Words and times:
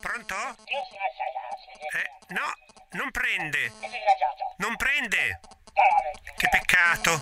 Pronto? 0.00 0.34
Eh, 1.92 2.32
no, 2.32 2.40
non 2.92 3.10
prende. 3.10 3.70
Non 4.56 4.76
prende. 4.76 5.40
Che 6.38 6.48
peccato. 6.48 7.20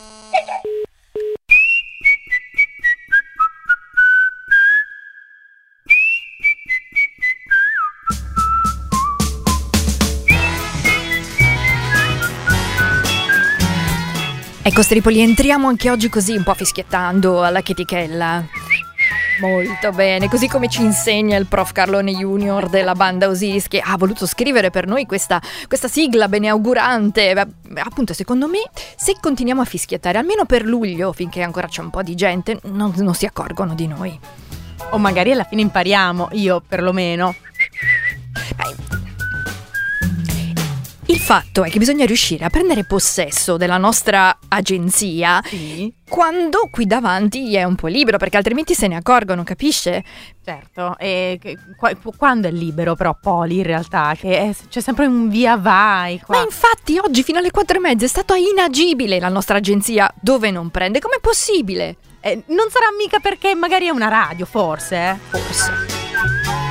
Ecco 14.63 14.83
Stripoli, 14.83 15.21
entriamo 15.21 15.67
anche 15.67 15.91
oggi 15.91 16.09
così 16.09 16.37
un 16.37 16.45
po' 16.45 16.55
fischiettando 16.55 17.43
alla 17.43 17.61
chetichella. 17.61 18.58
Molto 19.41 19.93
bene, 19.93 20.29
così 20.29 20.49
come 20.49 20.69
ci 20.69 20.83
insegna 20.83 21.37
il 21.37 21.47
prof 21.47 21.71
Carlone 21.73 22.13
Junior 22.13 22.69
della 22.69 22.95
banda 22.95 23.29
Osis 23.29 23.69
che 23.69 23.79
ha 23.79 23.97
voluto 23.97 24.27
scrivere 24.27 24.71
per 24.71 24.87
noi 24.87 25.07
questa, 25.07 25.41
questa 25.69 25.87
sigla 25.87 26.27
beneaugurante. 26.29 27.35
Beh, 27.35 27.81
appunto, 27.81 28.15
secondo 28.15 28.49
me, 28.49 28.59
se 28.97 29.17
continuiamo 29.21 29.61
a 29.61 29.65
fischiettare 29.65 30.19
almeno 30.19 30.45
per 30.45 30.65
luglio, 30.65 31.13
finché 31.13 31.43
ancora 31.43 31.69
c'è 31.69 31.83
un 31.83 31.91
po' 31.91 32.03
di 32.03 32.17
gente, 32.17 32.59
non, 32.65 32.93
non 32.97 33.15
si 33.15 33.27
accorgono 33.27 33.75
di 33.75 33.87
noi. 33.87 34.19
O 34.91 34.99
magari 34.99 35.31
alla 35.31 35.45
fine 35.45 35.63
impariamo, 35.63 36.31
io 36.33 36.61
perlomeno. 36.67 37.35
Beh, 38.57 38.88
il 41.11 41.19
fatto 41.19 41.65
è 41.65 41.71
che 41.71 41.79
bisogna 41.79 42.05
riuscire 42.05 42.45
a 42.45 42.51
prendere 42.51 42.85
possesso 42.85 43.57
della 43.57 43.79
nostra 43.79 44.39
agenzia 44.49 45.41
Sì, 45.45 45.93
quando 46.09 46.69
qui 46.71 46.87
davanti 46.87 47.55
è 47.55 47.65
un 47.65 47.75
po' 47.77 47.87
libero, 47.87 48.19
perché 48.19 48.37
altrimenti 48.37 48.75
se 48.75 48.89
ne 48.89 48.97
accorgono, 48.97 49.43
capisce? 49.43 50.05
certo. 50.45 50.97
E 50.99 51.39
quando 52.17 52.49
è 52.49 52.51
libero 52.51 52.95
però 52.95 53.17
Poli 53.21 53.57
in 53.59 53.63
realtà? 53.63 54.15
Che 54.19 54.39
è- 54.39 54.55
c'è 54.69 54.81
sempre 54.81 55.07
un 55.07 55.29
via 55.29 55.57
vai 55.57 56.19
qua. 56.21 56.37
Ma 56.37 56.43
infatti 56.45 56.99
oggi 56.99 57.23
fino 57.23 57.39
alle 57.39 57.51
quattro 57.51 57.77
e 57.79 57.81
mezza 57.81 58.05
è 58.05 58.09
stata 58.09 58.35
inagibile 58.37 59.19
la 59.19 59.29
nostra 59.29 59.57
agenzia 59.59 60.13
dove 60.21 60.51
non 60.51 60.71
prende. 60.71 61.01
Com'è 61.01 61.21
possibile? 61.21 61.97
Eh, 62.21 62.43
non 62.49 62.69
sarà 62.71 62.87
mica 62.99 63.19
perché 63.19 63.55
magari 63.55 63.87
è 63.87 63.91
una 63.91 64.09
radio, 64.09 64.45
forse? 64.47 64.97
eh? 64.97 65.17
Forse. 65.39 66.68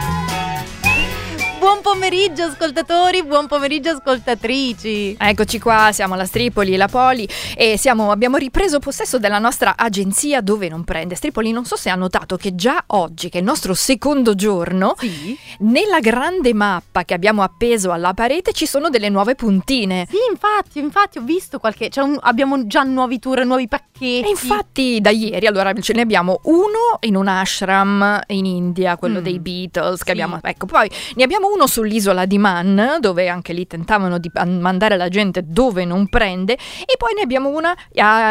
Buon 1.68 1.82
pomeriggio 1.82 2.44
ascoltatori, 2.44 3.26
buon 3.26 3.46
pomeriggio 3.48 3.90
ascoltatrici. 3.90 5.18
Eccoci 5.20 5.60
qua, 5.60 5.90
siamo 5.92 6.14
alla 6.14 6.24
Stripoli 6.26 6.74
e 6.74 6.78
la 6.78 6.88
Poli 6.88 7.28
e 7.58 7.78
siamo- 7.78 8.10
abbiamo 8.10 8.38
ripreso 8.38 8.80
possesso 8.80 9.20
della 9.20 9.38
nostra 9.38 9.76
agenzia 9.76 10.40
dove 10.40 10.70
non 10.70 10.86
prende. 10.86 11.16
Stripoli, 11.16 11.52
non 11.52 11.66
so 11.66 11.76
se 11.76 11.90
ha 11.90 11.96
notato 11.96 12.38
che 12.38 12.56
già 12.56 12.82
oggi, 12.88 13.28
che 13.28 13.40
è 13.40 13.42
il 13.42 13.46
nostro 13.48 13.74
secondo 13.74 14.34
giorno, 14.34 14.96
Sì? 14.98 15.38
nella 15.60 16.00
grande 16.00 16.54
mappa 16.54 17.04
che 17.04 17.14
abbiamo 17.14 17.44
appeso 17.44 17.92
alla 17.92 18.14
parete 18.14 18.54
ci 18.54 18.66
sono 18.66 18.88
delle 18.90 19.10
nuove 19.10 19.36
puntine. 19.36 20.08
Sì, 20.10 20.16
infatti, 20.32 20.80
infatti 20.80 21.18
ho 21.18 21.22
visto 21.24 21.60
qualche... 21.60 21.90
Cioè 21.90 22.06
un- 22.06 22.18
abbiamo 22.22 22.66
già 22.66 22.84
nuovi 22.84 23.20
tour, 23.20 23.44
nuovi 23.44 23.68
pacchetti. 23.68 23.97
E 24.00 24.28
infatti 24.28 25.00
da 25.02 25.10
ieri 25.10 25.48
allora 25.48 25.74
ce 25.74 25.94
ne 25.94 26.02
abbiamo 26.02 26.40
uno 26.44 26.98
in 27.02 27.16
un 27.16 27.28
ashram 27.28 28.22
in 28.28 28.46
India, 28.46 28.96
quello 28.98 29.20
Mm, 29.20 29.24
dei 29.24 29.40
Beatles, 29.40 30.00
che 30.00 30.06
sì. 30.06 30.12
abbiamo, 30.12 30.40
ecco, 30.42 30.66
poi 30.66 30.90
ne 31.16 31.24
abbiamo 31.24 31.48
uno 31.52 31.66
sull'isola 31.68 32.26
di 32.26 32.38
Man, 32.38 32.98
dove 33.00 33.28
anche 33.28 33.54
lì 33.54 33.66
tentavano 33.66 34.18
di 34.20 34.30
an- 34.34 34.60
mandare 34.60 34.98
la 34.98 35.10
gente 35.10 35.42
dove 35.46 35.86
non 35.86 36.08
prende, 36.08 36.54
e 36.54 36.96
poi 36.98 37.14
ne 37.16 37.22
abbiamo 37.22 37.50
una 37.50 37.76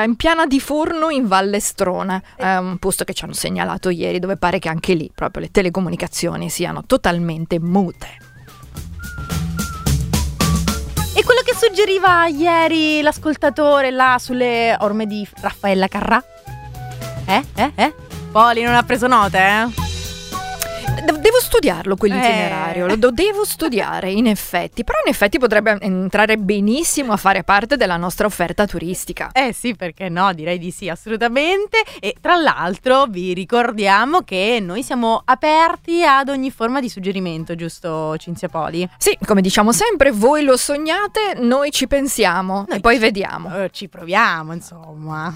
in 0.05 0.15
piana 0.17 0.47
di 0.47 0.61
forno 0.61 1.11
in 1.11 1.27
Valle 1.27 1.61
Strona, 1.61 2.23
eh, 2.37 2.57
un 2.59 2.79
posto 2.79 3.05
che 3.05 3.13
ci 3.15 3.25
hanno 3.25 3.33
segnalato 3.33 3.89
ieri, 3.89 4.19
dove 4.19 4.37
pare 4.37 4.59
che 4.59 4.69
anche 4.69 4.95
lì 4.95 5.11
proprio 5.15 5.43
le 5.43 5.51
telecomunicazioni 5.51 6.49
siano 6.51 6.85
totalmente 6.87 7.59
mute. 7.61 8.26
Quello 11.27 11.41
che 11.45 11.57
suggeriva 11.57 12.29
ieri 12.29 13.03
l'ascoltatore 13.03 13.91
là 13.91 14.17
sulle 14.21 14.77
orme 14.79 15.07
di 15.07 15.27
Raffaella 15.41 15.89
Carrà? 15.89 16.23
Eh? 17.27 17.45
Eh? 17.57 17.73
Eh? 17.75 17.95
Poli 18.31 18.63
non 18.63 18.77
ha 18.77 18.85
preso 18.85 19.09
note, 19.09 19.39
eh? 19.39 19.86
De- 21.05 21.21
Devo 21.27 21.41
studiarlo 21.41 21.97
quell'itinerario, 21.97 22.87
Eh. 22.87 22.97
lo 22.97 23.11
devo 23.11 23.45
studiare 23.45 24.11
in 24.11 24.27
effetti, 24.27 24.85
però 24.85 24.99
in 25.05 25.11
effetti 25.11 25.39
potrebbe 25.39 25.77
entrare 25.81 26.37
benissimo 26.39 27.13
a 27.13 27.17
fare 27.17 27.43
parte 27.45 27.77
della 27.77 27.97
nostra 27.97 28.27
offerta 28.27 28.65
turistica. 28.67 29.31
Eh 29.33 29.53
sì, 29.53 29.75
perché 29.75 30.09
no? 30.09 30.33
Direi 30.33 30.59
di 30.59 30.71
sì, 30.71 30.89
assolutamente. 30.89 31.83
E 32.01 32.15
tra 32.21 32.37
l'altro 32.37 33.07
vi 33.07 33.35
ricordiamo 33.35 34.21
che 34.21 34.59
noi 34.63 34.83
siamo 34.83 35.21
aperti 35.25 36.03
ad 36.05 36.29
ogni 36.29 36.51
forma 36.51 36.81
di 36.81 36.89
suggerimento, 36.89 37.55
giusto 37.57 38.17
Cinzia 38.19 38.49
Poli? 38.49 38.89
Sì, 38.97 39.17
come 39.27 39.41
diciamo 39.43 39.73
sempre, 39.73 40.13
voi 40.13 40.45
lo 40.45 40.57
sognate, 40.57 41.35
noi 41.39 41.71
ci 41.73 41.87
pensiamo 41.89 42.65
Noi 42.69 42.79
e 42.79 42.81
poi 42.81 42.95
ci- 42.95 43.01
vediamo. 43.01 43.63
Eh, 43.65 43.71
ci 43.73 43.89
proviamo, 43.89 44.53
insomma. 44.53 45.35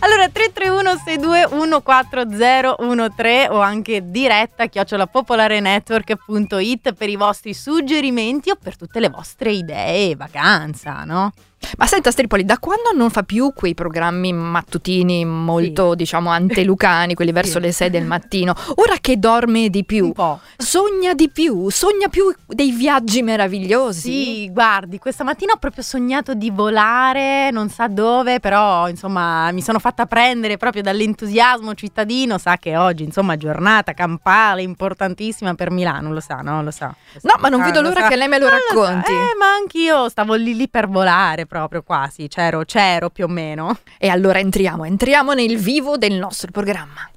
Allora 0.00 0.28
331 0.28 0.96
621 1.04 1.82
4013 1.82 3.50
o 3.50 3.60
anche 3.60 4.08
diretta 4.10 4.66
chiocciolapopolarenetwork.it 4.66 6.92
per 6.92 7.08
i 7.08 7.16
vostri 7.16 7.52
suggerimenti 7.52 8.50
o 8.50 8.54
per 8.54 8.76
tutte 8.76 9.00
le 9.00 9.08
vostre 9.08 9.50
idee, 9.50 10.14
vacanza, 10.14 11.02
no? 11.02 11.32
Ma 11.76 11.86
senta 11.86 12.10
Stripoli, 12.10 12.44
da 12.44 12.58
quando 12.58 12.90
non 12.94 13.10
fa 13.10 13.22
più 13.24 13.52
quei 13.54 13.74
programmi 13.74 14.32
mattutini 14.32 15.24
molto, 15.24 15.94
diciamo, 15.94 16.30
antelucani, 16.30 17.14
quelli 17.14 17.32
verso 17.32 17.58
Sì. 17.58 17.60
le 17.60 17.72
6 17.72 17.90
del 17.90 18.04
mattino, 18.04 18.54
ora 18.76 18.96
che 19.00 19.18
dorme 19.18 19.68
di 19.68 19.84
più, 19.84 20.12
sogna 20.56 21.14
di 21.14 21.28
più, 21.28 21.68
sogna 21.70 22.08
più 22.08 22.32
dei 22.46 22.70
viaggi 22.70 23.22
meravigliosi? 23.22 24.00
Sì, 24.00 24.50
guardi, 24.50 24.98
questa 24.98 25.24
mattina 25.24 25.52
ho 25.52 25.56
proprio 25.58 25.82
sognato 25.82 26.34
di 26.34 26.50
volare, 26.50 27.50
non 27.50 27.68
sa 27.68 27.86
dove, 27.88 28.40
però 28.40 28.88
insomma 28.88 29.50
mi 29.52 29.60
sono 29.60 29.78
fatta 29.78 30.06
prendere 30.06 30.56
proprio 30.56 30.82
dall'entusiasmo 30.82 31.74
cittadino, 31.74 32.38
sa 32.38 32.56
che 32.56 32.76
oggi 32.76 33.02
insomma 33.04 33.36
giornata 33.36 33.92
campale 33.92 34.62
importantissima 34.62 35.54
per 35.54 35.70
Milano, 35.70 36.12
lo 36.12 36.20
sa, 36.20 36.36
no? 36.36 36.62
Lo 36.62 36.70
sa. 36.70 36.86
lo 36.86 37.20
sa, 37.20 37.28
No, 37.28 37.34
ma 37.40 37.48
non 37.48 37.58
lo 37.60 37.66
sa, 37.66 37.70
vedo 37.72 37.82
lo 37.82 37.88
l'ora 37.88 38.00
sa. 38.02 38.08
che 38.08 38.16
lei 38.16 38.28
me 38.28 38.38
lo 38.38 38.48
Non 38.48 38.58
racconti. 38.68 39.12
Eh, 39.12 39.34
ma 39.38 39.52
anch'io 39.60 40.08
stavo 40.08 40.34
lì 40.34 40.54
lì 40.54 40.68
per 40.68 40.88
volare 40.88 41.46
proprio 41.48 41.82
quasi, 41.82 42.28
c'ero, 42.28 42.62
c'ero 42.64 43.10
più 43.10 43.24
o 43.24 43.28
meno. 43.28 43.78
E 43.98 44.08
allora 44.08 44.38
entriamo, 44.38 44.84
entriamo 44.84 45.32
nel 45.32 45.58
vivo 45.58 45.96
del 45.96 46.14
nostro 46.14 46.52
programma. 46.52 47.10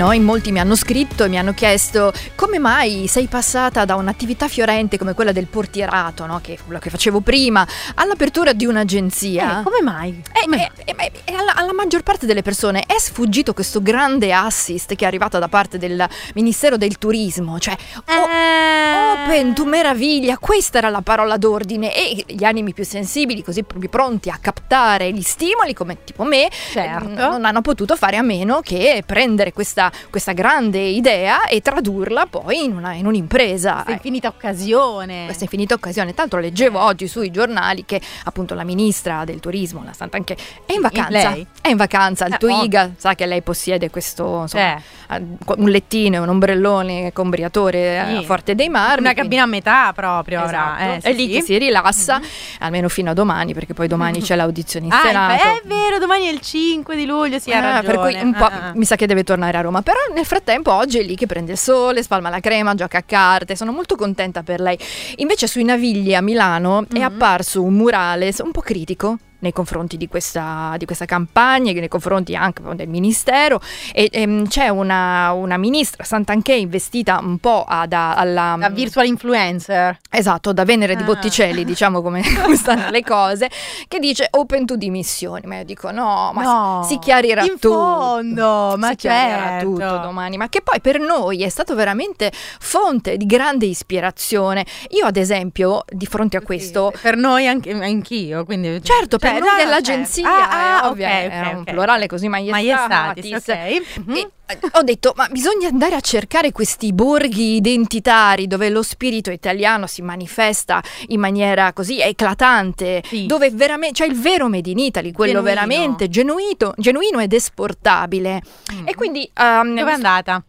No, 0.00 0.12
in 0.12 0.24
molti 0.24 0.50
mi 0.50 0.58
hanno 0.60 0.74
scritto 0.76 1.24
e 1.24 1.28
mi 1.28 1.38
hanno 1.38 1.52
chiesto 1.52 2.10
come 2.34 2.58
mai 2.58 3.06
sei 3.06 3.26
passata 3.26 3.84
da 3.84 3.96
un'attività 3.96 4.48
fiorente 4.48 4.96
come 4.96 5.12
quella 5.12 5.32
del 5.32 5.46
portierato, 5.46 6.24
no, 6.24 6.40
che 6.42 6.54
è 6.54 6.58
quello 6.64 6.78
che 6.80 6.88
facevo 6.88 7.20
prima, 7.20 7.66
all'apertura 7.96 8.54
di 8.54 8.64
un'agenzia. 8.64 9.60
Eh, 9.60 9.62
come 9.62 9.82
mai? 9.82 10.22
E, 10.32 10.40
Come 10.44 10.56
e- 10.66 10.70
e- 10.86 10.94
e- 10.96 11.12
e 11.24 11.32
alla, 11.60 11.72
maggior 11.74 12.02
parte 12.02 12.26
delle 12.26 12.42
persone 12.42 12.82
è 12.86 12.98
sfuggito 12.98 13.52
questo 13.52 13.82
grande 13.82 14.32
assist 14.32 14.94
che 14.94 15.04
è 15.04 15.06
arrivato 15.06 15.38
da 15.38 15.48
parte 15.48 15.78
del 15.78 16.06
Ministero 16.34 16.76
del 16.76 16.98
Turismo, 16.98 17.58
cioè 17.58 17.76
o- 17.96 18.02
Eh. 18.28 19.22
Open, 19.24 19.54
tu 19.54 19.64
meraviglia, 19.64 20.38
questa 20.38 20.78
era 20.78 20.88
la 20.88 21.02
parola 21.02 21.36
d'ordine 21.36 21.94
e 21.94 22.24
gli 22.28 22.44
animi 22.44 22.72
più 22.72 22.84
sensibili, 22.84 23.42
così 23.44 23.62
più 23.64 23.88
pronti 23.88 24.30
a 24.30 24.38
captare 24.40 25.12
gli 25.12 25.20
stimoli, 25.22 25.74
come 25.74 26.02
tipo 26.04 26.24
me, 26.24 26.48
Certo. 26.72 27.08
eh, 27.08 27.14
non 27.14 27.44
hanno 27.44 27.60
potuto 27.60 27.96
fare 27.96 28.16
a 28.16 28.22
meno 28.22 28.60
che 28.62 29.02
prendere 29.04 29.52
questa, 29.52 29.90
questa 30.10 30.32
grande 30.32 30.78
idea 30.80 31.44
e 31.44 31.60
tradurla 31.60 32.26
poi 32.26 32.64
in, 32.64 32.76
una- 32.76 32.94
in 32.94 33.06
un'impresa. 33.06 33.72
Questa 33.74 33.90
Eh, 33.90 33.94
infinita 33.94 34.28
occasione. 34.28 35.24
questa 35.26 35.44
infinita 35.44 35.74
occasione. 35.74 36.14
Tanto 36.14 36.36
leggevo 36.38 36.80
oggi 36.80 37.06
sui 37.08 37.30
giornali 37.30 37.84
che 37.84 38.00
appunto 38.24 38.54
la 38.54 38.64
ministra 38.64 39.24
del 39.24 39.40
turismo, 39.40 39.82
la 39.84 39.92
Santanché, 39.92 40.36
è 40.64 40.72
in 40.72 40.80
vacanza. 40.80 41.30
lei? 41.30 41.46
È 41.62 41.68
in 41.68 41.76
vacanza 41.76 42.24
al 42.24 42.32
Eh, 42.32 42.38
Twiga, 42.38 42.90
sa 42.96 43.14
che 43.14 43.26
lei 43.26 43.42
possiede 43.42 43.90
questo 43.90 44.40
insomma, 44.42 44.80
Cioè, 45.08 45.16
eh, 45.16 45.22
un 45.58 45.68
lettino 45.68 46.22
un 46.22 46.28
ombrellone 46.30 47.12
con 47.12 47.28
briatore 47.28 47.98
a 48.00 48.06
Sì. 48.18 48.24
Forte 48.24 48.54
dei 48.54 48.70
Marmi. 48.70 49.00
una 49.04 49.12
cabina 49.12 49.42
a 49.42 49.46
metà 49.46 49.92
proprio 49.94 50.42
ora. 50.42 50.76
Esatto. 50.78 50.82
Eh, 50.96 51.00
sì, 51.02 51.06
è 51.08 51.12
lì 51.12 51.26
sì. 51.26 51.32
che 51.34 51.42
si 51.42 51.58
rilassa, 51.58 52.18
almeno 52.60 52.88
fino 52.88 53.10
a 53.10 53.14
domani, 53.14 53.52
perché 53.52 53.74
poi 53.74 53.88
domani 53.88 54.22
c'è 54.22 54.36
l'audizione 54.36 54.86
in 54.86 54.92
Ah, 54.92 55.00
Senato. 55.04 55.42
è 55.42 55.60
vero, 55.66 55.98
domani 55.98 56.26
è 56.28 56.30
il 56.30 56.40
5 56.40 56.96
di 56.96 57.04
luglio, 57.04 57.38
sì, 57.38 57.52
ha 57.52 57.76
Ah, 57.76 57.82
per 57.82 57.98
cui 57.98 58.14
un 58.14 58.32
po' 58.32 58.44
Ah, 58.44 58.68
ah. 58.68 58.72
mi 58.74 58.84
sa 58.86 58.96
che 58.96 59.06
deve 59.06 59.22
tornare 59.22 59.58
a 59.58 59.60
Roma. 59.60 59.82
Però 59.82 59.98
nel 60.14 60.24
frattempo 60.24 60.72
oggi 60.72 60.98
è 60.98 61.02
lì 61.02 61.14
che 61.14 61.26
prende 61.26 61.52
il 61.52 61.58
sole, 61.58 62.02
spalma 62.02 62.30
la 62.30 62.40
crema, 62.40 62.74
gioca 62.74 62.98
a 62.98 63.02
carte. 63.02 63.54
Sono 63.54 63.70
molto 63.72 63.96
contenta 63.96 64.42
per 64.42 64.60
lei. 64.60 64.78
Invece 65.16 65.46
sui 65.46 65.64
Navigli 65.64 66.14
a 66.14 66.22
Milano 66.22 66.86
è 66.90 66.96
Mhm. 66.98 67.02
apparso 67.04 67.62
un 67.62 67.74
murale 67.74 68.32
un 68.42 68.50
po' 68.50 68.62
critico 68.62 69.18
nei 69.40 69.52
confronti 69.52 69.96
di 69.96 70.08
questa, 70.08 70.74
di 70.78 70.84
questa 70.84 71.04
campagna, 71.04 71.72
nei 71.72 71.88
confronti 71.88 72.34
anche 72.34 72.62
del 72.74 72.88
ministero 72.88 73.60
e 73.92 74.08
ehm, 74.10 74.46
c'è 74.48 74.68
una, 74.68 75.32
una 75.32 75.56
ministra 75.56 76.04
Santanchè 76.04 76.52
investita 76.52 77.18
un 77.22 77.38
po' 77.38 77.64
ad, 77.66 77.92
alla 77.92 78.56
La 78.56 78.68
virtual 78.70 79.06
influencer. 79.06 79.98
Esatto, 80.10 80.52
da 80.52 80.64
Venere 80.64 80.96
di 80.96 81.02
Ah. 81.02 81.06
Botticelli, 81.06 81.64
diciamo 81.64 82.02
come, 82.02 82.22
come 82.42 82.56
stanno 82.56 82.90
le 82.90 83.02
cose, 83.02 83.48
che 83.88 83.98
dice 83.98 84.28
open 84.30 84.66
to 84.66 84.76
dimissioni. 84.76 85.46
Ma 85.46 85.56
io 85.58 85.64
dico 85.64 85.90
no, 85.90 86.30
ma 86.34 86.42
No, 86.42 86.82
si, 86.86 86.98
chiarirà 86.98 87.42
in 87.42 87.58
tutto. 87.58 87.70
fondo, 87.74 88.74
ma 88.76 88.88
si 88.90 88.96
chiarirà 88.96 89.48
certo. 89.60 89.70
tutto 89.70 89.98
domani. 89.98 90.36
Ma 90.36 90.48
che 90.48 90.60
poi 90.62 90.80
per 90.80 90.98
noi 91.00 91.42
è 91.42 91.48
stato 91.48 91.74
veramente 91.74 92.30
fonte 92.60 93.16
di 93.16 93.26
grande 93.26 93.66
ispirazione. 93.66 94.64
Io, 94.90 95.06
ad 95.06 95.16
esempio, 95.16 95.84
di 95.88 96.06
fronte 96.06 96.36
a 96.36 96.40
questo. 96.42 96.92
Sì, 96.94 97.00
per 97.02 97.16
noi 97.16 97.46
anche 97.46 97.70
anch'io, 97.72 98.44
quindi 98.44 98.80
Certo, 98.82 99.18
per 99.18 99.29
Cioè, 99.30 99.38
noi 99.40 99.48
no, 99.48 99.56
dell'agenzia. 99.56 100.28
Ah, 100.28 100.50
è 100.50 100.82
ah, 100.84 100.88
ovvio, 100.88 101.06
ok, 101.06 101.12
era 101.12 101.48
ok, 101.48 101.54
un 101.54 101.60
ok. 101.60 101.70
plurale 101.70 102.06
così 102.06 102.28
maiestatis. 102.28 103.30
Maiestatis, 103.30 103.88
ok. 103.96 104.06
Mhm. 104.06 104.14
E, 104.16 104.28
eh, 104.46 104.58
ho 104.72 104.82
detto, 104.82 105.12
ma 105.16 105.28
bisogna 105.30 105.68
andare 105.68 105.94
a 105.94 106.00
cercare 106.00 106.50
questi 106.52 106.92
borghi 106.92 107.54
identitari 107.54 108.46
dove 108.46 108.68
lo 108.68 108.82
spirito 108.82 109.30
italiano 109.30 109.86
si 109.86 110.02
manifesta 110.02 110.82
in 111.08 111.20
maniera 111.20 111.72
così 111.72 112.00
eclatante, 112.00 113.02
Sì. 113.06 113.26
dove 113.26 113.50
veramente 113.50 114.04
c'è 114.04 114.10
il 114.10 114.18
vero 114.18 114.48
Made 114.48 114.70
in 114.70 114.78
Italy, 114.78 115.12
quello 115.12 115.34
Genuino. 115.42 115.54
veramente 115.54 116.08
genuito, 116.08 116.74
genuino 116.76 117.20
ed 117.20 117.32
esportabile. 117.32 118.42
Mm. 118.72 118.88
E 118.88 118.94
quindi 118.94 119.30
ehm, 119.34 119.74
Dove 119.76 119.90
è 119.90 119.94
andata? 119.94 120.42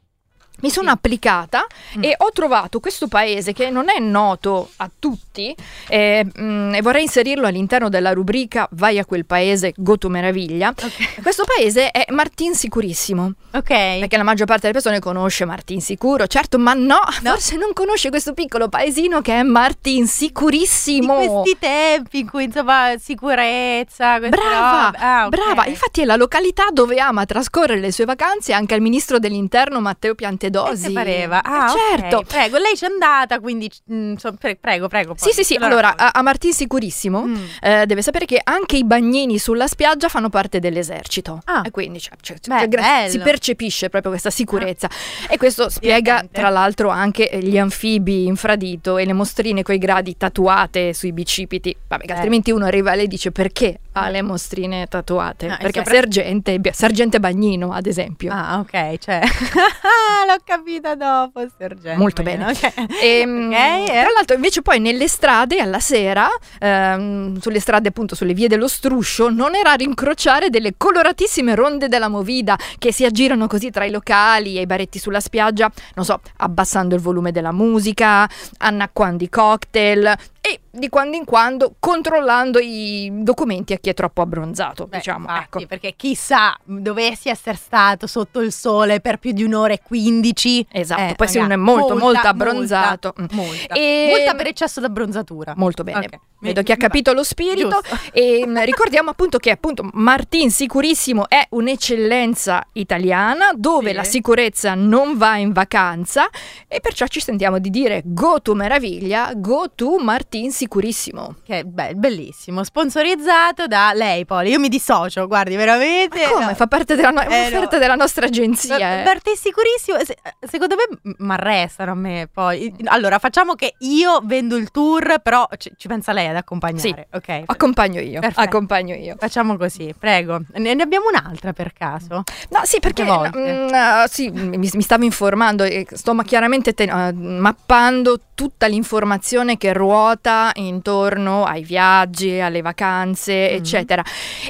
Mi 0.61 0.69
sono 0.69 0.89
applicata 0.91 1.65
Mm. 1.97 2.03
e 2.03 2.15
ho 2.17 2.31
trovato 2.31 2.79
questo 2.79 3.07
paese 3.07 3.51
che 3.53 3.69
non 3.69 3.89
è 3.89 3.99
noto 3.99 4.69
a 4.77 4.89
tutti 4.97 5.53
eh, 5.89 6.25
mm, 6.39 6.73
e 6.75 6.81
vorrei 6.81 7.03
inserirlo 7.03 7.47
all'interno 7.47 7.89
della 7.89 8.13
rubrica 8.13 8.67
Vai 8.71 8.97
a 8.99 9.05
quel 9.05 9.25
paese, 9.25 9.73
go 9.75 9.97
to 9.97 10.07
meraviglia. 10.09 10.69
Ok. 10.69 11.21
Questo 11.21 11.43
paese 11.45 11.91
è 11.91 12.05
Martin 12.11 12.53
Sicurissimo, 12.55 13.33
Ok. 13.51 13.67
perché 13.99 14.17
la 14.17 14.23
maggior 14.23 14.45
parte 14.45 14.61
delle 14.61 14.73
persone 14.73 14.99
conosce 14.99 15.45
Martin 15.45 15.81
Sicuro, 15.81 16.27
certo, 16.27 16.57
ma 16.57 16.73
no, 16.73 16.99
No. 17.21 17.31
forse 17.31 17.55
non 17.57 17.73
conosce 17.73 18.09
questo 18.09 18.33
piccolo 18.33 18.69
paesino 18.69 19.21
che 19.21 19.39
è 19.39 19.43
Martin 19.43 20.03
Di 20.03 20.07
Sicurissimo. 20.07 21.15
questi 21.41 21.57
tempi 21.59 22.19
in 22.19 22.29
cui 22.29 22.43
insomma 22.45 22.93
sicurezza, 22.97 24.19
Brava. 24.19 24.91
Ah, 24.97 25.25
ok. 25.25 25.29
brava, 25.29 25.65
infatti 25.65 26.01
è 26.01 26.05
la 26.05 26.15
località 26.15 26.67
dove 26.71 26.99
ama 26.99 27.25
trascorrere 27.25 27.79
le 27.79 27.91
sue 27.91 28.05
vacanze 28.05 28.53
anche 28.53 28.75
il 28.75 28.81
ministro 28.81 29.19
dell'interno 29.19 29.79
Matteo 29.81 30.15
Piantedosi. 30.15 30.49
Eh, 30.71 30.75
se 30.75 30.91
pareva. 30.91 31.43
Ah, 31.43 31.67
Eh, 31.67 31.71
ok. 31.71 31.77
certo. 31.99 32.23
Prego, 32.27 32.57
lei 32.57 32.73
c'è 32.75 32.87
andata, 32.87 33.39
quindi 33.39 33.69
mm, 33.91 34.15
so- 34.15 34.33
pre- 34.33 34.55
prego, 34.55 34.87
prego. 34.87 35.13
Sì, 35.17 35.25
poi. 35.25 35.33
sì, 35.33 35.43
sì, 35.43 35.57
lo 35.57 35.65
allora 35.65 35.95
a, 35.95 36.11
a 36.13 36.21
Martin 36.21 36.53
Sicurissimo 36.53 37.25
Mm. 37.25 37.35
eh, 37.61 37.85
deve 37.85 38.01
sapere 38.01 38.25
che 38.25 38.39
anche 38.43 38.77
i 38.77 38.83
bagnini 38.83 39.37
sulla 39.39 39.67
spiaggia 39.67 40.07
fanno 40.09 40.29
parte 40.29 40.59
dell'esercito. 40.59 41.41
Ah. 41.45 41.61
E 41.65 41.71
quindi 41.71 41.99
cioè, 41.99 42.13
cioè, 42.21 42.37
Beh, 42.45 42.67
gra- 42.67 43.07
si 43.07 43.19
percepisce 43.19 43.89
proprio 43.89 44.11
questa 44.11 44.29
sicurezza. 44.29 44.89
E 45.29 45.37
questo 45.37 45.69
spiega 45.69 45.99
Divertente. 46.21 46.39
tra 46.39 46.49
l'altro 46.49 46.89
anche 46.89 47.29
eh, 47.29 47.39
gli 47.39 47.57
anfibi 47.57 48.25
infradito 48.25 48.97
e 48.97 49.05
le 49.05 49.13
mostrine 49.13 49.63
coi 49.63 49.77
gradi 49.77 50.17
tatuate 50.17 50.93
sui 50.93 51.11
bicipiti. 51.13 51.75
Vabbè, 51.87 52.05
Eh. 52.07 52.13
altrimenti 52.13 52.51
uno 52.51 52.65
arriva 52.65 52.93
e 52.93 53.07
dice 53.07 53.31
perché 53.31 53.79
le 53.93 54.21
mostrine 54.21 54.85
tatuate? 54.87 55.47
No, 55.47 55.53
e 55.55 55.57
Perché 55.57 55.79
sopra- 55.79 55.93
sergente, 55.93 56.59
sergente 56.71 57.19
bagnino, 57.19 57.71
ad 57.73 57.85
esempio. 57.87 58.31
Ah, 58.33 58.59
ok, 58.59 58.97
cioè. 58.97 59.21
L'ho 60.27 60.37
capita 60.43 60.95
dopo, 60.95 61.41
sergente. 61.57 61.97
Molto 61.97 62.23
bene. 62.23 62.45
Ok. 62.51 62.73
Ehm, 63.01 63.47
Ok, 63.47 63.53
eh. 63.53 63.85
Tra 64.01 64.11
l'altro, 64.15 64.35
invece, 64.35 64.61
poi 64.61 64.79
nelle 64.79 65.07
strade 65.07 65.59
alla 65.59 65.79
sera, 65.79 66.27
ehm, 66.59 67.39
sulle 67.39 67.59
strade, 67.59 67.89
appunto, 67.89 68.15
sulle 68.15 68.33
vie 68.33 68.47
dello 68.47 68.67
struscio, 68.67 69.29
non 69.29 69.55
era 69.55 69.71
a 69.71 69.75
rincrociare 69.75 70.49
delle 70.49 70.73
coloratissime 70.77 71.55
ronde 71.55 71.87
della 71.87 72.07
movida 72.07 72.57
che 72.77 72.93
si 72.93 73.03
aggirano 73.05 73.47
così 73.47 73.69
tra 73.71 73.85
i 73.85 73.91
locali 73.91 74.57
e 74.57 74.61
i 74.61 74.65
baretti 74.65 74.99
sulla 74.99 75.19
spiaggia, 75.19 75.69
non 75.95 76.05
so, 76.05 76.19
abbassando 76.37 76.95
il 76.95 77.01
volume 77.01 77.31
della 77.31 77.51
musica, 77.51 78.29
annacquando 78.59 79.23
i 79.23 79.29
cocktail 79.29 80.15
e 80.40 80.40
di 80.71 80.87
quando 80.89 81.17
in 81.17 81.25
quando 81.25 81.75
controllando 81.79 82.57
i 82.59 83.09
documenti 83.23 83.73
a 83.73 83.77
chi 83.77 83.89
è 83.89 83.93
troppo 83.93 84.21
abbronzato, 84.21 84.87
Beh, 84.87 84.97
diciamo. 84.97 85.27
infatti, 85.27 85.57
ecco. 85.57 85.67
perché 85.67 85.93
chissà, 85.97 86.57
dovessi 86.63 87.29
essere 87.29 87.57
stato 87.57 88.07
sotto 88.07 88.39
il 88.39 88.51
sole 88.53 89.01
per 89.01 89.17
più 89.17 89.31
di 89.33 89.43
un'ora 89.43 89.73
e 89.73 89.81
quindici. 89.83 90.65
Esatto, 90.71 91.01
eh, 91.11 91.15
poi 91.15 91.27
se 91.27 91.39
uno 91.39 91.53
è 91.53 91.57
molto, 91.57 91.95
molto 91.97 92.27
abbronzato. 92.27 93.13
Multa, 93.17 93.33
Mm. 93.35 93.37
multa. 93.37 93.73
E- 93.75 94.13
Multa 94.15 94.33
per 94.35 94.47
eccesso 94.47 94.79
d'abbronzatura. 94.79 95.53
Molto 95.57 95.83
bene, 95.83 95.99
Ok. 96.05 96.19
Vedo 96.41 96.63
che 96.63 96.73
ha 96.73 96.77
capito 96.77 97.13
lo 97.13 97.23
spirito 97.23 97.79
Giusto. 97.81 97.97
e 98.11 98.45
mh, 98.45 98.63
ricordiamo 98.65 99.09
appunto 99.11 99.37
che 99.37 99.51
appunto 99.51 99.87
Martin 99.93 100.49
Sicurissimo 100.51 101.29
è 101.29 101.45
un'eccellenza 101.49 102.67
italiana 102.73 103.51
dove 103.55 103.89
Sì. 103.89 103.95
la 103.95 104.03
sicurezza 104.03 104.73
non 104.75 105.17
va 105.17 105.37
in 105.37 105.51
vacanza 105.51 106.29
e 106.67 106.79
perciò 106.79 107.05
ci 107.07 107.19
sentiamo 107.19 107.59
di 107.59 107.69
dire 107.69 108.01
go 108.05 108.41
to 108.41 108.53
meraviglia, 108.53 109.31
go 109.35 109.71
to 109.73 109.97
Martin 109.97 110.51
Sicurissimo. 110.51 111.35
Che 111.43 111.63
be- 111.65 111.93
bellissimo, 111.95 112.63
sponsorizzato 112.63 113.67
da 113.67 113.91
lei 113.93 114.25
Poli. 114.25 114.49
Io 114.51 114.59
mi 114.59 114.69
dissocio, 114.69 115.27
guardi, 115.27 115.55
veramente. 115.55 116.23
Come? 116.29 116.45
no. 116.45 116.55
Fa 116.55 116.67
parte 116.67 116.95
della, 116.95 117.09
no- 117.11 117.21
è 117.21 117.47
Eh, 117.47 117.59
no. 117.59 117.67
della 117.77 117.95
nostra 117.95 118.25
agenzia. 118.25 118.77
Eh. 119.03 119.19
te 119.21 119.35
sicurissimo, 119.35 119.97
se- 120.03 120.17
secondo 120.47 120.75
me 120.75 121.13
mi 121.17 121.31
arrestano 121.33 121.91
a 121.91 121.95
me 121.95 122.27
poi. 122.31 122.73
Allora, 122.85 123.19
facciamo 123.19 123.53
che 123.53 123.75
io 123.79 124.21
vendo 124.23 124.55
il 124.55 124.71
tour, 124.71 125.19
però 125.21 125.47
ci, 125.57 125.71
ci 125.77 125.87
pensa 125.87 126.11
lei 126.11 126.27
ad 126.31 126.37
accompagnare. 126.37 126.81
Sì. 126.81 127.15
Ok. 127.17 127.43
Accompagno 127.45 127.99
io, 128.01 128.19
Perfetto. 128.19 128.41
accompagno 128.41 128.95
io. 128.95 129.15
Facciamo 129.17 129.55
così, 129.57 129.93
prego. 129.97 130.41
Ne, 130.55 130.73
ne 130.73 130.83
abbiamo 130.83 131.05
un'altra 131.07 131.53
per 131.53 131.73
caso? 131.73 132.23
No, 132.49 132.59
sì, 132.63 132.79
perché 132.79 133.03
Quante 133.05 133.29
volte? 133.37 133.53
mm, 133.53 133.67
eh, 133.73 134.03
sì, 134.07 134.29
mi, 134.29 134.57
mi 134.73 134.81
stavo 134.81 135.03
informando 135.03 135.63
e 135.63 135.85
sto 135.91 136.13
ma- 136.13 136.23
chiaramente 136.23 136.73
te- 136.73 136.83
eh, 136.83 137.13
mappando 137.13 138.19
tutta 138.33 138.65
l'informazione 138.67 139.57
che 139.57 139.71
ruota 139.73 140.49
intorno 140.55 141.43
ai 141.45 141.63
viaggi, 141.63 142.39
alle 142.39 142.61
vacanze, 142.61 143.49
Mm. 143.51 143.55
eccetera. 143.55 144.03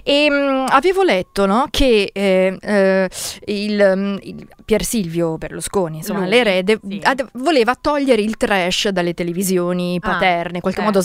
E 0.04 0.30
mh, 0.30 0.66
avevo 0.70 1.04
letto 1.04 1.46
no, 1.46 1.68
che 1.70 2.10
eh, 2.14 2.58
eh, 2.60 3.10
il, 3.46 3.94
mm, 3.96 4.16
il 4.22 4.48
Pier 4.64 4.84
Silvio 4.86 5.38
Berlusconi, 5.38 5.98
insomma, 5.98 6.20
Lui, 6.22 6.30
l'erede, 6.30 6.80
sì. 6.88 7.00
ad- 7.04 7.28
voleva 7.34 7.76
togliere 7.80 8.22
il 8.22 8.38
trash 8.38 8.88
dalle 8.90 9.14
televisioni 9.14 9.98
Ah, 10.02 10.10
paterne, 10.12 10.56
in 10.56 10.62
qualche 10.62 10.80
eh. 10.82 10.84
modo 10.86 11.02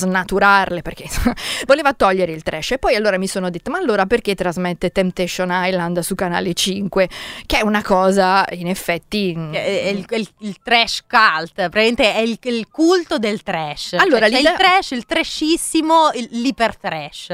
snaturarle, 0.67 0.83
perché 0.83 1.07
voleva 1.67 1.93
togliere 1.95 2.33
il 2.33 2.43
trash. 2.43 2.73
E 2.73 2.79
poi 2.79 2.95
allora 2.95 3.19
mi 3.19 3.27
sono 3.29 3.51
detta, 3.51 3.71
ma 3.71 3.79
allora 3.79 4.07
perché 4.07 4.35
trasmette 4.35 4.91
Temptation 4.91 5.49
Island 5.53 5.99
su 6.01 6.15
Canale 6.15 6.53
5? 6.53 7.09
Che 7.47 7.59
è 7.59 7.63
una 7.63 7.83
cosa, 7.83 8.45
in 8.53 8.67
effetti... 8.69 9.33
mm, 9.37 9.53
È, 9.55 9.65
è 9.85 9.89
il, 9.89 10.05
il- 10.11 10.29
il 10.41 10.57
trash 10.63 11.05
cult, 11.09 11.53
praticamente 11.55 12.15
è 12.15 12.19
il, 12.19 12.39
il 12.43 12.69
culto 12.71 13.19
del 13.19 13.43
trash. 13.43 13.95
Allora, 13.95 14.29
Cioè, 14.29 14.37
l'idea- 14.37 14.53
il 14.53 14.59
trash, 14.59 14.91
il 14.91 15.07
trashissimo, 15.07 16.11
il- 16.15 16.29
l'iper 16.33 16.77
trash. 16.77 17.27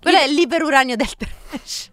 Quello 0.00 0.18
è 0.18 0.26
l'iperuranio 0.28 0.96
del 0.96 1.08
trash. 1.16 1.90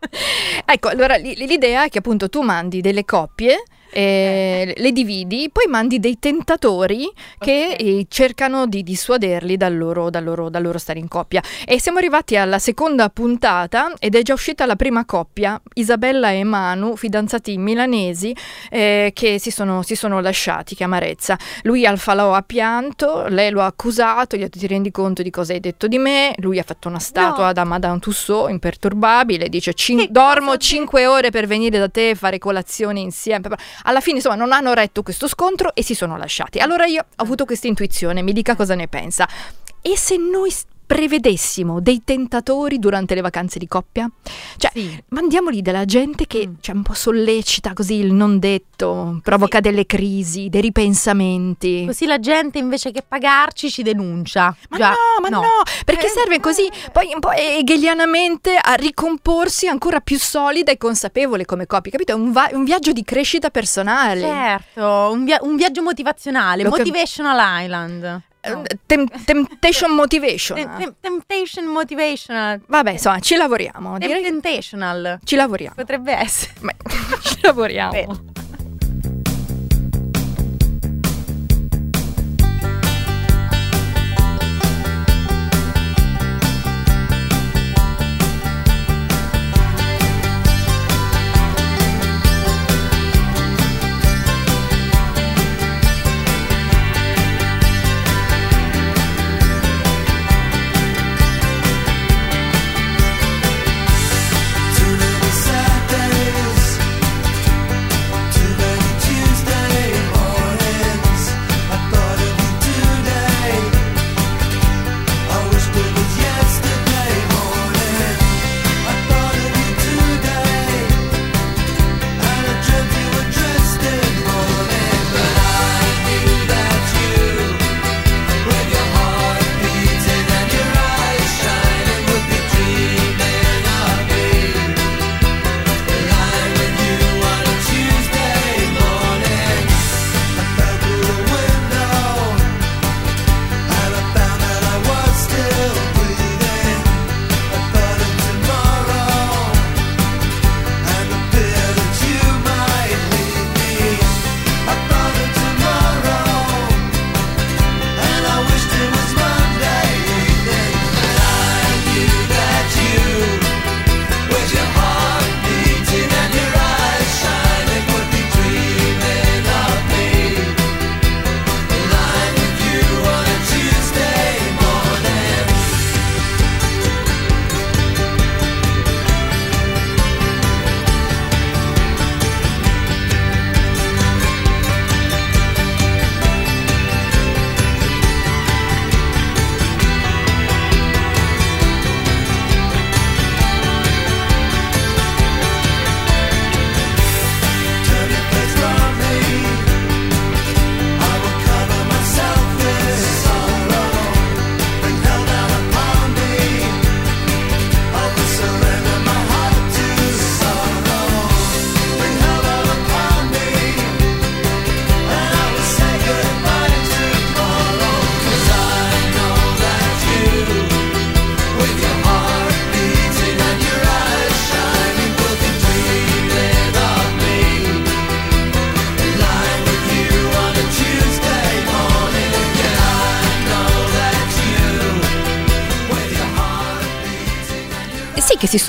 Ecco, 0.65 0.87
allora 0.89 1.15
l'idea 1.17 1.83
è 1.85 1.89
che 1.89 1.99
appunto 1.99 2.29
tu 2.29 2.41
mandi 2.41 2.81
delle 2.81 3.05
coppie. 3.05 3.63
Eh, 3.91 4.73
le 4.75 4.91
dividi, 4.91 5.49
poi 5.51 5.65
mandi 5.67 5.99
dei 5.99 6.17
tentatori 6.19 7.09
che 7.39 7.69
Ok. 7.73 7.81
eh, 7.81 8.05
cercano 8.09 8.67
di 8.67 8.83
dissuaderli 8.83 9.57
dal 9.57 9.75
loro, 9.77 10.09
dal, 10.09 10.23
loro, 10.23 10.49
dal 10.49 10.61
loro 10.63 10.77
stare 10.77 10.99
in 10.99 11.07
coppia. 11.07 11.41
E 11.65 11.79
siamo 11.79 11.97
arrivati 11.97 12.35
alla 12.35 12.59
seconda 12.59 13.09
puntata 13.09 13.93
ed 13.99 14.15
è 14.15 14.21
già 14.21 14.33
uscita 14.33 14.65
la 14.65 14.75
prima 14.75 15.05
coppia, 15.05 15.59
Isabella 15.75 16.31
e 16.31 16.43
Manu, 16.43 16.95
fidanzati 16.95 17.57
milanesi, 17.57 18.35
eh, 18.69 19.11
che 19.13 19.39
si 19.39 19.51
sono, 19.51 19.81
si 19.81 19.95
sono 19.95 20.19
lasciati, 20.21 20.75
che 20.75 20.83
amarezza. 20.83 21.37
Lui 21.63 21.85
al 21.85 21.97
falò 21.97 22.33
ha 22.33 22.41
pianto, 22.41 23.25
lei 23.27 23.49
lo 23.51 23.61
ha 23.61 23.65
accusato, 23.65 24.35
gli 24.35 24.41
ha 24.41 24.45
detto 24.45 24.59
ti 24.59 24.67
rendi 24.67 24.91
conto 24.91 25.21
di 25.23 25.29
cosa 25.29 25.53
hai 25.53 25.59
detto 25.59 25.87
di 25.87 25.97
me, 25.97 26.33
lui 26.37 26.59
ha 26.59 26.63
fatto 26.63 26.87
una 26.87 26.99
statua 26.99 27.47
No. 27.47 27.53
da 27.53 27.63
Madame 27.63 27.99
Tussaud, 27.99 28.49
imperturbabile, 28.49 29.49
dice 29.49 29.73
"Cin- 29.73 29.99
Che 29.99 30.07
dormo 30.09 30.47
cosa 30.47 30.57
5 30.57 31.05
ore 31.07 31.29
per 31.31 31.47
venire 31.47 31.79
da 31.79 31.89
te 31.89 32.09
e 32.11 32.15
fare 32.15 32.37
colazione 32.37 32.99
insieme. 32.99 33.41
Alla 33.87 34.01
fine 34.01 34.17
insomma 34.17 34.35
non 34.35 34.51
hanno 34.51 34.73
retto 34.73 35.03
questo 35.03 35.27
scontro 35.27 35.73
e 35.73 35.83
si 35.83 35.95
sono 35.95 36.17
lasciati. 36.17 36.59
Allora 36.59 36.85
io 36.85 37.01
ho 37.01 37.05
avuto 37.15 37.45
questa 37.45 37.67
intuizione, 37.67 38.21
mi 38.21 38.33
dica 38.33 38.55
cosa 38.55 38.75
ne 38.75 38.87
pensa. 38.87 39.27
E 39.81 39.97
se 39.97 40.17
noi 40.17 40.51
prevedessimo 40.85 41.79
dei 41.81 42.01
tentatori 42.03 42.79
durante 42.79 43.15
le 43.15 43.21
vacanze 43.21 43.59
di 43.59 43.67
coppia? 43.67 44.09
Cioè, 44.57 44.71
Sì. 44.73 45.03
mandiamoli 45.09 45.61
della 45.61 45.85
gente 45.85 46.25
che 46.27 46.47
Mm. 46.47 46.53
cioè, 46.61 46.75
un 46.75 46.83
po' 46.83 46.93
sollecita 46.93 47.73
così 47.73 47.95
il 47.95 48.13
non 48.13 48.39
detto, 48.39 49.19
provoca 49.23 49.59
delle 49.59 49.85
crisi, 49.85 50.49
dei 50.49 50.61
ripensamenti. 50.61 51.85
Così 51.85 52.05
la 52.05 52.19
gente 52.19 52.57
invece 52.59 52.91
che 52.91 53.03
pagarci 53.07 53.69
ci 53.69 53.83
denuncia. 53.83 54.55
Ma 54.69 54.77
Già, 54.77 54.89
no, 54.89 54.95
ma 55.21 55.29
no, 55.29 55.41
perché 55.85 56.07
Eh, 56.07 56.09
serve 56.09 56.39
così 56.39 56.65
eh. 56.65 56.91
poi 56.91 57.11
un 57.13 57.19
po' 57.19 57.31
hegelianamente 57.31 58.55
a 58.61 58.73
ricomporsi 58.73 59.67
ancora 59.67 59.99
più 59.99 60.17
solida 60.19 60.71
e 60.71 60.77
consapevole 60.77 61.45
come 61.45 61.65
coppia, 61.67 61.91
capito? 61.91 62.11
È 62.11 62.15
un, 62.15 62.31
va- 62.31 62.49
un 62.53 62.63
viaggio 62.63 62.91
di 62.91 63.03
crescita 63.03 63.49
personale. 63.49 64.21
Certo, 64.21 65.09
un, 65.11 65.23
via- 65.25 65.39
un 65.41 65.55
viaggio 65.55 65.81
motivazionale, 65.83 66.63
Lo 66.63 66.69
cap- 66.69 66.79
Motivational 66.79 67.63
Island. 67.63 68.21
Eh, 68.45 68.53
No. 68.53 68.63
Tem- 68.85 69.07
temptation 69.25 69.91
motivation. 69.91 70.55
Tem- 70.57 70.69
tem- 70.77 70.95
temptation 71.01 71.65
motivational. 71.65 72.61
Vabbè, 72.67 72.91
insomma, 72.91 73.19
ci 73.19 73.35
lavoriamo. 73.35 73.97
Direi 73.97 74.21
Temptational. 74.23 75.19
ci 75.23 75.35
lavoriamo. 75.35 75.75
Potrebbe 75.75 76.13
essere. 76.13 76.53
Ma- 76.61 76.71
ci 77.23 77.37
lavoriamo. 77.41 77.91
Vero. 77.91 78.23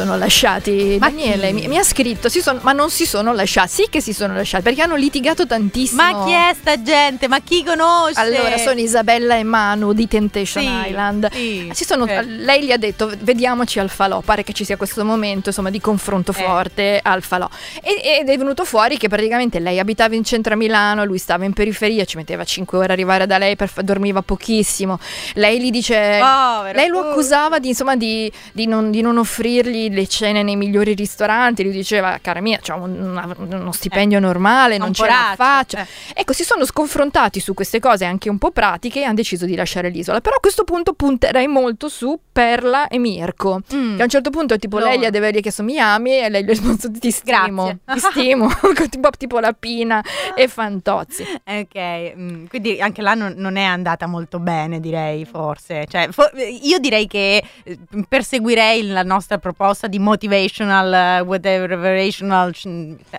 Sono 0.07 0.19
lasciati, 0.19 0.97
Ma 1.01 1.09
Daniele 1.11 1.53
mi, 1.53 1.67
mi 1.69 1.77
ha 1.79 1.83
scritto, 1.83 2.29
si 2.29 2.41
son- 2.41 2.61
ma 2.63 2.73
non 2.73 2.91
si 2.91 3.05
sono 3.07 3.33
lasciati, 3.33 3.69
sì 3.69 3.87
che 3.91 4.01
si 4.01 4.13
sono 4.13 4.35
lasciati 4.35 4.63
perché 4.63 4.83
hanno 4.83 4.95
litigato 4.97 5.47
tantissimo. 5.47 6.01
Ma 6.03 6.25
chi 6.25 6.33
è 6.33 6.55
sta 6.59 6.81
gente? 6.83 7.29
Ma 7.29 7.41
chi 7.41 7.65
conosce? 7.65 8.21
Allora, 8.21 8.57
sono 8.59 8.79
Isabella 8.81 9.37
e 9.37 9.43
Manu 9.43 9.93
di 9.93 10.07
Temptation 10.09 10.63
Sì, 10.65 10.89
Island. 10.89 11.31
sì. 11.33 11.71
Si 11.73 11.85
sono- 11.85 12.07
Eh. 12.07 12.23
Lei 12.25 12.65
gli 12.65 12.73
ha 12.73 12.77
detto: 12.77 13.11
Vediamoci 13.21 13.79
al 13.79 13.89
falò. 13.91 14.21
Pare 14.21 14.43
che 14.45 14.53
ci 14.53 14.65
sia 14.65 14.77
questo 14.77 15.05
momento 15.05 15.49
insomma, 15.49 15.71
di 15.71 15.81
confronto 15.81 16.31
Eh. 16.31 16.35
forte 16.35 17.01
al 17.03 17.23
falò. 17.23 17.49
E- 17.83 18.19
ed 18.21 18.29
è 18.29 18.37
venuto 18.37 18.65
fuori 18.65 18.97
che 18.97 19.09
praticamente 19.09 19.59
lei 19.59 19.79
abitava 19.79 20.15
in 20.15 20.25
centro 20.25 20.55
a 20.55 20.57
Milano, 20.57 21.05
lui 21.05 21.19
stava 21.19 21.45
in 21.45 21.53
periferia, 21.53 22.05
ci 22.05 22.17
metteva 22.17 22.45
5 22.45 22.79
ore 22.79 22.89
a 22.89 22.93
arrivare 22.93 23.27
da 23.27 23.39
lei, 23.39 23.57
per 23.57 23.71
dormiva 23.83 24.23
pochissimo. 24.23 24.99
Lei 25.35 25.61
gli 25.61 25.71
dice: 25.71 26.19
Povero, 26.21 26.77
Lei 26.79 26.89
lo 26.89 27.01
accusava 27.01 27.59
di, 27.59 27.69
insomma, 27.69 27.97
di, 27.97 28.31
di 28.53 28.67
non, 28.67 28.91
di 28.91 29.01
non 29.01 29.19
offrirgli 29.19 29.89
le 29.97 30.07
cene 30.07 30.43
nei 30.43 30.55
migliori 30.57 30.95
ristoranti. 30.95 31.62
Lui 31.65 31.73
diceva: 31.73 32.19
Cara 32.23 32.41
mia, 32.41 32.59
c'ho 32.61 32.75
un- 32.76 33.37
uno 33.50 33.73
stipendio 33.73 34.21
normale, 34.21 34.79
non 34.79 34.93
ce 34.95 35.07
la 35.07 35.33
faccio. 35.37 35.79
eh. 35.79 35.87
Ecco, 36.15 36.33
si 36.33 36.45
sono 36.45 36.65
sconfrontati 36.65 37.41
su 37.41 37.55
queste 37.55 37.81
cose 37.81 38.05
anche 38.05 38.29
un 38.29 38.38
po' 38.38 38.50
pratiche 38.50 39.00
e 39.00 39.05
hanno 39.05 39.15
deciso 39.15 39.45
di 39.47 39.57
lasciare 39.57 39.88
l'isola. 39.88 40.21
Però 40.21 40.37
a 40.37 40.41
questo 40.41 40.65
punto 40.65 40.93
punterei 40.93 41.47
molto 41.49 41.88
su 41.88 42.19
Perla 42.31 42.87
e 42.88 42.99
Mirko. 42.99 43.61
Mm. 43.75 43.97
Che 43.97 44.00
a 44.03 44.05
un 44.05 44.11
certo 44.11 44.31
punto, 44.31 44.57
tipo, 44.59 44.79
Loro. 44.79 44.91
lei 44.91 44.99
gli 45.00 45.09
deve 45.09 45.29
aver 45.29 45.41
chiesto 45.41 45.62
mi 45.62 45.79
ami 45.79 46.19
e 46.19 46.29
lei 46.29 46.43
gli 46.45 46.49
ha 46.49 46.53
risposto 46.53 46.91
ti 46.91 47.11
stimo. 47.11 47.79
Grazie. 47.85 48.11
Ti 48.12 48.21
stimo. 48.21 48.49
tipo, 48.91 49.11
tipo 49.17 49.38
la 49.41 49.53
Pina 49.59 50.03
e 50.35 50.47
Fantozzi. 50.49 51.25
Ok, 51.45 52.15
mm, 52.17 52.47
quindi 52.47 52.81
anche 52.81 53.00
là 53.03 53.15
non, 53.15 53.35
non 53.37 53.57
è 53.57 53.62
andata 53.65 54.07
molto 54.07 54.38
bene, 54.38 54.81
direi, 54.81 55.25
forse. 55.25 55.87
Cioè, 55.88 56.09
fo- 56.11 56.31
io 56.62 56.79
direi 56.79 57.07
che 57.07 57.43
eh, 57.65 57.79
perseguirei 58.09 58.87
la 58.88 59.03
nostra 59.03 59.38
proposta 59.38 59.86
di 59.87 59.99
motivational, 59.99 60.93
eh, 60.93 61.21
whatever, 61.21 61.99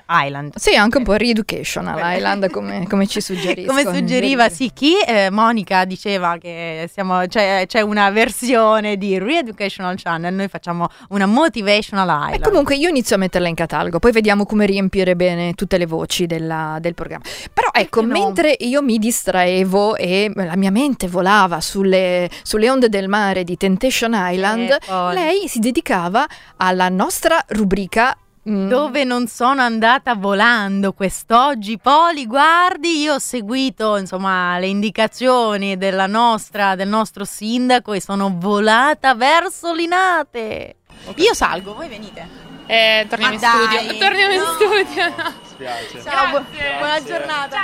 island. 0.09 0.55
Sì, 0.57 0.75
anche 0.75 0.97
un 0.97 1.03
po' 1.03 1.13
re-educational 1.13 1.99
Island 2.15 2.49
come, 2.49 2.85
come 2.87 3.07
ci 3.07 3.19
suggeriscono. 3.21 3.81
Come 3.81 3.95
suggeriva, 3.97 4.49
sì, 4.49 4.71
chi? 4.73 4.93
Eh, 5.05 5.29
Monica 5.29 5.85
diceva 5.85 6.37
che 6.37 6.89
siamo, 6.91 7.25
c'è, 7.27 7.65
c'è 7.67 7.81
una 7.81 8.09
versione 8.09 8.97
di 8.97 9.17
Re-Educational 9.17 9.95
Channel, 9.97 10.33
noi 10.33 10.47
facciamo 10.47 10.87
una 11.09 11.25
Motivational 11.25 12.07
E 12.09 12.35
Island. 12.35 12.43
comunque 12.43 12.75
io 12.75 12.89
inizio 12.89 13.15
a 13.15 13.19
metterla 13.19 13.47
in 13.47 13.55
catalogo, 13.55 13.99
poi 13.99 14.11
vediamo 14.11 14.45
come 14.45 14.65
riempire 14.65 15.15
bene 15.15 15.53
tutte 15.53 15.77
le 15.77 15.85
voci 15.85 16.25
della- 16.25 16.77
del 16.79 16.93
programma. 16.93 17.23
Però 17.53 17.69
ecco, 17.71 18.01
no? 18.01 18.07
mentre 18.07 18.55
io 18.59 18.81
mi 18.81 18.97
distraevo 18.97 19.95
e 19.95 20.31
la 20.35 20.55
mia 20.55 20.71
mente 20.71 21.07
volava 21.07 21.59
sulle, 21.61 22.29
sulle 22.43 22.69
onde 22.69 22.89
del 22.89 23.07
mare 23.07 23.43
di 23.43 23.57
Temptation 23.57 24.11
Island, 24.15 24.69
Eh, 24.69 25.13
lei 25.13 25.47
si 25.47 25.59
dedicava 25.59 26.25
alla 26.57 26.89
nostra 26.89 27.43
rubrica. 27.49 28.15
mm, 28.49 28.67
Dove 28.67 29.03
non 29.03 29.27
sono 29.27 29.61
andata 29.61 30.15
volando 30.15 30.93
quest'oggi, 30.93 31.77
Poli, 31.79 32.25
guardi, 32.25 33.01
io 33.01 33.15
ho 33.15 33.19
seguito 33.19 33.97
insomma 33.97 34.57
le 34.59 34.67
indicazioni 34.67 35.77
della 35.77 36.07
nostra, 36.07 36.75
del 36.75 36.87
nostro 36.87 37.25
sindaco 37.25 37.93
e 37.93 38.01
sono 38.01 38.31
volata 38.37 39.13
verso 39.15 39.73
Linate. 39.73 40.75
Io 41.15 41.33
salgo, 41.33 41.73
voi 41.75 41.87
venite. 41.87 42.45
Eh, 42.65 43.05
torniamo 43.09 43.37
Ma 43.37 43.47
in 43.47 43.67
dai, 43.67 43.77
studio. 43.77 43.97
Torniamo 44.05 44.33
in 44.33 44.39
no. 44.39 44.45
studio. 44.55 46.01
Ciao, 46.03 46.29
bu- 46.31 46.45
buona 46.79 47.03
giornata. 47.03 47.57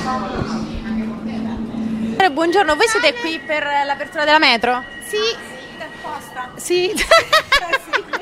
Eh, 0.00 0.49
Buongiorno, 2.28 2.76
voi 2.76 2.86
siete 2.86 3.14
qui 3.14 3.38
per 3.38 3.64
l'apertura 3.86 4.24
della 4.24 4.38
metro? 4.38 4.84
Sì. 5.06 5.59
Sì. 6.56 6.92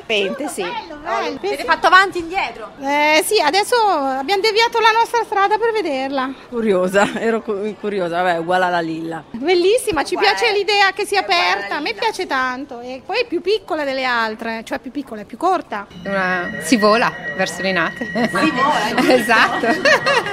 Pente, 0.06 0.48
sì. 0.48 0.62
Avete 1.04 1.64
fatto 1.64 1.86
avanti 1.86 2.16
e 2.18 2.20
indietro? 2.22 2.70
Eh, 2.80 3.22
sì, 3.26 3.38
adesso 3.40 3.74
abbiamo 3.76 4.40
deviato 4.40 4.78
la 4.80 4.90
nostra 4.98 5.22
strada 5.24 5.58
per 5.58 5.70
vederla. 5.72 6.32
Curiosa, 6.48 7.12
ero 7.20 7.42
cu- 7.42 7.74
curiosa, 7.78 8.22
vabbè, 8.22 8.38
uguale 8.38 8.64
alla 8.64 8.80
Lilla. 8.80 9.22
Bellissima, 9.32 10.04
ci 10.04 10.14
Guarda, 10.14 10.32
piace 10.34 10.52
l'idea 10.54 10.92
che 10.92 11.04
sia 11.04 11.20
è 11.20 11.22
uguale 11.24 11.42
aperta, 11.44 11.76
a 11.76 11.80
me 11.80 11.92
piace 11.92 12.26
tanto. 12.26 12.80
E 12.80 13.02
poi 13.04 13.20
è 13.20 13.26
più 13.26 13.42
piccola 13.42 13.84
delle 13.84 14.04
altre, 14.04 14.62
cioè 14.64 14.78
più 14.78 14.90
piccola, 14.90 15.20
è 15.20 15.24
più 15.24 15.36
corta. 15.36 15.86
Una- 16.04 16.52
Si 16.62 16.76
vola 16.76 17.12
verso 17.36 17.60
Linate. 17.60 18.06
Si 18.06 18.50
vola, 18.50 19.12
esatto. 19.14 19.66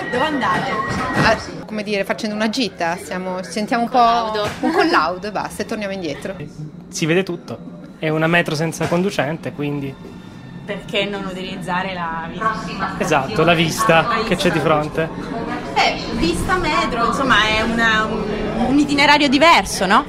Dove 0.10 0.24
andate? 0.24 0.72
Ah, 1.22 1.38
Come 1.66 1.84
dire, 1.84 2.06
facendo 2.06 2.34
una 2.36 2.50
gita, 2.50 2.96
siamo, 3.04 3.44
sentiamo 3.44 3.84
un 3.84 3.90
po' 3.90 4.40
un 4.62 4.72
collaudo 4.72 5.28
e 5.28 5.32
basta 5.32 5.64
e 5.64 5.66
torniamo 5.66 5.94
indietro. 5.94 6.36
Si 6.90 7.06
vede 7.06 7.24
tutto. 7.24 7.58
È 8.00 8.10
una 8.10 8.28
metro 8.28 8.56
senza 8.56 8.88
conducente, 8.88 9.52
quindi 9.54 9.94
Perché 10.66 11.06
non 11.06 11.26
utilizzare 11.26 11.94
la 11.94 12.28
vista? 12.30 12.96
esatto, 12.98 13.44
la 13.44 13.54
vista 13.54 14.08
che 14.28 14.36
c'è 14.36 14.52
di 14.52 14.60
fronte. 14.60 15.08
Eh, 15.76 15.96
vista 16.16 16.58
metro, 16.58 17.06
insomma 17.06 17.36
è 17.48 17.62
una- 17.62 18.04
un, 18.06 18.66
un 18.70 18.80
itinerario 18.80 19.28
diverso, 19.30 19.86
no? 19.86 20.04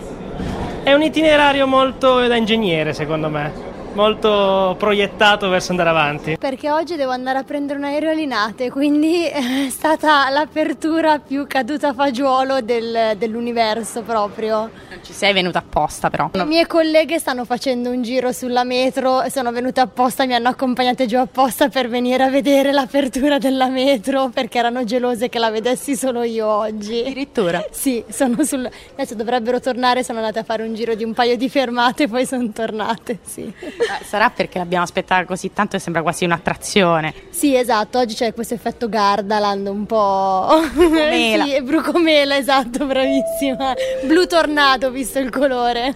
È 0.82 0.92
un 0.94 1.02
itinerario 1.02 1.66
molto 1.66 2.26
da 2.26 2.36
ingegnere, 2.36 2.94
secondo 2.94 3.28
me, 3.28 3.52
molto 3.96 4.76
proiettato 4.78 5.48
verso 5.48 5.70
andare 5.70 5.88
avanti. 5.88 6.36
Perché 6.38 6.70
oggi 6.70 6.96
devo 6.96 7.10
andare 7.12 7.38
a 7.38 7.42
prendere 7.42 7.78
un 7.78 7.86
aereo 7.86 8.10
a 8.10 8.12
Linate, 8.12 8.70
quindi 8.70 9.24
è 9.26 9.68
stata 9.70 10.28
l'apertura 10.28 11.18
più 11.18 11.46
caduta 11.48 11.88
a 11.88 11.94
fagiolo 11.94 12.60
del- 12.60 13.14
dell'universo 13.16 14.02
proprio. 14.02 14.70
Non 14.90 15.00
ci 15.02 15.14
sei 15.14 15.32
venuta 15.32 15.58
apposta 15.60 16.10
però. 16.10 16.28
Le 16.32 16.44
mie 16.44 16.66
colleghe 16.66 17.18
stanno 17.18 17.44
facendo 17.46 17.90
un 17.90 18.02
giro 18.02 18.32
sulla 18.32 18.64
metro, 18.64 19.28
sono 19.30 19.50
venute 19.50 19.80
apposta, 19.80 20.26
mi 20.26 20.34
hanno 20.34 20.48
accompagnate 20.48 21.06
giù 21.06 21.16
apposta 21.16 21.68
per 21.68 21.88
venire 21.88 22.22
a 22.22 22.28
vedere 22.28 22.72
l'apertura 22.72 23.38
della 23.38 23.68
metro 23.68 24.28
perché 24.28 24.58
erano 24.58 24.84
gelose 24.84 25.30
che 25.30 25.38
la 25.38 25.50
vedessi 25.50 25.96
solo 25.96 26.22
io 26.22 26.46
oggi. 26.46 27.00
Addirittura. 27.00 27.64
Sì, 27.76 28.02
sono 28.08 28.42
sul... 28.42 28.68
adesso 28.92 29.14
dovrebbero 29.14 29.60
tornare, 29.60 30.02
sono 30.02 30.18
andate 30.18 30.40
a 30.40 30.42
fare 30.42 30.62
un 30.64 30.74
giro 30.74 30.94
di 30.94 31.04
un 31.04 31.12
paio 31.14 31.36
di 31.36 31.48
fermate 31.48 32.04
e 32.04 32.08
poi 32.08 32.26
sono 32.26 32.50
tornate, 32.50 33.18
sì. 33.22 33.52
Eh, 34.00 34.04
Sarà 34.04 34.30
perché 34.30 34.58
l'abbiamo 34.58 34.84
aspettata 34.84 35.24
così 35.24 35.52
tanto 35.52 35.76
e 35.76 35.78
sembra 35.78 36.02
quasi 36.02 36.24
un'attrazione. 36.24 37.14
Sì, 37.30 37.54
esatto, 37.56 37.98
oggi 37.98 38.14
c'è 38.14 38.34
questo 38.34 38.54
effetto 38.54 38.88
Gardaland 38.88 39.66
un 39.66 39.86
po'... 39.86 40.60
Brucomela. 40.72 41.44
sì, 41.46 41.62
brucomela, 41.62 42.36
esatto, 42.36 42.84
bravissima. 42.86 43.74
Blu 44.04 44.26
tornato, 44.26 44.90
visto 44.90 45.18
il 45.18 45.30
colore. 45.30 45.94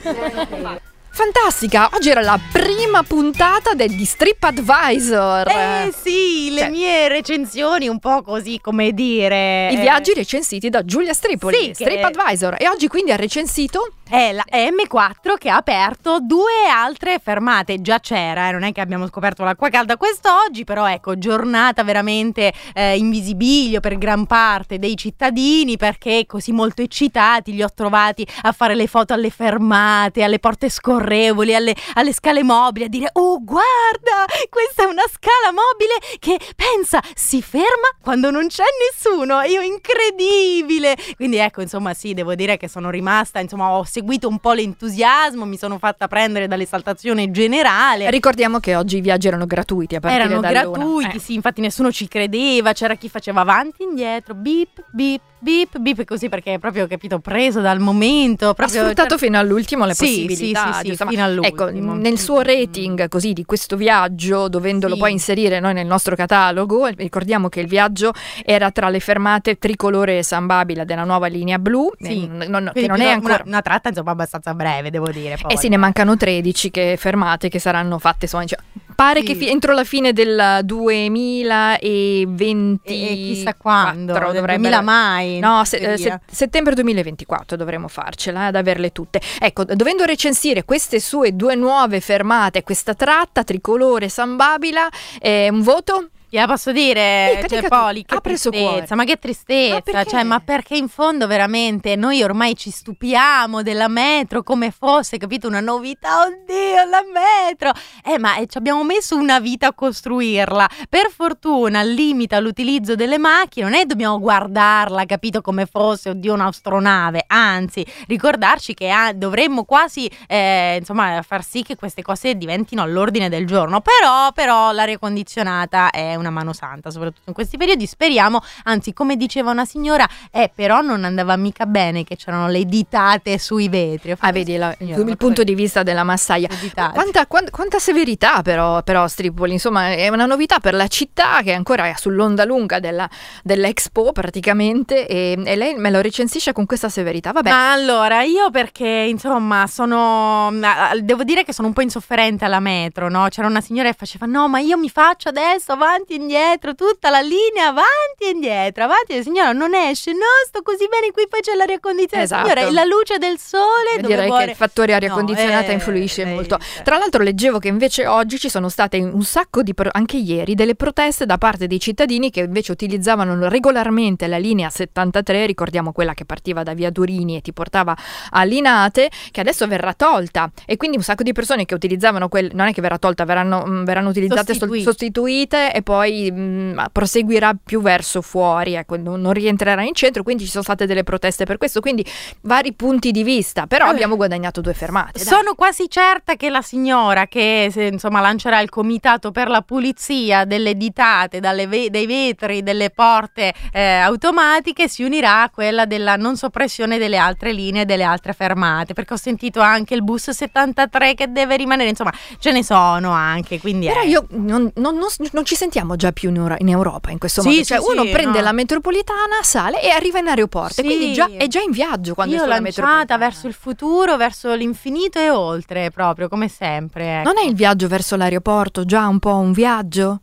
Fantastica! 1.13 1.91
Oggi 1.93 2.09
era 2.11 2.21
la 2.23 2.39
prima 2.53 3.03
puntata 3.03 3.75
del 3.75 3.91
di 3.95 4.05
Strip 4.05 4.43
Advisor. 4.45 5.49
Eh 5.49 5.93
sì, 6.01 6.51
le 6.53 6.61
Cioè- 6.61 6.71
mie 6.71 7.09
recensioni 7.09 7.89
un 7.89 7.99
po' 7.99 8.23
così 8.23 8.61
come 8.63 8.93
dire... 8.93 9.71
I 9.73 9.77
viaggi 9.77 10.15
recensiti 10.15 10.71
da 10.71 10.85
Giulia 10.85 11.13
Stripoli, 11.13 11.57
Sì, 11.57 11.67
che- 11.67 11.75
Strip 11.75 12.05
Advisor. 12.05 12.57
E 12.59 12.69
oggi 12.69 12.87
quindi 12.87 13.11
ha 13.11 13.17
recensito 13.17 13.93
È 14.11 14.33
la 14.33 14.45
M4 14.51 15.39
che 15.39 15.51
ha 15.51 15.55
aperto 15.55 16.19
due 16.19 16.67
altre 16.69 17.21
fermate, 17.23 17.81
già 17.81 18.01
c'era, 18.01 18.49
eh, 18.49 18.51
non 18.51 18.65
è 18.65 18.73
che 18.73 18.81
abbiamo 18.81 19.07
scoperto 19.07 19.45
l'acqua 19.45 19.69
calda 19.69 19.97
quest'oggi, 19.97 20.65
però 20.65 20.91
ecco, 20.91 21.17
giornata 21.17 21.85
veramente 21.85 22.53
eh, 22.75 22.97
in 22.97 23.09
visibilio 23.09 23.79
per 23.79 23.97
gran 23.99 24.27
parte 24.27 24.81
dei 24.81 24.97
cittadini 24.97 25.77
perché 25.77 26.25
così 26.27 26.51
molto 26.51 26.83
eccitati 26.83 27.53
li 27.53 27.63
ho 27.63 27.73
trovati 27.73 28.27
a 28.43 28.51
fare 28.51 28.75
le 28.75 28.89
foto 28.89 29.15
alle 29.15 29.31
fermate, 29.31 30.25
alle 30.25 30.41
porte 30.41 30.71
scorrevoli, 30.71 31.55
alle, 31.55 31.77
alle 31.95 32.13
scale 32.13 32.43
mobili, 32.43 32.87
a 32.87 32.89
dire 32.89 33.11
oh 33.13 33.39
guarda, 33.45 34.25
questa 34.49 34.83
è 34.83 34.87
una 34.87 35.05
scala 35.07 35.53
mobile 35.53 36.19
che 36.19 36.37
pensa 36.57 37.01
si 37.15 37.41
ferma 37.43 37.95
quando 38.03 38.33
non 38.33 38.49
c'è 38.49 38.65
nessuno, 38.91 39.41
io 39.43 39.61
incredibile, 39.61 40.97
quindi 41.15 41.37
ecco 41.37 41.61
insomma 41.61 41.95
sì, 41.95 42.13
devo 42.13 42.35
dire 42.35 42.57
che 42.57 42.67
sono 42.67 42.91
rimasta, 42.91 43.39
insomma 43.39 43.71
ho 43.71 43.85
seguito 43.85 43.99
un 44.29 44.39
po' 44.39 44.53
l'entusiasmo, 44.53 45.45
mi 45.45 45.57
sono 45.57 45.79
fatta 45.79 46.09
prendere 46.09 46.47
dall'esaltazione 46.49 47.31
generale. 47.31 48.11
Ricordiamo 48.11 48.59
che 48.59 48.77
oggi 48.77 48.99
i 48.99 49.01
viaggi 49.01 49.29
erano 49.29 49.47
gratuiti 49.47 49.97
a 49.97 50.01
partire 50.01 50.25
Erano 50.25 50.41
dall'una. 50.41 50.79
gratuiti, 50.79 51.17
Eh. 51.17 51.21
sì, 51.21 51.35
infatti 51.35 51.61
nessuno 51.61 51.91
ci 51.93 52.09
credeva, 52.09 52.73
c'era 52.73 52.95
chi 52.95 53.09
faceva 53.09 53.41
avanti, 53.43 53.83
indietro, 53.83 54.35
bip, 54.35 54.85
bip, 54.91 55.21
bip, 55.41 55.79
bip, 55.79 56.05
così 56.05 56.29
perché 56.29 56.59
proprio, 56.59 56.87
capito, 56.87 57.19
preso 57.19 57.61
dal 57.61 57.79
momento. 57.81 58.51
Ha 58.51 58.55
Proprio, 58.55 58.83
sfruttato 58.83 59.19
fino 59.19 59.39
all'ultimo 59.39 59.85
le 59.87 59.95
Sì, 59.95 60.05
possibilità. 60.27 60.73
sì, 60.83 60.89
sì, 60.91 60.97
sì, 60.97 61.05
fino 61.09 61.25
all'ultimo. 61.25 61.67
Ecco, 61.69 61.71
nel 61.95 62.19
suo 62.19 62.41
rating 62.43 63.09
così 63.09 63.33
di 63.33 63.45
questo 63.45 63.77
viaggio, 63.77 64.49
dovendolo 64.49 64.97
poi 64.97 65.13
inserire 65.13 65.59
noi 65.61 65.73
nel 65.75 65.87
nostro 65.87 66.15
catalogo, 66.15 66.87
ricordiamo 66.87 67.49
che 67.49 67.61
il 67.61 67.67
viaggio 67.67 68.13
era 68.45 68.71
tra 68.71 68.89
le 68.89 69.01
fermate 69.01 69.59
tricolore 69.59 70.19
e 70.19 70.23
San 70.23 70.47
Babila 70.47 70.85
della 70.85 71.05
nuova 71.05 71.27
linea 71.27 71.59
blu, 71.59 71.91
Sì. 71.99 72.25
eh, 72.25 72.47
non- 72.49 72.71
che 72.75 72.87
non 72.87 73.01
è 73.01 73.05
una- 73.05 73.13
ancora... 73.15 73.43
una, 73.47 73.63
tratta 73.63 73.89
insomma 73.89 74.11
abbastanza 74.13 74.55
breve, 74.55 74.91
devo 74.91 75.09
dire. 75.11 75.35
Eh 75.35 75.39
poi. 75.41 75.57
sì, 75.57 75.69
ne 75.69 75.77
mancano 75.77 76.17
13 76.17 76.71
che 76.71 76.97
fermate 76.99 77.49
che 77.49 77.59
saranno 77.59 77.99
fatte 77.99 78.25
insomma, 78.27 78.45
cioè, 78.45 78.59
pare 79.01 79.21
Sì. 79.21 79.27
che 79.29 79.35
fi- 79.35 79.49
entro 79.49 79.73
la 79.73 79.85
fine 79.85 80.13
del 80.13 80.61
2020 80.63 82.81
E 82.85 83.15
chissà 83.15 83.55
quando, 83.55 84.13
dovrebbe 84.13 84.57
2000 84.59 84.81
mai, 84.83 85.39
No, 85.39 85.65
se- 85.65 85.79
eh, 85.79 85.97
se- 85.97 86.21
settembre 86.31 86.75
2024 86.75 87.57
dovremo 87.57 87.89
farcela 87.89 88.43
eh, 88.43 88.47
ad 88.49 88.57
averle 88.57 88.93
tutte. 88.93 89.19
Ecco, 89.41 89.65
dovendo 89.65 90.05
recensire 90.05 90.65
queste 90.65 91.01
sue 91.01 91.35
due 91.35 91.55
nuove 91.55 92.01
fermate, 92.01 92.63
questa 92.63 92.93
tratta 92.95 93.43
tricolore 93.43 94.11
San 94.11 94.37
Babila, 94.37 94.87
eh, 95.19 95.49
un 95.51 95.63
voto? 95.63 96.11
Gliela 96.33 96.47
posso 96.47 96.71
dire, 96.71 97.45
cioè. 97.49 97.67
Poli, 97.67 98.05
che 98.05 98.21
tristezza, 98.21 98.95
ma 98.95 99.03
che 99.03 99.17
tristezza, 99.17 99.75
Ma 99.75 99.81
perché? 99.81 100.11
cioè, 100.11 100.23
ma 100.23 100.39
perché 100.39 100.77
in 100.77 100.87
fondo 100.87 101.27
veramente 101.27 101.97
noi 101.97 102.23
ormai 102.23 102.55
ci 102.55 102.71
stupiamo 102.71 103.63
della 103.63 103.89
metro 103.89 104.45
come 104.45 104.71
fosse, 104.71 105.19
capito, 105.19 105.49
una 105.49 105.59
novità, 105.59 106.23
oddio, 106.23 106.89
la 106.89 107.03
metro, 107.13 107.73
eh 108.05 108.17
ma 108.21 108.37
eh, 108.37 108.47
ci 108.47 108.59
abbiamo 108.59 108.85
messo 108.85 109.17
una 109.17 109.41
vita 109.41 109.67
a 109.67 109.73
costruirla, 109.73 110.69
per 110.89 111.11
fortuna 111.11 111.83
limita 111.83 112.39
l'utilizzo 112.39 112.95
delle 112.95 113.19
macchine, 113.19 113.69
non 113.69 113.77
è 113.77 113.85
dobbiamo 113.85 114.21
guardarla, 114.21 115.07
capito, 115.07 115.41
come 115.41 115.67
fosse, 115.67 116.11
oddio, 116.11 116.35
un'astronave, 116.35 117.25
anzi, 117.27 117.85
ricordarci 118.07 118.73
che 118.73 118.89
ah, 118.89 119.13
dovremmo 119.13 119.65
quasi, 119.65 120.09
eh, 120.29 120.77
insomma, 120.79 121.23
far 121.23 121.43
sì 121.43 121.65
che 121.65 121.75
queste 121.75 122.03
cose 122.03 122.37
diventino 122.37 122.83
all'ordine 122.83 123.29
del 123.29 123.47
giorno, 123.49 123.81
però, 123.81 124.31
però 124.31 124.71
l'aria 124.71 124.97
condizionata 124.97 125.91
è 125.91 126.19
una 126.21 126.31
mano 126.31 126.53
santa, 126.53 126.91
soprattutto 126.91 127.23
in 127.29 127.35
questi 127.35 127.57
periodi. 127.57 127.87
Speriamo, 127.87 128.41
anzi, 128.65 128.93
come 128.93 129.17
diceva 129.17 129.51
una 129.51 129.65
signora, 129.65 130.07
eh, 130.31 130.51
però 130.55 130.81
non 130.81 131.05
andava 131.05 131.37
mica 131.37 131.67
bene 131.67 132.05
che 132.05 132.17
c'erano 132.17 132.49
le 132.49 132.65
ditate 132.65 133.39
sui 133.39 133.69
vetri. 133.69 134.15
Ah, 134.19 134.31
vedi 134.33 134.57
la- 134.57 134.71
il, 134.79 134.95
Signora, 134.95 135.17
punto 135.17 135.43
di 135.43 135.55
vista 135.55 135.83
della 135.83 136.05
massaia. 136.05 136.49
Quanta, 136.93 137.27
quan- 137.27 137.51
quanta 137.51 137.79
severità 137.79 138.43
però, 138.43 138.83
però 138.83 139.07
Stripoli, 139.09 139.53
insomma 139.53 139.89
è 139.89 140.09
una 140.09 140.27
novità 140.27 140.61
per 140.61 140.75
la 140.75 140.87
città 140.87 141.41
che 141.43 141.53
è 141.53 141.55
ancora 141.55 141.93
sull'onda 141.97 142.45
lunga 142.45 142.79
della, 142.79 143.09
dell'Expo 143.43 144.13
praticamente 144.13 145.07
e, 145.07 145.41
e 145.45 145.57
lei 145.57 145.75
me 145.77 145.91
lo 145.91 146.01
recensisce 146.01 146.53
con 146.53 146.67
questa 146.67 146.89
severità. 146.89 147.33
Vabbè, 147.33 147.51
Ma 147.51 147.73
allora, 147.73 148.23
io 148.23 148.51
perché 148.51 148.87
insomma 149.09 149.67
sono. 149.67 150.49
ah, 150.63 150.93
Devo 151.01 151.25
dire 151.25 151.45
che 151.45 151.53
sono 151.53 151.69
un 151.69 151.75
po' 151.75 151.81
insofferente 151.83 152.45
alla 152.45 152.61
metro, 152.61 153.09
no? 153.09 153.27
C'era 153.29 153.47
una 153.47 153.61
signora 153.61 153.89
che 153.91 153.97
faceva: 153.97 154.27
No, 154.27 154.49
ma 154.49 154.59
io 154.61 154.77
mi 154.77 154.89
faccio 154.91 155.29
adesso 155.29 155.73
avanti 155.73 156.10
e 156.15 156.17
indietro, 156.17 156.75
tutta 156.75 157.11
la 157.11 157.21
linea 157.21 157.69
avanti 157.69 158.25
e 158.25 158.31
indietro, 158.31 158.85
avanti. 158.85 159.13
E 159.15 159.23
signora 159.23 159.53
non 159.53 159.75
esce, 159.75 160.13
no, 160.13 160.19
sto 160.47 160.63
così 160.63 160.87
bene, 160.89 161.11
qui 161.13 161.27
poi 161.29 161.41
c'è 161.41 161.55
l'aria 161.55 161.79
condizionata. 161.81 162.23
Esatto. 162.25 162.49
Signora, 162.49 162.67
e 162.67 162.73
la 162.73 162.85
luce 162.85 163.19
del 163.19 163.39
sole. 163.39 163.97
dove 164.01 164.07
direi 164.15 164.27
vuole- 164.29 164.45
che 164.45 164.51
il 164.51 164.57
fattore 164.57 164.93
aria 164.95 165.09
No, 165.09 165.15
condizionata 165.15 165.69
eh, 165.69 165.73
influisce 165.73 166.23
eh, 166.23 166.25
molto. 166.27 166.57
eh. 166.57 166.83
Tra 166.83 166.99
l'altro 166.99 167.23
leggevo 167.23 167.59
che 167.59 167.69
invece 167.69 168.07
oggi 168.07 168.39
ci 168.39 168.49
sono 168.49 168.69
state 168.69 168.99
un 168.99 169.23
sacco 169.23 169.63
di, 169.63 169.75
pro- 169.75 169.91
anche 169.93 170.17
ieri, 170.17 170.55
delle 170.55 170.75
proteste 170.75 171.27
da 171.27 171.39
parte 171.39 171.67
dei 171.67 171.81
cittadini 171.81 172.31
che 172.31 172.41
invece 172.41 172.73
utilizzavano 172.73 173.49
regolarmente 173.49 174.27
la 174.27 174.39
linea 174.39 174.69
73, 174.71 175.47
ricordiamo 175.47 175.93
quella 175.93 176.15
che 176.15 176.25
partiva 176.25 176.63
da 176.63 176.75
Via 176.75 176.91
Durini 176.91 177.37
e 177.37 177.41
ti 177.41 177.53
portava 177.53 177.97
a 178.31 178.43
Linate, 178.45 179.11
che 179.31 179.41
adesso 179.41 179.67
verrà 179.67 179.93
tolta 179.95 180.51
e 180.67 180.77
quindi 180.77 180.97
un 180.97 181.03
sacco 181.03 181.23
di 181.23 181.33
persone 181.33 181.65
che 181.65 181.75
utilizzavano 181.75 182.29
quel, 182.29 182.51
non 182.53 182.67
è 182.69 182.73
che 182.73 182.81
verrà 182.81 182.99
tolta, 182.99 183.25
verranno, 183.25 183.65
verranno 183.85 184.09
utilizzate 184.09 184.55
sol- 184.55 184.69
Sostituite. 184.71 184.85
sostituite 184.85 185.73
e 185.73 185.83
poi 185.83 186.00
mm, 186.09 186.79
proseguirà 186.93 187.53
più 187.63 187.81
verso 187.81 188.23
fuori, 188.23 188.75
ecco, 188.75 188.97
non, 188.97 189.33
rientrerà 189.33 189.83
in 189.83 189.95
centro, 189.95 190.23
quindi 190.23 190.45
ci 190.45 190.51
sono 190.51 190.63
state 190.63 190.87
delle 190.87 191.05
proteste 191.05 191.45
per 191.45 191.57
questo, 191.59 191.81
quindi 191.81 192.05
vari 192.43 192.73
punti 192.73 193.11
di 193.11 193.23
vista, 193.23 193.67
però 193.67 193.87
Eh. 193.87 193.91
abbiamo 193.91 194.17
guadagnato 194.17 194.61
due 194.61 194.75
fermate. 194.75 195.23
dai. 195.23 195.25
Sono 195.25 195.55
quasi 195.55 195.89
certa 195.89 196.35
che 196.37 196.49
la 196.51 196.63
signora 196.63 197.27
che 197.27 197.69
se, 197.73 197.85
insomma 197.85 198.21
lancerà 198.21 198.61
il 198.61 198.69
comitato 198.69 199.31
per 199.31 199.49
la 199.49 199.63
pulizia 199.63 200.45
delle 200.45 200.75
ditate 200.75 201.41
ve- 201.41 201.91
dai 201.91 202.07
vetri 202.07 202.63
delle 202.63 202.91
porte 202.91 203.53
eh, 203.73 203.81
automatiche 203.95 204.89
si 204.89 205.03
unirà 205.03 205.43
a 205.43 205.51
quella 205.51 205.85
della 205.87 206.17
non 206.17 206.37
soppressione 206.37 206.99
delle 206.99 207.17
altre 207.17 207.53
linee 207.53 207.83
e 207.83 207.85
delle 207.85 208.03
altre 208.05 208.33
fermate 208.33 208.93
perché 208.95 209.15
ho 209.15 209.17
sentito 209.17 209.61
anche 209.61 209.95
il 209.95 210.03
bus 210.03 210.31
73 210.31 211.15
che 211.15 211.31
deve 211.33 211.57
rimanere 211.57 211.89
insomma 211.89 212.13
ce 212.39 212.53
ne 212.53 212.63
sono 212.63 213.11
anche 213.11 213.59
quindi 213.61 213.87
Però 213.87 214.01
eh. 214.01 214.07
io 214.09 214.27
non, 214.31 214.71
non- 214.77 214.97
non- 214.97 215.09
non 215.33 215.45
ci 215.45 215.55
sentiamo 215.55 215.90
già 215.97 216.13
più 216.13 216.29
in, 216.31 216.37
Euro- 216.37 216.57
in 216.59 216.69
Europa 216.69 217.11
in 217.11 217.19
questo 217.19 217.41
Sì, 217.43 217.49
modo. 217.49 217.59
sì, 217.61 217.65
Cioè, 217.67 217.79
uno 217.79 218.03
sì, 218.05 218.11
prende 218.11 218.39
no. 218.39 218.45
la 218.45 218.53
metropolitana, 218.53 219.37
sale 219.43 219.83
e 219.83 219.91
arriva 219.91 220.19
in 220.19 220.29
aeroporto. 220.29 220.75
Sì. 220.75 220.83
Quindi 220.83 221.13
già, 221.13 221.29
è 221.37 221.47
già 221.49 221.61
in 221.61 221.71
viaggio 221.71 222.15
quando 222.15 222.35
io 222.35 222.41
è 222.41 222.45
sulla 222.45 222.61
metropolitana. 222.61 223.17
verso 223.19 223.47
il 223.47 223.55
futuro 223.55 224.17
verso 224.17 224.55
l'infinito 224.55 225.19
e 225.19 225.31
oltre 225.31 225.91
proprio 225.91 226.29
come 226.29 226.49
sempre 226.49 227.21
ecco. 227.21 227.33
Non 227.33 227.43
è 227.43 227.47
il 227.47 227.55
viaggio 227.55 227.89
verso 227.89 228.17
l'aeroporto 228.17 228.85
già 228.85 229.07
un 229.07 229.19
po' 229.19 229.35
un 229.37 229.53
viaggio? 229.53 230.21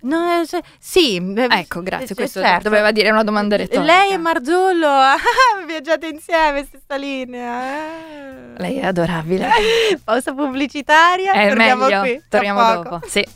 No, 0.00 0.40
eh, 0.40 0.46
se- 0.46 0.62
sì, 0.78 1.16
eh, 1.16 1.46
Ecco, 1.50 1.82
grazie. 1.82 2.10
eh, 2.10 2.14
Questo 2.14 2.40
certo. 2.40 2.62
doveva 2.68 2.92
dire 2.92 3.10
una 3.10 3.24
domanda 3.24 3.56
retorica. 3.56 3.82
Lei 3.84 4.12
e 4.12 4.16
Marzullo 4.16 4.86
ah, 4.86 5.16
viaggiate 5.66 6.06
insieme, 6.06 6.64
stessa 6.64 6.94
linea. 6.96 7.62
eh. 7.64 8.58
Lei 8.58 8.76
è 8.78 8.86
adorabile. 8.86 9.48
Pausa 10.04 10.32
pubblicitaria. 10.32 11.32
È 11.32 11.48
torniamo 11.48 11.84
meglio. 11.86 12.00
qui. 12.00 12.22
Torniamo 12.28 12.72
dopo. 12.74 13.00
Sì. 13.08 13.26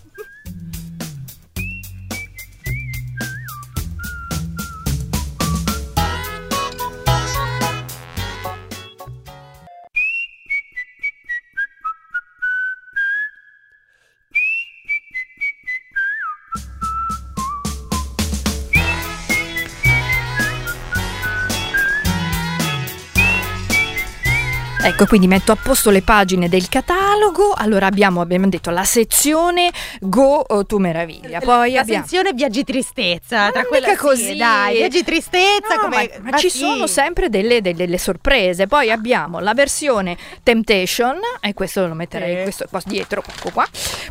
Ecco, 25.03 25.11
quindi 25.17 25.27
metto 25.27 25.51
a 25.51 25.57
posto 25.57 25.91
le 25.91 26.03
pagine 26.03 26.49
del 26.49 26.69
catalogo. 26.69 27.55
Allora 27.57 27.87
abbiamo, 27.87 28.21
abbiamo 28.21 28.49
detto 28.49 28.71
la 28.71 28.85
sezione 28.85 29.73
Go 30.01 30.45
oh, 30.47 30.65
tu 30.65 30.79
meraviglia. 30.79 31.41
Poi 31.41 31.73
La 31.73 31.81
abbiamo 31.81 32.05
sezione 32.05 32.33
viaggi 32.33 32.63
tristezza. 32.63 33.47
Ma 33.47 33.51
tra 33.51 33.65
quella 33.65 33.89
mica 33.89 33.99
sì, 34.01 34.07
così. 34.07 34.37
Dai, 34.37 34.77
viaggi 34.77 35.03
tristezza. 35.03 35.75
No, 35.75 35.81
come, 35.81 36.11
ma, 36.21 36.31
ma 36.31 36.39
ci 36.39 36.49
sì. 36.51 36.59
sono 36.59 36.87
sempre 36.87 37.29
delle, 37.29 37.61
delle- 37.61 37.75
delle 37.75 37.99
sorprese. 37.99 38.69
Poi 38.69 38.93
abbiamo 38.93 39.41
la 39.41 39.55
versione 39.55 40.17
Temptation, 40.45 41.17
e 41.41 41.53
questo 41.53 41.85
lo 41.85 41.95
metterei 41.95 42.37
Sì. 42.37 42.43
questo 42.45 42.67
qua 42.71 42.81
dietro, 42.85 43.25
ecco 43.27 43.51
qua. 43.51 43.67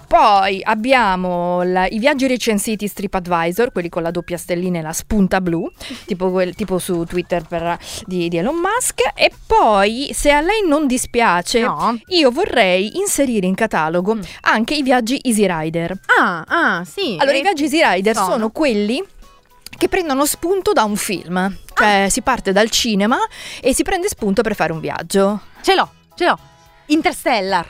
Poi 0.05 0.59
abbiamo 0.61 1.63
la- 1.63 1.87
i 1.87 1.99
viaggi 1.99 2.27
recensiti 2.27 2.91
TripAdvisor, 2.91 3.71
quelli 3.71 3.87
con 3.87 4.01
la 4.03 4.11
doppia 4.11 4.35
stellina 4.37 4.79
e 4.79 4.81
la 4.81 4.91
spunta 4.93 5.39
blu, 5.39 5.71
tipo, 6.05 6.29
quel- 6.31 6.53
tipo 6.53 6.79
su 6.79 7.05
Twitter 7.05 7.43
per- 7.43 7.77
di, 8.05 8.27
di 8.27 8.37
Elon 8.37 8.55
Musk. 8.57 8.99
E 9.15 9.31
poi, 9.47 10.09
se 10.11 10.31
a 10.31 10.41
lei 10.41 10.67
non 10.67 10.79
dispiace, 10.87 11.61
No. 11.61 11.99
io 12.07 12.31
vorrei 12.31 12.97
inserire 12.97 13.45
in 13.45 13.55
catalogo 13.55 14.17
anche 14.41 14.73
i 14.75 14.81
viaggi 14.83 15.19
Easy 15.23 15.45
Rider. 15.47 15.97
Ah, 16.19 16.43
ah, 16.47 16.83
sì. 16.85 17.15
Allora, 17.19 17.37
i 17.37 17.41
viaggi 17.41 17.63
Easy 17.63 17.81
Rider 17.83 18.15
sono? 18.15 18.29
sono 18.31 18.49
quelli 18.49 19.03
che 19.77 19.87
prendono 19.87 20.25
spunto 20.25 20.73
da 20.73 20.83
un 20.83 20.95
film. 20.95 21.57
Cioè, 21.73 22.07
si 22.09 22.21
parte 22.21 22.51
dal 22.51 22.69
cinema 22.69 23.17
e 23.59 23.73
si 23.73 23.81
prende 23.83 24.07
spunto 24.07 24.41
per 24.43 24.53
fare 24.55 24.71
un 24.71 24.79
viaggio. 24.79 25.41
Ce 25.61 25.73
l'ho, 25.73 25.89
ce 26.15 26.25
l'ho. 26.25 26.37
Interstellar. 26.87 27.67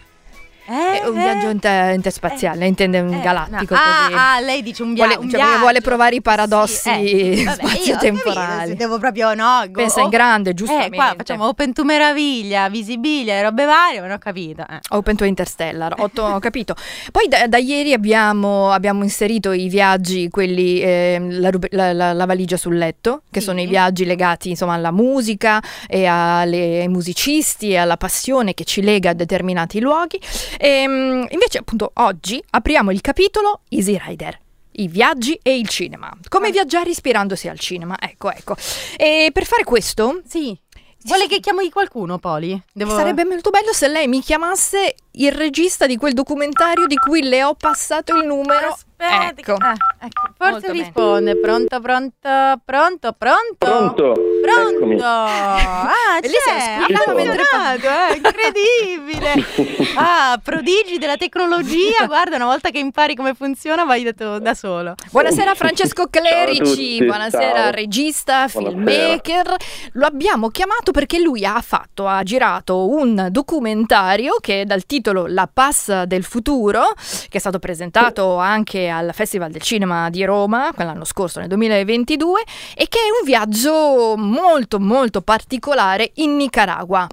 Eh, 0.72 1.02
È 1.02 1.06
un 1.08 1.18
eh. 1.18 1.22
viaggio 1.22 1.50
inter- 1.50 1.94
interspaziale, 1.94 2.66
intende 2.66 3.00
un 3.02 3.14
Eh, 3.14 3.20
galattico 3.22 3.74
no. 3.76 3.80
così. 3.82 4.14
Ah, 4.14 4.36
ah, 4.36 4.40
lei 4.40 4.62
dice 4.64 4.84
un, 4.84 4.94
via- 4.94 5.06
Vuole- 5.08 5.20
un 5.22 5.30
cioè, 5.30 5.40
viaggio. 5.42 5.60
vuole 5.60 5.82
provare 5.82 6.16
i 6.16 6.22
paradossi 6.22 6.90
Sì, 6.90 7.40
eh, 7.40 7.44
vabbè, 7.44 7.62
io 7.64 7.68
ho 7.68 7.68
spazio-temporali. 7.68 8.76
Devo 8.76 8.98
proprio, 8.98 9.34
no? 9.34 9.64
go- 9.68 9.82
Pensa 9.82 10.02
in 10.02 10.10
grande, 10.10 10.52
Eh, 10.52 10.54
giustamente. 10.54 10.96
qua 10.96 11.14
facciamo 11.18 11.48
Open 11.48 11.74
to 11.74 11.84
Meraviglia, 11.84 12.70
Visibilia, 12.70 13.42
robe 13.42 13.66
varie, 13.66 14.00
ma 14.00 14.06
non 14.08 14.16
ho 14.16 14.20
capito. 14.20 14.62
Eh. 14.62 14.80
Open 14.92 15.16
to 15.18 15.26
Interstellar, 15.26 15.94
otto- 15.98 16.24
ho 16.24 16.40
capito. 16.40 16.76
Poi 17.12 17.28
da, 17.28 17.48
da 17.48 17.58
ieri 17.58 17.92
abbiamo, 17.94 18.72
abbiamo 18.72 19.04
inserito 19.04 19.52
i 19.52 19.68
viaggi, 19.68 20.30
quelli, 20.30 20.80
ehm, 20.82 21.40
la, 21.42 21.50
la- 21.72 21.94
la- 21.94 22.14
la 22.14 22.26
valigia 22.26 22.56
sul 22.58 22.78
letto, 22.78 23.24
che 23.30 23.40
Sì. 23.40 23.48
sono 23.48 23.60
i 23.62 23.66
viaggi 23.68 24.06
legati 24.06 24.50
insomma 24.50 24.74
alla 24.76 24.92
musica 24.92 25.62
e 25.88 26.06
alle- 26.06 26.82
ai 26.82 26.88
musicisti 26.88 27.72
e 27.72 27.78
alla 27.78 27.98
passione 27.98 28.54
che 28.54 28.64
ci 28.64 28.82
lega 28.82 29.10
a 29.10 29.14
determinati 29.14 29.80
luoghi. 29.80 30.20
Ehm, 30.64 31.26
invece 31.30 31.58
appunto 31.58 31.92
oggi 31.96 32.42
apriamo 32.52 32.92
il 32.92 33.02
capitolo 33.02 33.62
Easy 33.70 34.00
Rider. 34.00 34.38
I 34.74 34.88
viaggi 34.88 35.38
e 35.42 35.58
il 35.58 35.68
cinema. 35.68 36.12
Come 36.30 36.50
Ah. 36.50 36.52
viaggiare 36.52 36.92
ispirandosi 36.92 37.48
al 37.48 37.60
cinema. 37.60 37.98
Ecco, 38.00 38.32
ecco. 38.32 38.56
E 38.96 39.32
per 39.34 39.46
fare 39.46 39.64
questo 39.64 40.22
Sì. 40.28 40.58
Vuole 41.04 41.26
che 41.26 41.40
chiamo 41.40 41.62
di 41.64 41.72
qualcuno, 41.72 42.20
Poli? 42.20 42.62
Devo... 42.72 42.96
Sarebbe 42.96 43.26
molto 43.26 43.50
bello 43.50 43.74
se 43.74 43.88
lei 43.88 44.08
mi 44.08 44.22
chiamasse 44.22 44.94
il 45.14 45.32
regista 45.32 45.88
di 45.88 45.98
quel 45.98 46.14
documentario 46.14 46.86
di 46.86 46.96
cui 46.96 47.24
le 47.24 47.44
ho 47.44 47.56
passato 47.56 48.16
il 48.16 48.24
numero. 48.28 48.68
Aspetta, 48.68 48.91
ecco. 49.06 49.54
ah, 49.58 49.74
ecco, 50.00 50.22
forse 50.38 50.52
Molto 50.52 50.68
bene. 50.68 50.80
risponde. 50.84 51.36
Pronto, 51.40 51.80
pronto, 51.80 52.30
pronto, 52.64 53.16
pronto. 53.18 53.56
Pronto? 53.58 54.14
Pronto. 54.42 54.76
Eccomi. 54.76 54.98
Ah, 55.02 56.20
c'è, 56.22 56.78
ha 56.80 57.14
mentre 57.14 57.44
funzionato, 57.44 57.88
eh, 57.88 58.16
incredibile. 58.16 59.90
Ah, 59.96 60.40
prodigi 60.42 60.98
della 60.98 61.18
tecnologia, 61.18 62.06
guarda, 62.06 62.36
una 62.38 62.46
volta 62.46 62.70
che 62.70 62.80
impari 62.80 63.14
come 63.16 63.34
funziona 63.34 63.84
vai 63.84 64.04
da, 64.04 64.14
to- 64.14 64.40
da 64.40 64.54
solo. 64.54 64.94
Buonasera 65.12 65.54
Francesco 65.54 66.06
Clerici, 66.10 66.64
tutti, 66.64 67.06
buonasera 67.06 67.62
ciao. 67.64 67.72
regista, 67.72 68.48
Buonasera. 68.52 68.70
filmmaker. 68.72 69.56
Lo 69.94 70.06
abbiamo 70.06 70.50
chiamato 70.50 70.92
perché 70.92 71.20
lui 71.20 71.46
ha 71.46 71.60
fatto, 71.62 72.08
ha 72.08 72.24
girato 72.24 72.88
un 72.90 73.28
documentario 73.30 74.36
che 74.40 74.62
è 74.62 74.66
dal 74.66 74.86
titolo 74.86 75.26
La 75.28 75.48
Pass 75.52 76.04
del 76.04 76.24
futuro, 76.24 76.94
che 77.30 77.38
è 77.38 77.40
stato 77.40 77.60
presentato 77.60 78.38
anche 78.38 78.88
al 78.92 79.12
Festival 79.14 79.52
del 79.52 79.62
Cinema 79.62 80.10
di 80.10 80.24
Roma 80.24 80.72
quell'anno 80.76 81.06
scorso, 81.06 81.40
nel 81.40 81.48
2022, 81.48 82.42
e 82.76 82.88
che 82.88 83.00
è 83.00 83.20
un 83.20 83.26
viaggio 83.26 84.16
molto 84.18 84.80
molto 84.80 85.22
particolare 85.22 86.12
in 86.16 86.36
Nicaragua. 86.36 87.08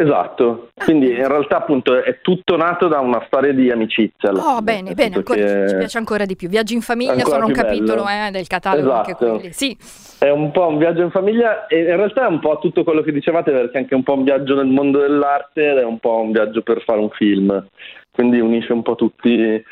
Esatto, 0.00 0.68
quindi 0.76 1.10
in 1.10 1.26
realtà 1.26 1.56
appunto 1.56 2.00
è 2.00 2.20
tutto 2.20 2.56
nato 2.56 2.86
da 2.86 3.00
una 3.00 3.20
storia 3.26 3.52
di 3.52 3.68
amicizia. 3.68 4.30
Oh, 4.30 4.60
bene, 4.60 4.94
bene, 4.94 5.16
ancora, 5.16 5.40
che 5.40 5.68
ci 5.68 5.76
piace 5.76 5.98
ancora 5.98 6.24
di 6.24 6.36
più. 6.36 6.48
Viaggi 6.48 6.74
in 6.74 6.82
famiglia 6.82 7.18
sono 7.24 7.46
un 7.46 7.52
capitolo 7.52 8.04
eh, 8.06 8.30
del 8.30 8.46
catalogo 8.46 9.02
Esatto. 9.02 9.40
Sì. 9.50 9.76
È 10.18 10.30
un 10.30 10.52
po' 10.52 10.68
un 10.68 10.78
viaggio 10.78 11.02
in 11.02 11.10
famiglia 11.10 11.66
e 11.66 11.80
in 11.80 11.96
realtà 11.96 12.26
è 12.26 12.28
un 12.28 12.38
po' 12.38 12.58
tutto 12.60 12.84
quello 12.84 13.02
che 13.02 13.10
dicevate 13.10 13.50
perché 13.50 13.78
è 13.78 13.80
anche 13.80 13.94
un 13.96 14.04
po' 14.04 14.14
un 14.14 14.22
viaggio 14.22 14.54
nel 14.54 14.66
mondo 14.66 15.00
dell'arte 15.00 15.70
ed 15.70 15.78
è 15.78 15.84
un 15.84 15.98
po' 15.98 16.20
un 16.20 16.30
viaggio 16.30 16.62
per 16.62 16.82
fare 16.82 17.00
un 17.00 17.10
film. 17.10 17.66
Quindi 18.12 18.38
unisce 18.38 18.72
un 18.72 18.82
po' 18.82 18.94
tutti, 18.94 19.64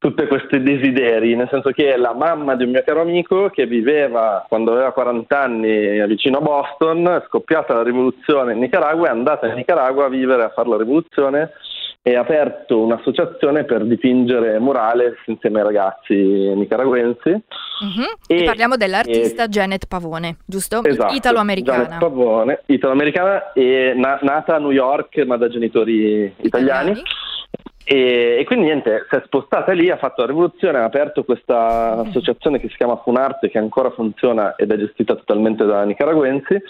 tutti 0.00 0.26
questi 0.26 0.62
desideri, 0.62 1.36
nel 1.36 1.48
senso 1.50 1.72
che 1.72 1.94
la 1.98 2.14
mamma 2.14 2.56
di 2.56 2.64
un 2.64 2.70
mio 2.70 2.82
caro 2.82 3.02
amico 3.02 3.50
che 3.50 3.66
viveva 3.66 4.46
quando 4.48 4.72
aveva 4.72 4.92
40 4.92 5.38
anni 5.38 6.06
vicino 6.06 6.38
a 6.38 6.40
Boston, 6.40 7.06
è 7.06 7.22
scoppiata 7.26 7.74
la 7.74 7.82
rivoluzione 7.82 8.54
in 8.54 8.60
Nicaragua, 8.60 9.08
è 9.08 9.10
andata 9.10 9.46
in 9.46 9.54
Nicaragua 9.56 10.06
a 10.06 10.08
vivere, 10.08 10.42
a 10.44 10.48
fare 10.48 10.70
la 10.70 10.78
rivoluzione 10.78 11.50
e 12.02 12.16
ha 12.16 12.20
aperto 12.20 12.80
un'associazione 12.80 13.64
per 13.64 13.84
dipingere 13.84 14.58
murales 14.58 15.16
insieme 15.26 15.58
ai 15.60 15.66
ragazzi 15.66 16.14
nicaraguensi. 16.14 17.28
Mhm. 17.28 18.04
E- 18.26 18.40
E 18.40 18.44
parliamo 18.44 18.76
dell'artista 18.76 19.48
Janet 19.48 19.86
Pavone, 19.86 20.38
giusto? 20.46 20.82
Esatto, 20.82 21.12
Italo-americana. 21.14 21.82
Janet 21.84 21.98
Pavone, 21.98 22.62
italo-americana 22.64 23.52
e 23.52 23.92
na- 23.96 24.18
nata 24.22 24.54
a 24.54 24.58
New 24.58 24.70
York 24.70 25.18
ma 25.26 25.36
da 25.36 25.48
genitori 25.48 26.32
italiani. 26.40 27.02
E, 27.84 28.36
e 28.38 28.44
quindi 28.44 28.66
niente, 28.66 29.06
si 29.08 29.16
è 29.16 29.22
spostata 29.24 29.72
lì, 29.72 29.90
ha 29.90 29.96
fatto 29.96 30.20
la 30.20 30.28
rivoluzione, 30.28 30.78
ha 30.78 30.84
aperto 30.84 31.24
questa 31.24 31.96
associazione 31.96 32.60
che 32.60 32.68
si 32.68 32.76
chiama 32.76 33.00
Funarte 33.02 33.50
che 33.50 33.58
ancora 33.58 33.90
funziona 33.90 34.54
ed 34.56 34.70
è 34.70 34.76
gestita 34.76 35.14
totalmente 35.14 35.64
da 35.64 35.82
nicaraguensi 35.84 36.62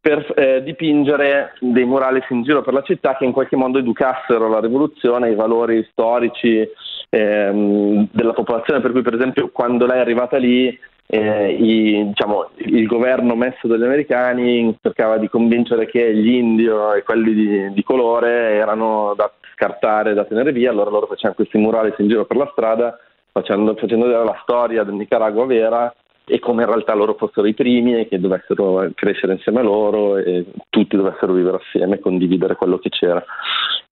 per 0.00 0.32
eh, 0.36 0.62
dipingere 0.62 1.54
dei 1.60 1.84
murales 1.84 2.28
in 2.30 2.42
giro 2.42 2.62
per 2.62 2.74
la 2.74 2.82
città 2.82 3.16
che 3.16 3.24
in 3.24 3.32
qualche 3.32 3.56
modo 3.56 3.78
educassero 3.78 4.48
la 4.48 4.60
rivoluzione, 4.60 5.30
i 5.30 5.34
valori 5.34 5.86
storici 5.90 6.68
ehm, 7.08 8.08
della 8.10 8.32
popolazione, 8.32 8.80
per 8.80 8.92
cui 8.92 9.02
per 9.02 9.14
esempio 9.14 9.50
quando 9.50 9.86
lei 9.86 9.96
è 9.96 10.00
arrivata 10.00 10.36
lì 10.36 10.78
eh, 11.10 11.50
i- 11.52 12.06
diciamo, 12.08 12.50
il 12.56 12.86
governo 12.86 13.34
messo 13.34 13.66
dagli 13.66 13.82
americani 13.82 14.76
cercava 14.82 15.16
di 15.16 15.28
convincere 15.28 15.86
che 15.86 16.14
gli 16.14 16.34
indio 16.34 16.92
e 16.92 17.02
quelli 17.02 17.32
di, 17.32 17.72
di 17.72 17.82
colore 17.82 18.52
erano 18.52 19.14
da 19.16 19.32
scartare, 19.58 20.14
da 20.14 20.24
tenere 20.24 20.52
via, 20.52 20.70
allora 20.70 20.90
loro 20.90 21.06
facevano 21.06 21.34
questi 21.34 21.58
murales 21.58 21.98
in 21.98 22.06
giro 22.08 22.24
per 22.24 22.36
la 22.36 22.48
strada 22.52 22.96
facendo, 23.32 23.74
facendo 23.74 24.06
vedere 24.06 24.24
la 24.24 24.38
storia 24.42 24.84
del 24.84 24.94
Nicaragua 24.94 25.44
vera 25.46 25.92
e 26.24 26.38
come 26.38 26.62
in 26.62 26.68
realtà 26.68 26.94
loro 26.94 27.14
fossero 27.14 27.46
i 27.46 27.54
primi 27.54 27.98
e 27.98 28.06
che 28.06 28.20
dovessero 28.20 28.86
crescere 28.94 29.32
insieme 29.32 29.60
a 29.60 29.62
loro 29.62 30.18
e 30.18 30.44
tutti 30.68 30.94
dovessero 30.94 31.32
vivere 31.32 31.56
assieme 31.56 31.96
e 31.96 32.00
condividere 32.00 32.54
quello 32.54 32.78
che 32.78 32.90
c'era. 32.90 33.24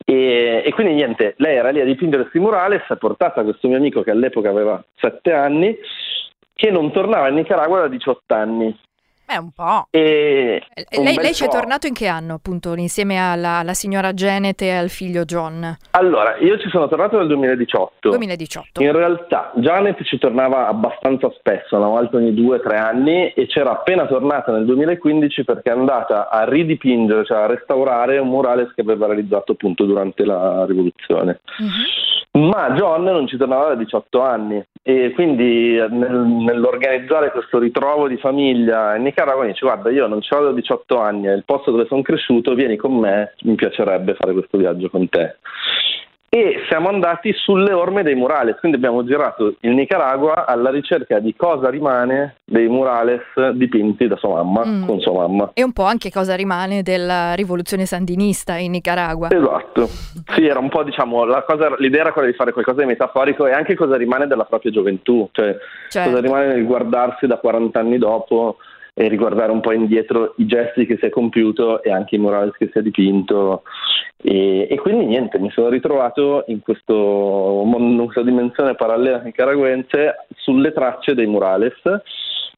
E, 0.05 0.63
e 0.65 0.73
quindi 0.73 0.95
niente, 0.95 1.35
lei 1.39 1.57
era 1.57 1.71
lì 1.71 1.81
a 1.81 1.85
dipingere 1.85 2.23
questi 2.23 2.39
murales, 2.39 2.83
ha 2.89 2.97
portato 2.97 3.43
questo 3.43 3.69
mio 3.69 3.79
amico 3.79 4.03
che 4.03 4.11
all'epoca 4.11 4.51
aveva 4.51 4.83
sette 4.97 5.33
anni, 5.33 5.77
che 6.55 6.71
non 6.71 6.93
tornava 6.93 7.29
in 7.29 7.37
Nicaragua 7.37 7.81
da 7.81 7.89
18 7.89 8.35
anni. 8.35 8.79
Beh, 9.27 9.39
un 9.39 9.51
po'. 9.51 9.89
E 9.91 10.63
un 10.97 11.05
Lei, 11.05 11.17
lei 11.17 11.35
ci 11.35 11.45
è 11.45 11.49
tornato 11.49 11.89
in 11.89 11.95
che 11.95 12.07
anno, 12.07 12.35
appunto, 12.35 12.73
insieme 12.75 13.19
alla, 13.19 13.59
alla 13.59 13.75
signora 13.75 14.13
Janet 14.13 14.63
e 14.63 14.71
al 14.71 14.89
figlio 14.89 15.25
John? 15.25 15.77
Allora, 15.91 16.37
io 16.39 16.57
ci 16.59 16.69
sono 16.69 16.87
tornato 16.87 17.19
nel 17.19 17.27
2018. 17.27 18.11
2018. 18.11 18.83
In 18.83 18.93
realtà 18.93 19.51
Janet 19.57 20.01
ci 20.05 20.19
tornava 20.19 20.69
abbastanza 20.69 21.29
spesso, 21.37 21.77
una 21.77 21.89
volta 21.89 22.19
ogni 22.19 22.35
due 22.35 22.59
o 22.59 22.61
tre 22.61 22.77
anni, 22.77 23.33
e 23.33 23.47
c'era 23.47 23.73
appena 23.73 24.07
tornata 24.07 24.53
nel 24.53 24.65
2015 24.65 25.45
perché 25.45 25.71
è 25.71 25.73
andata 25.73 26.29
a 26.29 26.45
ridipingere, 26.45 27.25
cioè 27.25 27.39
a 27.39 27.47
restaurare 27.47 28.19
un 28.19 28.29
murales 28.29 28.73
che 28.75 28.83
aveva 28.83 29.07
realizzato 29.07 29.53
appunto 29.53 29.85
durante 29.85 30.25
la 30.25 30.65
rivoluzione. 30.67 31.41
Ma 32.37 32.73
John 32.73 33.05
non 33.05 33.27
ci 33.27 33.39
tornava 33.39 33.69
da 33.69 33.75
18 33.77 34.21
anni 34.21 34.63
e 34.83 35.13
quindi 35.15 35.79
eh, 35.79 35.89
nel- 35.89 36.21
nell'organizzare 36.21 37.31
questo 37.31 37.59
ritrovo 37.59 38.09
di 38.09 38.19
famiglia 38.19 38.95
in 38.95 39.05
Nicaragua 39.05 39.45
mi 39.45 39.53
dice 39.53 39.65
guarda 39.65 39.91
io 39.91 40.07
non 40.07 40.21
ci 40.21 40.29
vado 40.35 40.49
da 40.49 40.53
18 40.53 40.99
anni, 41.01 41.27
è 41.29 41.33
il 41.33 41.45
posto 41.47 41.71
dove 41.71 41.87
sono 41.87 42.03
cresciuto, 42.03 42.55
vieni 42.55 42.77
con 42.77 42.95
me, 42.95 43.33
mi 43.45 43.55
piacerebbe 43.55 44.15
fare 44.15 44.35
questo 44.35 44.59
viaggio 44.59 44.91
con 44.91 45.09
te. 45.09 45.39
E 46.29 46.65
siamo 46.69 46.89
andati 46.89 47.33
sulle 47.33 47.73
orme 47.73 48.03
dei 48.03 48.15
murales, 48.17 48.59
quindi 48.59 48.77
abbiamo 48.77 49.05
girato 49.05 49.55
il 49.61 49.71
Nicaragua 49.71 50.45
alla 50.45 50.71
ricerca 50.71 51.21
di 51.21 51.35
cosa 51.37 51.71
rimane 51.71 52.37
dei 52.45 52.67
murales 52.67 53.23
dipinti 53.55 54.09
da 54.09 54.17
sua 54.17 54.43
mamma, 54.43 54.65
Mm. 54.67 54.85
con 54.87 55.01
sua 55.01 55.13
mamma. 55.13 55.51
E 55.55 55.63
un 55.63 55.73
po' 55.73 55.85
anche 55.85 56.11
cosa 56.11 56.35
rimane 56.35 56.83
della 56.83 57.33
rivoluzione 57.35 57.87
sandinista 57.87 58.57
in 58.57 58.73
Nicaragua. 58.73 59.29
Esatto, 59.31 59.87
sì, 60.35 60.45
era 60.47 60.59
un 60.59 60.69
po' 60.69 60.83
diciamo, 60.83 61.25
la 61.25 61.43
cosa, 61.45 61.75
l'idea 61.79 62.01
era 62.03 62.13
quella 62.13 62.29
di 62.29 62.35
fare 62.35 62.53
qualcosa 62.53 62.81
di 62.81 62.87
metaforico 62.89 63.47
e 63.47 63.53
anche 63.53 63.75
cosa 63.77 63.97
rimane 63.97 64.27
della 64.27 64.45
propria 64.45 64.73
gioventù, 64.73 65.29
cioè 65.33 65.57
Certo. 65.89 66.11
cosa 66.11 66.21
rimane 66.21 66.49
nel 66.49 66.67
guardarsi 66.67 67.27
da 67.29 67.39
40 67.39 67.79
anni 67.79 67.99
dopo 67.99 68.57
e 68.99 69.09
riguardare 69.09 69.53
un 69.53 69.61
po' 69.61 69.73
indietro 69.73 70.33
i 70.39 70.47
gesti 70.47 70.87
che 70.87 70.97
si 70.97 71.05
è 71.05 71.11
compiuto 71.11 71.83
e 71.83 71.93
anche 71.93 72.15
i 72.17 72.19
murales 72.19 72.55
che 72.57 72.71
si 72.73 72.79
è 72.79 72.83
dipinto. 72.83 73.63
E, 74.23 74.67
e 74.71 74.77
quindi 74.77 75.05
niente, 75.05 75.39
mi 75.39 75.51
sono 75.51 75.69
ritrovato 75.69 76.45
in 76.47 76.61
questo 76.63 77.63
in 77.63 78.03
questa 78.07 78.23
dimensione 78.23 78.75
parallela 78.75 79.21
nicaragüense 79.21 80.27
sulle 80.37 80.73
tracce 80.73 81.15
dei 81.15 81.27
murales. 81.27 81.75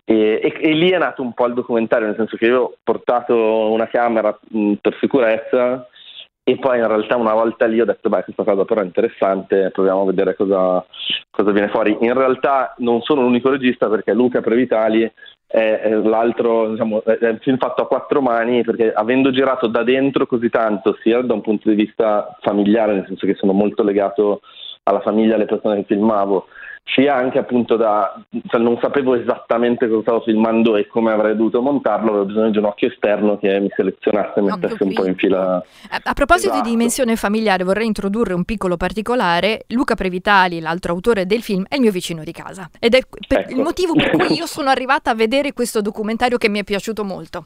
E, 0.04 0.40
e- 0.40 0.56
e 0.60 0.72
lì 0.74 0.90
è 0.90 0.98
nato 0.98 1.22
un 1.22 1.32
po' 1.32 1.46
il 1.46 1.54
documentario, 1.54 2.06
nel 2.06 2.16
senso 2.16 2.36
che 2.36 2.46
io 2.46 2.60
ho 2.62 2.76
portato 2.84 3.70
una 3.72 3.88
camera 3.88 4.38
mh, 4.50 4.74
per 4.74 4.96
sicurezza 5.00 5.88
e 6.48 6.56
poi 6.56 6.78
in 6.78 6.86
realtà 6.86 7.16
una 7.16 7.34
volta 7.34 7.66
lì 7.66 7.78
ho 7.78 7.84
detto 7.84 8.08
beh 8.08 8.24
questa 8.24 8.42
cosa 8.42 8.64
però 8.64 8.80
è 8.80 8.84
interessante, 8.84 9.70
proviamo 9.70 10.00
a 10.00 10.06
vedere 10.06 10.34
cosa, 10.34 10.82
cosa 11.30 11.50
viene 11.50 11.68
fuori. 11.68 11.94
In 12.00 12.14
realtà 12.14 12.74
non 12.78 13.02
sono 13.02 13.20
l'unico 13.20 13.50
regista 13.50 13.86
perché 13.90 14.14
Luca 14.14 14.40
Previtali 14.40 15.10
è, 15.46 15.90
l'altro, 15.90 16.70
diciamo, 16.70 17.04
è 17.04 17.28
un 17.28 17.38
film 17.42 17.58
fatto 17.58 17.82
a 17.82 17.86
quattro 17.86 18.22
mani 18.22 18.62
perché 18.62 18.90
avendo 18.92 19.30
girato 19.30 19.66
da 19.66 19.82
dentro 19.82 20.26
così 20.26 20.48
tanto, 20.48 20.96
sia 21.02 21.20
da 21.20 21.34
un 21.34 21.42
punto 21.42 21.68
di 21.68 21.74
vista 21.74 22.34
familiare, 22.40 22.94
nel 22.94 23.04
senso 23.06 23.26
che 23.26 23.34
sono 23.34 23.52
molto 23.52 23.82
legato 23.82 24.40
alla 24.84 25.00
famiglia, 25.00 25.34
alle 25.34 25.44
persone 25.44 25.76
che 25.76 25.84
filmavo, 25.94 26.46
sia 26.94 27.14
anche 27.14 27.38
appunto 27.38 27.76
da 27.76 28.18
cioè 28.48 28.60
non 28.60 28.78
sapevo 28.80 29.14
esattamente 29.14 29.88
cosa 29.88 30.00
stavo 30.02 30.20
filmando 30.22 30.76
e 30.76 30.86
come 30.86 31.12
avrei 31.12 31.36
dovuto 31.36 31.60
montarlo, 31.60 32.08
avevo 32.10 32.24
bisogno 32.24 32.50
di 32.50 32.58
un 32.58 32.64
occhio 32.64 32.88
esterno 32.88 33.38
che 33.38 33.60
mi 33.60 33.68
selezionasse 33.74 34.38
e 34.38 34.42
mettesse 34.42 34.82
un 34.82 34.92
po' 34.94 35.06
in 35.06 35.14
fila. 35.16 35.62
A, 36.02 36.12
proposito 36.14 36.50
Esatto. 36.52 36.64
di 36.64 36.70
dimensione 36.70 37.16
familiare, 37.16 37.64
vorrei 37.64 37.86
introdurre 37.86 38.32
un 38.34 38.44
piccolo 38.44 38.76
particolare. 38.76 39.64
Luca 39.68 39.94
Previtali, 39.94 40.60
l'altro 40.60 40.92
autore 40.92 41.26
del 41.26 41.42
film, 41.42 41.64
è 41.68 41.74
il 41.76 41.82
mio 41.82 41.90
vicino 41.92 42.24
di 42.24 42.32
casa. 42.32 42.68
Ed 42.80 42.94
è 42.94 43.00
per- 43.26 43.40
Ecco. 43.40 43.50
il 43.52 43.60
motivo 43.62 43.92
per 43.94 44.10
cui 44.10 44.32
io 44.36 44.46
sono 44.46 44.70
arrivata 44.70 45.10
a 45.10 45.14
vedere 45.14 45.52
questo 45.52 45.80
documentario 45.82 46.38
che 46.38 46.48
mi 46.48 46.58
è 46.60 46.64
piaciuto 46.64 47.04
molto. 47.04 47.44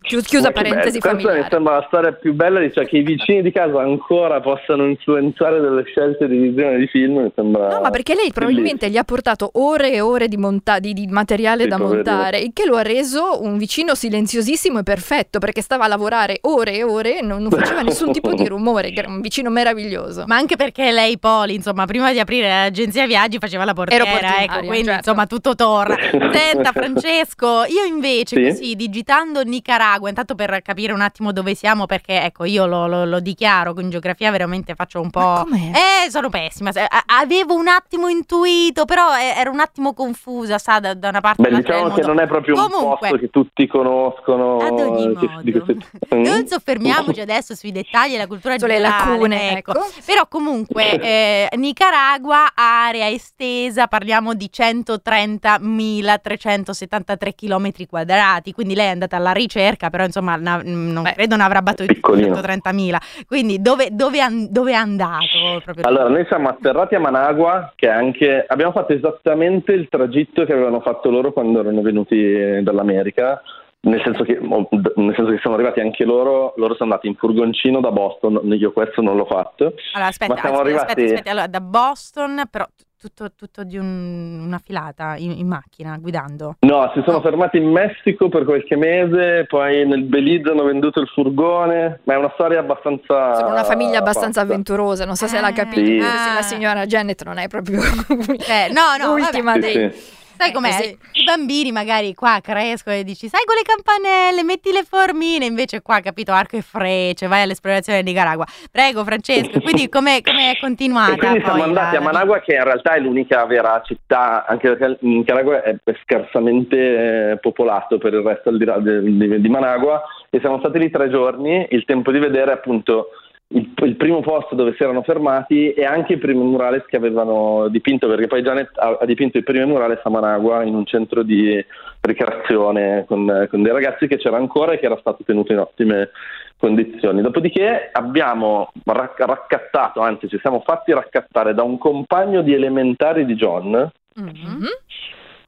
Chi- 0.00 0.20
Chiusa 0.20 0.50
parentesi 0.50 0.98
bello. 0.98 1.14
Questa 1.14 1.14
mi 1.16 1.22
familiare. 1.22 1.48
sembra 1.50 1.74
la 1.76 1.84
storia 1.86 2.12
più 2.12 2.34
bella, 2.34 2.60
di 2.60 2.70
cioè 2.72 2.84
che 2.86 2.98
i 2.98 3.02
vicini 3.02 3.40
di 3.40 3.50
casa 3.50 3.80
ancora 3.80 4.38
possano 4.40 4.84
influenzare 4.86 5.60
delle 5.60 5.82
scelte 5.84 6.28
di 6.28 6.36
visione 6.36 6.76
di 6.76 6.86
film, 6.88 7.20
mi 7.22 7.32
sembra 7.34 7.68
No, 7.68 7.80
ma 7.80 7.88
perché 7.90 8.14
lei 8.14 8.30
probabilmente 8.30 8.83
praticamente 8.84 8.90
gli 8.90 8.96
ha 8.96 9.04
portato 9.04 9.50
ore 9.54 9.92
e 9.92 10.00
ore 10.00 10.28
di, 10.28 10.36
monta- 10.36 10.78
di, 10.78 10.92
di 10.92 11.06
materiale 11.06 11.64
Sì, 11.64 11.68
da 11.68 11.78
montare, 11.78 12.38
il 12.38 12.50
che 12.52 12.64
lo 12.64 12.76
ha 12.76 12.82
reso 12.82 13.42
un 13.42 13.56
vicino 13.56 13.94
silenziosissimo 13.94 14.80
e 14.80 14.82
perfetto 14.82 15.38
perché 15.38 15.62
stava 15.62 15.84
a 15.84 15.88
lavorare 15.88 16.38
ore 16.42 16.74
e 16.74 16.82
ore 16.82 17.18
e 17.18 17.22
non, 17.22 17.42
non 17.42 17.50
faceva 17.50 17.80
nessun 17.82 18.12
tipo 18.12 18.32
di 18.34 18.46
rumore, 18.46 18.90
che 18.92 19.00
era 19.00 19.08
un 19.08 19.20
vicino 19.20 19.50
meraviglioso. 19.50 20.24
Ma 20.26 20.36
anche 20.36 20.56
perché 20.56 20.90
lei, 20.92 21.18
Poli, 21.18 21.54
insomma, 21.54 21.86
prima 21.86 22.12
di 22.12 22.18
aprire 22.18 22.48
l'agenzia 22.48 23.06
viaggi 23.06 23.38
faceva 23.38 23.64
la 23.64 23.74
portiera, 23.74 24.04
ecco, 24.42 24.58
quindi 24.66 24.84
certo. 24.84 24.98
insomma 25.10 25.26
tutto 25.26 25.54
torna. 25.54 25.96
Senta 26.32 26.72
Francesco, 26.72 27.64
io 27.64 27.84
invece 27.84 28.36
Sì? 28.36 28.48
così 28.48 28.76
digitando 28.76 29.42
Nicaragua, 29.42 30.08
intanto 30.08 30.34
per 30.34 30.60
capire 30.62 30.92
un 30.92 31.00
attimo 31.00 31.32
dove 31.32 31.54
siamo, 31.54 31.86
perché 31.86 32.22
ecco 32.22 32.44
io 32.44 32.66
lo, 32.66 32.86
lo- 32.86 33.04
lo 33.04 33.20
dichiaro, 33.20 33.74
in 33.78 33.90
geografia 33.90 34.30
veramente 34.30 34.74
faccio 34.74 35.00
un 35.00 35.10
po'... 35.10 35.44
com'è? 35.46 35.70
Eh, 36.06 36.10
sono 36.10 36.28
pessima, 36.28 36.70
avevo 37.06 37.54
un 37.54 37.68
attimo 37.68 38.08
intuito, 38.08 38.73
però 38.84 39.16
eh, 39.16 39.32
ero 39.38 39.52
un 39.52 39.60
attimo 39.60 39.94
confusa, 39.94 40.58
sa, 40.58 40.80
da, 40.80 40.94
da 40.94 41.08
una 41.10 41.20
parte 41.20 41.42
Beh, 41.48 41.54
diciamo 41.56 41.90
che 41.94 42.00
non 42.02 42.18
è 42.20 42.26
proprio 42.26 42.56
un 42.56 42.68
Comunque, 42.68 43.08
posto 43.10 43.16
che 43.18 43.30
tutti 43.30 43.66
conoscono. 43.68 44.58
Ad 44.58 44.80
ogni 44.80 45.14
che- 45.14 45.28
di 45.42 45.52
modo. 45.52 45.64
queste- 45.64 45.86
Non 46.16 46.46
soffermiamoci 46.48 47.20
adesso 47.20 47.54
sui 47.54 47.70
dettagli 47.70 48.12
della 48.12 48.26
cultura 48.26 48.58
Sulle 48.58 48.74
generale, 48.76 49.10
lacune, 49.12 49.58
ecco. 49.58 49.72
Però 50.04 50.26
comunque 50.28 50.98
eh, 51.00 51.48
Nicaragua, 51.56 52.48
area 52.54 53.08
estesa, 53.08 53.86
parliamo 53.86 54.34
di 54.34 54.50
130.373 54.52 57.34
km 57.34 57.70
quadrati, 57.88 58.52
quindi 58.52 58.74
lei 58.74 58.86
è 58.86 58.90
andata 58.90 59.16
alla 59.16 59.32
ricerca, 59.32 59.90
però 59.90 60.04
insomma 60.04 60.36
na- 60.36 60.62
non 60.64 61.02
Beh. 61.02 61.12
credo 61.14 61.36
ne 61.36 61.42
avrà 61.42 61.62
battuto 61.62 61.92
Piccolino. 61.92 62.34
130.000. 62.36 62.96
Quindi 63.26 63.60
dove, 63.60 63.88
dove, 63.92 64.20
an- 64.20 64.46
dove 64.50 64.72
è 64.72 64.74
andato? 64.74 65.60
Proprio 65.64 65.86
Allora, 65.86 66.08
noi 66.08 66.24
siamo 66.28 66.48
atterrati 66.48 66.94
a 66.94 67.00
Managua, 67.00 67.72
che 67.74 67.88
è 67.88 67.90
anche 67.90 68.44
abbiamo 68.48 68.63
fatto 68.72 68.92
esattamente 68.92 69.72
il 69.72 69.88
tragitto 69.88 70.44
che 70.44 70.52
avevano 70.52 70.80
fatto 70.80 71.10
loro 71.10 71.32
quando 71.32 71.60
erano 71.60 71.82
venuti 71.82 72.16
eh, 72.16 72.60
dall'America. 72.62 73.42
Nel 73.84 74.00
senso, 74.02 74.24
che, 74.24 74.38
o- 74.38 74.66
d- 74.70 74.92
nel 74.96 75.14
senso 75.14 75.30
che 75.30 75.40
sono 75.42 75.54
arrivati 75.56 75.80
anche 75.80 76.06
loro, 76.06 76.54
loro 76.56 76.72
sono 76.74 76.90
andati 76.90 77.06
in 77.06 77.16
furgoncino 77.16 77.80
da 77.80 77.90
Boston, 77.92 78.40
io 78.54 78.72
questo 78.72 79.02
non 79.02 79.14
l'ho 79.14 79.26
fatto. 79.26 79.74
Allora, 79.92 80.08
aspetta, 80.08 80.32
aspetta, 80.32 80.58
arrivati- 80.58 80.86
aspetta, 80.90 81.04
aspetta. 81.12 81.30
Allora, 81.30 81.46
da 81.48 81.60
Boston, 81.60 82.42
però 82.50 82.64
tutto, 83.04 83.32
tutto 83.36 83.64
di 83.64 83.76
un- 83.76 84.44
una 84.46 84.58
filata 84.64 85.14
in, 85.18 85.32
in 85.32 85.46
macchina, 85.46 85.98
guidando. 86.00 86.56
No, 86.60 86.90
si 86.94 87.02
sono 87.04 87.20
fermati 87.20 87.58
in 87.58 87.68
Messico 87.70 88.30
per 88.30 88.44
qualche 88.44 88.76
mese, 88.76 89.44
poi 89.46 89.86
nel 89.86 90.04
Belize 90.04 90.50
hanno 90.50 90.64
venduto 90.64 91.00
il 91.00 91.08
furgone, 91.08 92.00
ma 92.04 92.14
è 92.14 92.16
una 92.16 92.30
storia 92.32 92.60
abbastanza... 92.60 93.34
Sono 93.34 93.48
una 93.50 93.64
famiglia 93.64 93.98
abbastanza 93.98 94.40
pazza. 94.40 94.52
avventurosa, 94.52 95.04
non 95.04 95.16
so 95.16 95.26
se 95.26 95.38
l'ha 95.40 95.48
Eh, 95.48 95.52
capito. 95.52 95.84
Sì. 95.84 95.98
ah. 96.00 96.34
La 96.34 96.42
signora 96.42 96.86
Janet 96.86 97.22
non 97.24 97.36
è 97.36 97.46
proprio 97.48 97.80
Eh, 97.82 98.72
no, 98.72 98.96
no, 98.98 99.16
l'ultima 99.18 99.52
Sì, 99.54 99.60
dei... 99.60 99.92
sì. 99.92 100.12
Sai 100.36 100.50
Eh, 100.50 100.52
com'è? 100.52 100.68
così. 100.68 100.98
I 101.12 101.24
bambini 101.24 101.72
magari 101.72 102.14
qua 102.14 102.38
crescono 102.42 102.96
e 102.96 103.04
dici, 103.04 103.28
sai 103.28 103.42
quelle 103.44 103.62
campanelle, 103.62 104.42
metti 104.42 104.72
le 104.72 104.82
formine, 104.82 105.44
invece 105.46 105.80
qua, 105.82 106.00
capito, 106.00 106.32
arco 106.32 106.56
e 106.56 106.62
frecce, 106.62 107.26
vai 107.26 107.42
all'esplorazione 107.42 108.02
di 108.02 108.10
Nicaragua. 108.10 108.44
Prego 108.70 109.04
Francesco, 109.04 109.60
quindi 109.60 109.88
come 109.90 110.18
è 110.18 110.58
continuata? 110.60 111.12
E 111.12 111.16
quindi 111.18 111.40
siamo 111.40 111.58
poi 111.58 111.68
andati 111.68 111.94
la- 111.94 112.00
a 112.00 112.04
Managua, 112.04 112.40
che 112.40 112.54
in 112.54 112.64
realtà 112.64 112.94
è 112.94 113.00
l'unica 113.00 113.44
vera 113.46 113.80
città, 113.84 114.44
anche 114.46 114.68
perché 114.68 114.84
il 114.84 114.98
Nicaragua 115.00 115.62
è 115.62 115.76
scarsamente 116.04 117.30
eh, 117.32 117.38
popolato 117.38 117.98
per 117.98 118.12
il 118.14 118.20
resto 118.22 118.50
di 118.50 118.62
di, 118.64 119.40
di 119.40 119.48
Managua, 119.48 120.02
e 120.30 120.40
siamo 120.40 120.58
stati 120.58 120.78
lì 120.78 120.90
tre 120.90 121.08
giorni, 121.10 121.66
il 121.70 121.84
tempo 121.84 122.10
di 122.10 122.18
vedere 122.18 122.52
appunto 122.52 123.08
il, 123.54 123.72
il 123.84 123.96
primo 123.96 124.20
posto 124.20 124.54
dove 124.54 124.74
si 124.76 124.82
erano 124.82 125.02
fermati 125.02 125.72
e 125.72 125.84
anche 125.84 126.14
i 126.14 126.18
primi 126.18 126.42
murales 126.42 126.84
che 126.86 126.96
avevano 126.96 127.68
dipinto, 127.68 128.08
perché 128.08 128.26
poi 128.26 128.42
Janet 128.42 128.70
ha, 128.76 128.98
ha 129.00 129.04
dipinto 129.04 129.38
i 129.38 129.42
primi 129.42 129.64
murales 129.64 130.00
a 130.02 130.10
Managua 130.10 130.62
in 130.64 130.74
un 130.74 130.84
centro 130.84 131.22
di 131.22 131.64
ricreazione 132.00 133.04
con, 133.06 133.46
con 133.48 133.62
dei 133.62 133.72
ragazzi 133.72 134.06
che 134.06 134.16
c'era 134.16 134.36
ancora 134.36 134.72
e 134.72 134.78
che 134.78 134.86
era 134.86 134.98
stato 134.98 135.22
tenuto 135.24 135.52
in 135.52 135.58
ottime 135.58 136.10
condizioni. 136.58 137.22
Dopodiché 137.22 137.90
abbiamo 137.92 138.72
rac- 138.84 139.20
raccattato, 139.20 140.00
anzi 140.00 140.28
ci 140.28 140.38
siamo 140.40 140.62
fatti 140.64 140.92
raccattare 140.92 141.54
da 141.54 141.62
un 141.62 141.78
compagno 141.78 142.42
di 142.42 142.52
elementari 142.52 143.24
di 143.24 143.34
John 143.34 143.90
Mhm. 144.14 144.68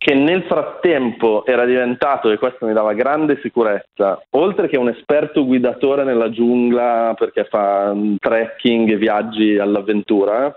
Che 0.06 0.14
nel 0.14 0.44
frattempo 0.44 1.44
era 1.44 1.64
diventato, 1.64 2.30
e 2.30 2.38
questo 2.38 2.64
mi 2.64 2.72
dava 2.72 2.92
grande 2.92 3.40
sicurezza, 3.42 4.22
oltre 4.30 4.68
che 4.68 4.76
un 4.76 4.88
esperto 4.88 5.44
guidatore 5.44 6.04
nella 6.04 6.30
giungla 6.30 7.12
perché 7.18 7.42
fa 7.50 7.92
mm, 7.92 8.14
trekking 8.20 8.88
e 8.92 8.96
viaggi 8.98 9.58
all'avventura, 9.58 10.56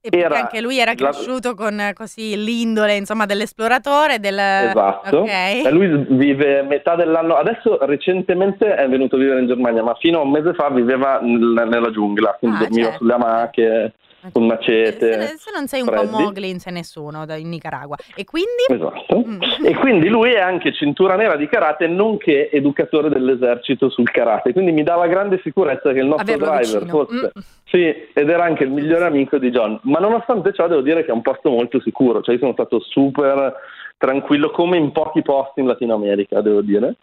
E 0.00 0.08
perché 0.08 0.24
era- 0.24 0.38
anche 0.38 0.60
lui 0.60 0.78
era 0.78 0.92
la- 0.96 1.10
cresciuto 1.10 1.56
con 1.56 1.80
eh, 1.80 1.94
così 1.94 2.36
l'indole, 2.40 2.94
insomma, 2.94 3.26
dell'esploratore, 3.26 4.20
del... 4.20 4.38
Esatto. 4.38 5.18
Ok. 5.22 5.30
E 5.30 5.70
lui 5.72 6.06
vive 6.10 6.62
metà 6.62 6.94
dell'anno, 6.94 7.34
adesso 7.34 7.78
recentemente 7.86 8.72
è 8.72 8.88
venuto 8.88 9.16
a 9.16 9.18
vivere 9.18 9.40
in 9.40 9.48
Germania, 9.48 9.82
ma 9.82 9.94
fino 9.98 10.20
a 10.20 10.22
un 10.22 10.30
mese 10.30 10.54
fa 10.54 10.68
viveva 10.70 11.18
nel- 11.20 11.66
nella 11.68 11.90
giungla, 11.90 12.36
quindi 12.38 12.56
Ah, 12.58 12.60
dormiva 12.60 12.82
certo. 12.90 12.98
sulle 12.98 13.14
amache, 13.14 13.92
con 14.32 14.46
macete. 14.46 15.12
Se, 15.12 15.36
se 15.38 15.50
non 15.54 15.66
sei 15.66 15.80
un 15.80 15.86
freddi. 15.86 16.06
po' 16.08 16.18
Mowgli 16.18 16.50
non 16.50 16.58
sei 16.58 16.72
nessuno 16.72 17.26
da- 17.26 17.36
in 17.36 17.48
Nicaragua. 17.48 17.96
E 18.14 18.24
quindi... 18.24 18.64
Esatto. 18.68 19.24
Mm. 19.26 19.40
E 19.64 19.74
quindi 19.76 20.08
lui 20.08 20.32
è 20.32 20.40
anche 20.40 20.72
cintura 20.72 21.16
nera 21.16 21.36
di 21.36 21.48
karate, 21.48 21.86
nonché 21.86 22.50
educatore 22.50 23.08
dell'esercito 23.08 23.88
sul 23.88 24.10
karate. 24.10 24.52
Quindi 24.52 24.72
mi 24.72 24.82
dava 24.82 25.06
grande 25.06 25.40
sicurezza 25.42 25.92
che 25.92 26.00
il 26.00 26.06
nostro 26.06 26.32
Averlo 26.32 26.54
driver 26.54 26.82
vicino. 26.82 27.04
fosse. 27.04 27.32
Mm. 27.36 27.42
Sì, 27.64 27.94
ed 28.12 28.28
era 28.30 28.44
anche 28.44 28.64
il 28.64 28.70
migliore 28.70 29.04
amico 29.06 29.38
di 29.38 29.50
John. 29.50 29.78
Ma 29.82 29.98
nonostante 29.98 30.52
ciò, 30.52 30.68
devo 30.68 30.82
dire 30.82 31.04
che 31.04 31.10
è 31.10 31.14
un 31.14 31.22
posto 31.22 31.50
molto 31.50 31.80
sicuro. 31.80 32.22
Cioè, 32.22 32.34
io 32.34 32.40
sono 32.40 32.52
stato 32.52 32.80
super 32.80 33.54
tranquillo, 33.98 34.50
come 34.50 34.76
in 34.76 34.92
pochi 34.92 35.22
posti 35.22 35.60
in 35.60 35.66
Latino 35.66 35.94
America, 35.94 36.40
devo 36.40 36.60
dire. 36.60 36.94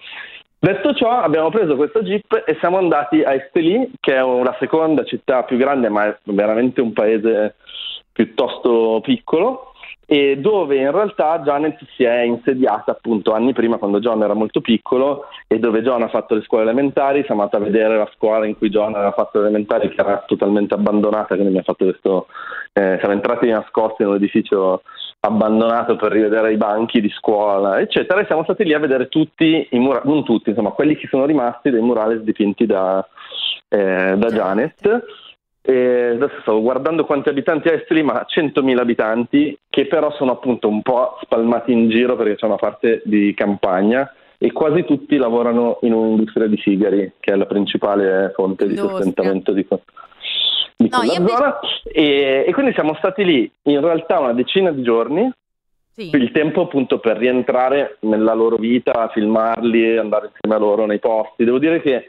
Detto 0.64 0.94
ciò, 0.94 1.20
abbiamo 1.20 1.50
preso 1.50 1.76
questo 1.76 2.02
jeep 2.04 2.44
e 2.46 2.56
siamo 2.62 2.78
andati 2.78 3.22
a 3.22 3.34
Estelí, 3.34 3.92
che 4.00 4.16
è 4.16 4.22
la 4.22 4.56
seconda 4.60 5.04
città 5.04 5.44
più 5.44 5.58
grande, 5.58 5.90
ma 5.90 6.06
è 6.06 6.18
veramente 6.24 6.80
un 6.80 6.94
paese 6.94 7.56
piuttosto 8.14 9.02
piccolo, 9.04 9.74
e 10.06 10.38
dove 10.38 10.78
in 10.78 10.90
realtà 10.90 11.40
Janet 11.40 11.80
si 11.98 12.06
è 12.06 12.22
insediata 12.22 12.92
appunto 12.92 13.34
anni 13.34 13.52
prima 13.52 13.76
quando 13.76 14.00
John 14.00 14.24
era 14.24 14.36
molto 14.36 14.62
piccolo 14.62 15.26
e 15.48 15.60
dove 15.60 15.82
John 15.82 16.02
ha 16.02 16.08
fatto 16.08 16.34
le 16.34 16.44
scuole 16.44 16.64
elementari, 16.64 17.26
siamo 17.26 17.42
andati 17.42 17.62
a 17.62 17.66
vedere 17.66 17.98
la 17.98 18.10
scuola 18.16 18.46
in 18.46 18.58
cui 18.58 18.70
John 18.70 18.96
aveva 18.96 19.12
fatto 19.12 19.40
le 19.40 19.48
elementari 19.48 19.90
che 19.90 20.00
era 20.00 20.24
totalmente 20.26 20.76
abbandonata, 20.76 21.36
quindi 21.36 21.52
mi 21.52 21.60
ha 21.60 21.64
fatto 21.64 21.84
questo, 21.84 22.28
eh, 22.72 22.96
siamo 23.00 23.16
entrati 23.16 23.50
nascosti 23.50 24.04
in 24.04 24.08
un 24.08 24.16
edificio 24.16 24.82
abbandonato 25.26 25.96
per 25.96 26.12
rivedere 26.12 26.52
i 26.52 26.58
banchi 26.58 27.00
di 27.00 27.10
scuola, 27.10 27.80
eccetera, 27.80 28.20
e 28.20 28.26
siamo 28.26 28.44
stati 28.44 28.66
lì 28.66 28.74
a 28.74 28.80
vedere 28.80 29.08
tutti 29.08 29.68
i 29.72 29.80
murales, 29.80 30.06
non 30.06 30.24
tutti, 30.26 30.50
insomma, 30.50 30.72
quelli 30.72 30.98
che 30.98 31.08
sono 31.08 31.26
rimasti 31.26 31.70
dei 31.70 31.82
murales 31.82 32.22
dipinti 32.22 32.66
da, 32.66 33.06
eh, 33.70 34.16
da 34.18 34.28
Janet. 34.30 35.06
E 35.66 36.08
adesso 36.16 36.42
stavo 36.42 36.62
guardando 36.62 37.06
quanti 37.06 37.30
abitanti 37.30 37.70
ha 37.70 37.74
Esteli, 37.74 38.04
ma 38.04 38.20
ha 38.20 38.26
100.000 38.28 38.78
abitanti, 38.80 39.58
che 39.70 39.88
però 39.88 40.12
sono 40.12 40.32
appunto 40.32 40.68
un 40.68 40.82
po' 40.82 41.18
spalmati 41.22 41.72
in 41.72 41.90
giro 41.90 42.18
perché 42.18 42.36
c'è 42.36 42.46
una 42.46 42.58
parte 42.58 43.02
di 43.06 43.34
campagna 43.34 44.12
e 44.38 44.52
quasi 44.52 44.84
tutti 44.84 45.16
lavorano 45.16 45.78
in 45.84 45.94
un'industria 45.94 46.48
di 46.48 46.58
sigari, 46.58 47.14
che 47.18 47.32
è 47.32 47.36
la 47.38 47.46
principale 47.46 48.34
fonte 48.36 48.68
di 48.68 48.76
sostentamento 48.76 49.54
di, 49.54 49.66
que- 49.66 49.84
di 50.76 50.90
No, 50.90 51.00
quella 51.00 51.28
zona. 51.28 51.60
E, 51.84 52.46
e 52.48 52.54
quindi 52.54 52.74
siamo 52.74 52.96
stati 52.96 53.24
lì 53.24 53.52
in 53.64 53.82
realtà 53.82 54.20
una 54.20 54.34
decina 54.34 54.72
di 54.72 54.82
giorni, 54.84 55.32
Sì. 55.94 56.10
il 56.14 56.32
tempo 56.32 56.62
appunto 56.62 57.00
per 57.00 57.18
rientrare 57.18 57.98
nella 58.02 58.34
loro 58.34 58.56
vita, 58.58 59.10
filmarli, 59.14 59.98
andare 59.98 60.32
insieme 60.34 60.56
a 60.56 60.60
loro 60.60 60.86
nei 60.86 61.00
posti. 61.00 61.44
Devo 61.46 61.60
dire 61.60 61.82
che 61.82 62.08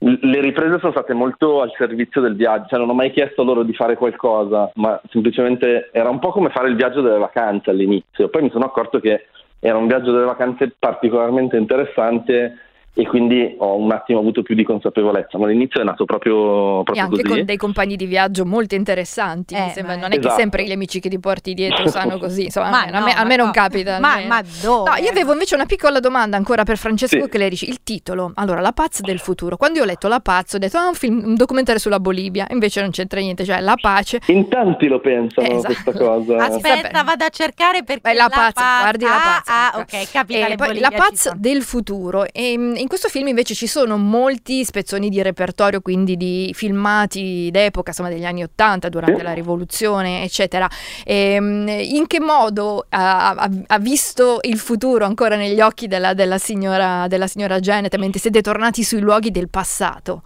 le 0.00 0.40
riprese 0.40 0.78
sono 0.78 0.92
state 0.92 1.12
molto 1.12 1.60
al 1.60 1.72
servizio 1.76 2.20
del 2.20 2.36
viaggio, 2.36 2.68
cioè 2.68 2.78
non 2.78 2.90
ho 2.90 2.94
mai 2.94 3.10
chiesto 3.10 3.42
loro 3.42 3.64
di 3.64 3.74
fare 3.74 3.96
qualcosa, 3.96 4.70
ma 4.76 5.00
semplicemente 5.10 5.90
era 5.92 6.08
un 6.08 6.20
po' 6.20 6.30
come 6.30 6.50
fare 6.50 6.68
il 6.68 6.76
viaggio 6.76 7.00
delle 7.00 7.18
vacanze 7.18 7.70
all'inizio. 7.70 8.28
Poi 8.28 8.42
mi 8.42 8.50
sono 8.50 8.64
accorto 8.64 9.00
che 9.00 9.26
era 9.58 9.76
un 9.76 9.88
viaggio 9.88 10.12
delle 10.12 10.24
vacanze 10.24 10.72
particolarmente 10.78 11.56
interessante 11.56 12.58
e 12.94 13.06
quindi 13.06 13.54
ho 13.58 13.76
un 13.76 13.92
attimo 13.92 14.18
avuto 14.18 14.42
più 14.42 14.56
di 14.56 14.64
consapevolezza, 14.64 15.38
ma 15.38 15.46
all'inizio 15.46 15.80
è 15.80 15.84
nato 15.84 16.04
proprio, 16.04 16.80
E 16.80 16.82
proprio 16.82 17.04
anche 17.04 17.22
così. 17.22 17.36
con 17.36 17.44
dei 17.44 17.56
compagni 17.56 17.94
di 17.94 18.06
viaggio 18.06 18.44
molto 18.44 18.74
interessanti. 18.74 19.54
mi 19.54 19.66
Eh, 19.66 19.70
sembra. 19.70 19.94
Non 19.94 20.06
è 20.06 20.14
che 20.14 20.18
Esatto. 20.18 20.34
sempre 20.40 20.64
gli 20.64 20.72
amici 20.72 20.98
che 20.98 21.08
ti 21.08 21.18
porti 21.20 21.54
dietro 21.54 21.86
sanno 21.88 22.18
così. 22.18 22.44
Insomma, 22.44 22.70
Ma 22.70 22.80
a 22.82 22.86
me, 22.86 22.92
a 22.96 22.98
no, 22.98 23.04
me- 23.04 23.14
a 23.14 23.24
me 23.24 23.36
non 23.36 23.46
no. 23.46 23.52
capita. 23.52 24.00
Ma, 24.00 24.18
ma 24.26 24.42
dove? 24.62 24.90
No, 24.90 24.96
io 24.96 25.10
avevo 25.10 25.32
invece 25.32 25.54
una 25.54 25.66
piccola 25.66 26.00
domanda 26.00 26.36
ancora 26.36 26.64
per 26.64 26.76
Francesco 26.76 27.22
Sì. 27.22 27.28
Clerici. 27.28 27.68
Il 27.68 27.82
titolo, 27.84 28.32
allora, 28.34 28.60
La 28.60 28.72
Paz 28.72 29.00
del 29.00 29.20
futuro. 29.20 29.56
Quando 29.56 29.78
io 29.78 29.84
ho 29.84 29.86
letto 29.86 30.08
La 30.08 30.18
Paz, 30.20 30.54
ho 30.54 30.58
detto, 30.58 30.76
ah, 30.78 30.88
un, 30.88 30.94
film, 30.94 31.22
un 31.24 31.34
documentario 31.36 31.80
sulla 31.80 32.00
Bolivia. 32.00 32.46
Invece 32.50 32.80
non 32.80 32.90
c'entra 32.90 33.20
niente, 33.20 33.44
cioè 33.44 33.60
La 33.60 33.76
Pace. 33.80 34.18
In 34.26 34.48
tanti 34.48 34.88
lo 34.88 34.98
pensano 34.98 35.46
Eh, 35.46 35.54
esatto. 35.54 35.72
questa 35.74 35.92
cosa. 35.92 36.36
Aspetta, 36.46 37.02
vado 37.04 37.24
a 37.24 37.28
cercare 37.28 37.84
perché 37.84 38.00
Beh, 38.10 38.14
la 38.14 38.28
Paz, 38.28 38.54
guardi 38.54 39.04
la 39.04 39.14
ah, 39.14 39.20
Paz. 39.20 39.48
Ah, 39.48 39.68
ecco. 39.80 39.96
ok, 39.96 40.10
capita 40.10 40.46
E 40.48 40.56
poi 40.56 40.66
Bolivia 40.66 40.88
la 40.90 40.96
Paz 40.96 41.32
del 41.34 41.62
futuro. 41.62 42.24
E, 42.32 42.56
in 42.78 42.88
questo 42.88 43.08
film 43.08 43.26
invece 43.28 43.54
ci 43.54 43.66
sono 43.66 43.96
molti 43.96 44.64
spezzoni 44.64 45.08
di 45.08 45.20
repertorio, 45.22 45.80
quindi 45.80 46.16
di 46.16 46.50
filmati 46.54 47.50
d'epoca, 47.50 47.90
insomma 47.90 48.08
degli 48.08 48.24
anni 48.24 48.42
Ottanta, 48.42 48.88
durante 48.88 49.18
Sì. 49.18 49.22
la 49.22 49.32
rivoluzione, 49.32 50.22
eccetera. 50.22 50.68
Ehm, 51.04 51.66
in 51.68 52.06
che 52.06 52.20
modo 52.20 52.86
ha, 52.90 53.30
ha- 53.30 53.50
ha 53.66 53.78
visto 53.78 54.38
il 54.42 54.58
futuro 54.58 55.04
ancora 55.04 55.36
negli 55.36 55.60
occhi 55.60 55.86
della, 55.86 56.14
della 56.14 56.38
signora, 56.38 57.06
della 57.08 57.26
signora 57.26 57.58
Janet 57.58 57.96
mentre 57.96 58.20
siete 58.20 58.40
tornati 58.40 58.82
sui 58.82 59.00
luoghi 59.00 59.30
del 59.30 59.48
passato? 59.48 60.22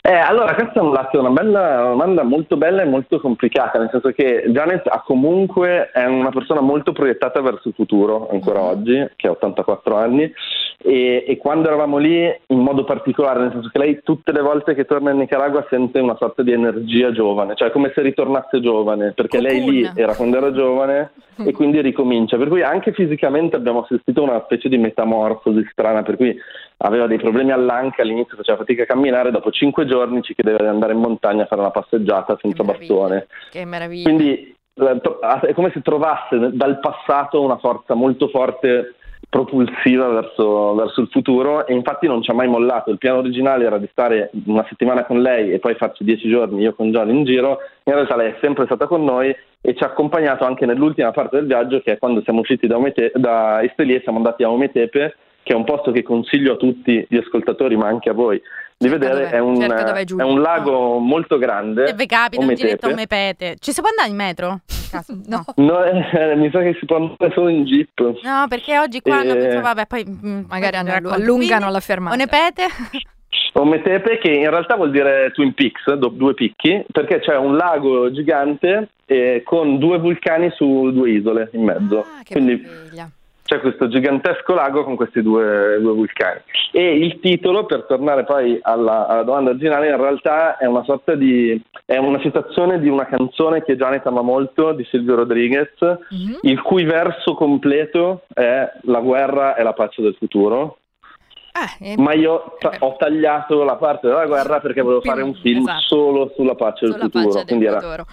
Eh, 0.00 0.12
allora, 0.14 0.54
questa 0.54 0.80
è 0.80 0.82
un 0.82 0.92
lato, 0.92 1.18
una 1.18 1.30
bella 1.30 1.80
una 1.80 1.88
domanda 1.88 2.22
molto 2.22 2.56
bella 2.56 2.82
e 2.82 2.86
molto 2.86 3.20
complicata, 3.20 3.78
nel 3.78 3.88
senso 3.90 4.10
che 4.10 4.44
Janet 4.48 4.86
ha 4.86 5.02
comunque 5.02 5.90
è 5.92 6.04
una 6.04 6.30
persona 6.30 6.60
molto 6.60 6.92
proiettata 6.92 7.40
verso 7.40 7.68
il 7.68 7.74
futuro 7.74 8.28
ancora 8.30 8.60
oggi, 8.60 9.06
che 9.16 9.26
ha 9.28 9.30
84 9.30 9.96
anni, 9.96 10.30
e, 10.86 11.24
e 11.26 11.38
quando 11.38 11.68
eravamo 11.68 11.96
lì 11.96 12.30
in 12.48 12.58
modo 12.58 12.84
particolare, 12.84 13.40
nel 13.40 13.52
senso 13.52 13.70
che 13.70 13.78
lei 13.78 14.00
tutte 14.02 14.32
le 14.32 14.42
volte 14.42 14.74
che 14.74 14.84
torna 14.84 15.12
in 15.12 15.16
Nicaragua 15.16 15.66
sente 15.70 15.98
una 15.98 16.14
sorta 16.16 16.42
di 16.42 16.52
energia 16.52 17.10
giovane, 17.10 17.54
cioè 17.54 17.70
come 17.70 17.90
se 17.94 18.02
ritornasse 18.02 18.60
giovane, 18.60 19.12
perché 19.12 19.40
lei 19.40 19.64
lì 19.64 19.90
era 19.94 20.14
quando 20.14 20.36
era 20.36 20.52
giovane 20.52 21.12
e 21.38 21.52
quindi 21.56 21.80
ricomincia, 21.80 22.36
per 22.36 22.48
cui 22.48 22.60
anche 22.60 22.92
fisicamente 22.92 23.56
abbiamo 23.56 23.80
assistito 23.80 24.20
a 24.20 24.30
una 24.30 24.42
specie 24.44 24.68
di 24.68 24.76
metamorfosi 24.76 25.66
strana, 25.70 26.02
per 26.02 26.16
cui 26.16 26.36
aveva 26.76 27.06
dei 27.06 27.18
problemi 27.18 27.52
all'anca, 27.52 28.02
all'inizio 28.02 28.36
faceva 28.36 28.58
fatica 28.58 28.82
a 28.82 28.86
camminare, 28.86 29.30
dopo 29.30 29.50
cinque 29.50 29.86
giorni 29.86 30.20
ci 30.20 30.34
chiedeva 30.34 30.58
di 30.58 30.68
andare 30.68 30.92
in 30.92 30.98
montagna 30.98 31.44
a 31.44 31.46
fare 31.46 31.62
una 31.62 31.70
passeggiata 31.70 32.36
senza 32.38 32.62
bastone. 32.62 33.26
Che 33.50 33.64
meraviglia. 33.64 34.02
Quindi 34.02 34.54
eh, 34.74 35.00
tro- 35.00 35.18
è 35.18 35.54
come 35.54 35.70
se 35.72 35.80
trovasse 35.80 36.50
dal 36.52 36.78
passato 36.78 37.40
una 37.40 37.56
forza 37.56 37.94
molto 37.94 38.28
forte 38.28 38.96
propulsiva 39.34 40.06
verso, 40.10 40.74
verso 40.76 41.00
il 41.00 41.08
futuro 41.10 41.66
e 41.66 41.74
infatti 41.74 42.06
non 42.06 42.22
ci 42.22 42.30
ha 42.30 42.34
mai 42.34 42.46
mollato. 42.46 42.92
Il 42.92 42.98
piano 42.98 43.18
originale 43.18 43.64
era 43.64 43.78
di 43.78 43.88
stare 43.90 44.30
una 44.46 44.64
settimana 44.68 45.04
con 45.04 45.20
lei 45.20 45.50
e 45.50 45.58
poi 45.58 45.74
farci 45.74 46.04
dieci 46.04 46.28
giorni 46.28 46.62
io 46.62 46.72
con 46.72 46.92
John 46.92 47.10
in 47.10 47.24
giro. 47.24 47.58
In 47.82 47.94
realtà 47.94 48.14
lei 48.14 48.30
è 48.30 48.36
sempre 48.40 48.64
stata 48.66 48.86
con 48.86 49.02
noi 49.02 49.34
e 49.60 49.74
ci 49.74 49.82
ha 49.82 49.86
accompagnato 49.86 50.44
anche 50.44 50.66
nell'ultima 50.66 51.10
parte 51.10 51.34
del 51.38 51.46
viaggio 51.46 51.80
che 51.80 51.94
è 51.94 51.98
quando 51.98 52.22
siamo 52.22 52.40
usciti 52.40 52.68
da, 52.68 52.76
Omete- 52.76 53.10
da 53.16 53.60
Esteli 53.60 53.96
e 53.96 54.02
siamo 54.02 54.18
andati 54.18 54.44
a 54.44 54.50
Ometepe 54.50 55.16
che 55.42 55.52
è 55.52 55.56
un 55.56 55.64
posto 55.64 55.90
che 55.90 56.04
consiglio 56.04 56.52
a 56.52 56.56
tutti 56.56 57.04
gli 57.08 57.16
ascoltatori 57.16 57.76
ma 57.76 57.88
anche 57.88 58.10
a 58.10 58.14
voi 58.14 58.40
di 58.76 58.88
vedere. 58.88 59.30
È 59.30 59.40
un, 59.40 59.60
è 59.60 60.22
un 60.22 60.42
lago 60.42 60.98
molto 60.98 61.38
grande. 61.38 61.88
Se 61.88 61.94
vi 61.94 62.06
capita 62.06 62.40
un 62.40 62.54
giretto 62.54 62.86
a 62.86 62.94
Mepete. 62.94 63.56
Ci 63.58 63.72
si 63.72 63.80
può 63.80 63.90
andare 63.90 64.10
in 64.10 64.16
metro? 64.16 64.60
no. 65.26 65.44
No, 65.56 65.84
eh, 65.84 66.34
mi 66.36 66.50
sa 66.50 66.60
che 66.60 66.76
si 66.78 66.84
può 66.86 66.96
andare 66.96 67.32
solo 67.34 67.48
in 67.48 67.64
jeep. 67.64 67.98
No, 68.22 68.46
perché 68.48 68.78
oggi 68.78 69.00
qua 69.00 69.16
hanno 69.18 69.32
Eh, 69.32 69.38
pensato, 69.38 69.60
vabbè, 69.62 69.86
poi 69.86 70.04
mm, 70.06 70.42
Magari 70.48 70.76
hanno- 70.76 70.90
racconto. 70.92 71.14
allungano 71.16 71.70
la 71.70 71.80
fermata. 71.80 72.14
Onepete? 72.14 72.66
Ometepe 73.56 74.18
che 74.18 74.30
in 74.30 74.50
realtà 74.50 74.74
vuol 74.74 74.90
dire 74.90 75.30
Twin 75.32 75.54
Peaks, 75.54 75.92
do- 75.94 76.08
due 76.08 76.34
picchi, 76.34 76.84
perché 76.90 77.20
c'è 77.20 77.36
un 77.36 77.56
lago 77.56 78.10
gigante 78.12 78.88
eh, 79.06 79.42
con 79.44 79.78
due 79.78 79.98
vulcani 79.98 80.50
su 80.50 80.90
due 80.92 81.10
isole 81.10 81.50
in 81.52 81.62
mezzo. 81.62 82.04
Quindi 82.28 82.66
c'è 83.44 83.60
questo 83.60 83.88
gigantesco 83.88 84.54
lago 84.54 84.84
con 84.84 84.96
questi 84.96 85.20
due, 85.20 85.78
due 85.78 85.92
vulcani. 85.92 86.40
E 86.72 86.96
il 86.96 87.20
titolo, 87.20 87.66
per 87.66 87.84
tornare 87.86 88.24
poi 88.24 88.58
alla, 88.62 89.06
alla 89.06 89.22
domanda 89.22 89.50
originale, 89.50 89.90
in 89.90 89.98
realtà 90.00 90.56
è 90.56 90.64
una 90.64 90.82
sorta 90.84 91.14
di... 91.14 91.62
è 91.84 91.98
una 91.98 92.18
citazione 92.20 92.80
di 92.80 92.88
una 92.88 93.04
canzone 93.06 93.62
che 93.62 93.76
Janet 93.76 94.06
ama 94.06 94.22
molto, 94.22 94.72
di 94.72 94.84
Silvio 94.90 95.14
Rodriguez, 95.16 95.68
il 96.40 96.62
cui 96.62 96.84
verso 96.84 97.34
completo 97.34 98.22
è 98.32 98.66
La 98.84 99.00
guerra 99.00 99.54
è 99.54 99.62
la 99.62 99.74
pace 99.74 100.00
del 100.00 100.16
futuro. 100.18 100.78
eh, 101.80 101.94
Ma 101.98 102.14
io 102.14 102.56
ta- 102.58 102.72
ho 102.78 102.96
tagliato 102.96 103.62
la 103.62 103.76
parte 103.76 104.08
della 104.08 104.24
guerra 104.26 104.58
perché 104.60 104.80
volevo 104.80 105.00
Più- 105.00 105.10
fare 105.10 105.22
un 105.22 105.34
film 105.34 105.60
esatto. 105.68 105.80
solo 105.80 106.32
sulla 106.34 106.54
pace 106.54 106.86
del 106.86 106.94
Sulla 106.94 107.04
futuro. 107.04 107.24
pace 107.26 107.36
del 107.38 107.46
quindi 107.46 107.64
era- 107.66 107.80
futuro. 107.80 108.04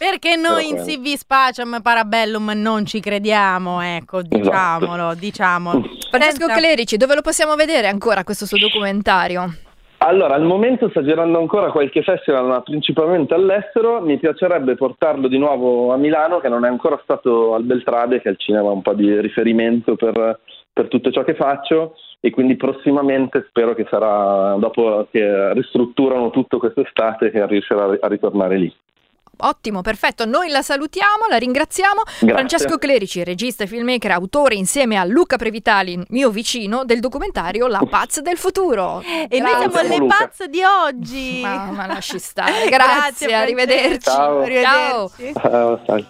Perché 0.00 0.34
noi 0.34 0.70
in. 0.70 0.76
CV 0.76 1.12
Spacem 1.12 1.82
Parabellum 1.82 2.52
non 2.54 2.86
ci 2.86 3.00
crediamo, 3.00 3.82
ecco, 3.82 4.22
diciamolo, 4.22 5.12
diciamolo. 5.12 5.82
Francesco 6.08 6.46
Senta- 6.46 6.54
Clerici, 6.54 6.96
dove 6.96 7.16
lo 7.16 7.20
possiamo 7.20 7.54
vedere 7.54 7.86
ancora 7.86 8.24
questo 8.24 8.46
suo 8.46 8.56
documentario? 8.56 9.44
Allora, 9.98 10.36
al 10.36 10.44
momento 10.44 10.88
sta 10.88 11.04
girando 11.04 11.38
ancora 11.38 11.70
qualche 11.70 12.02
festival, 12.02 12.46
ma 12.46 12.62
principalmente 12.62 13.34
all'estero. 13.34 14.00
Mi 14.00 14.16
piacerebbe 14.16 14.74
portarlo 14.74 15.28
di 15.28 15.36
nuovo 15.36 15.92
a 15.92 15.98
Milano, 15.98 16.40
che 16.40 16.48
non 16.48 16.64
è 16.64 16.68
ancora 16.68 16.98
stato 17.02 17.52
al 17.52 17.64
Beltrade, 17.64 18.22
che 18.22 18.30
è 18.30 18.32
il 18.32 18.38
cinema 18.38 18.70
un 18.70 18.80
po' 18.80 18.94
di 18.94 19.20
riferimento 19.20 19.96
per, 19.96 20.40
per 20.72 20.88
tutto 20.88 21.10
ciò 21.10 21.24
che 21.24 21.34
faccio. 21.34 21.96
E 22.20 22.30
quindi 22.30 22.56
prossimamente 22.56 23.44
spero 23.50 23.74
che 23.74 23.86
sarà, 23.90 24.56
dopo 24.58 25.08
che 25.10 25.52
ristrutturano 25.52 26.30
tutto 26.30 26.56
quest'estate, 26.56 27.30
che 27.30 27.44
riuscirà 27.44 27.98
a 28.00 28.08
ritornare 28.08 28.56
lì. 28.56 28.74
Ottimo, 29.40 29.80
perfetto. 29.82 30.24
Noi 30.24 30.48
la 30.48 30.62
salutiamo, 30.62 31.26
la 31.28 31.36
ringraziamo. 31.36 32.02
Grazie. 32.04 32.28
Francesco 32.28 32.78
Clerici, 32.78 33.24
regista 33.24 33.64
e 33.64 33.66
filmmaker, 33.66 34.10
autore 34.12 34.54
insieme 34.54 34.96
a 34.96 35.04
Luca 35.04 35.36
Previtali, 35.36 36.02
mio 36.08 36.30
vicino, 36.30 36.84
del 36.84 37.00
documentario 37.00 37.66
La 37.66 37.82
Paz 37.88 38.20
del 38.20 38.36
futuro. 38.36 39.02
E 39.02 39.38
noi 39.40 39.50
siamo 39.50 39.68
Grazie. 39.68 39.88
le 39.98 40.06
pazze 40.06 40.48
di 40.48 40.60
oggi. 40.62 41.40
Ma, 41.42 41.64
ma 41.70 41.86
lasci 41.86 42.18
stare. 42.18 42.68
Grazie, 42.70 43.28
Francesco. 43.28 43.34
arrivederci. 43.34 44.00
Ciao. 44.00 44.40
Arrivederci. 44.40 45.32
Ah, 45.34 45.80
sai. 45.86 46.06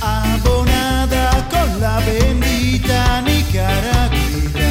abonada 0.00 1.44
con 1.48 1.78
la 1.80 2.00
bendita 2.04 3.20
Nicaragüita, 3.20 4.70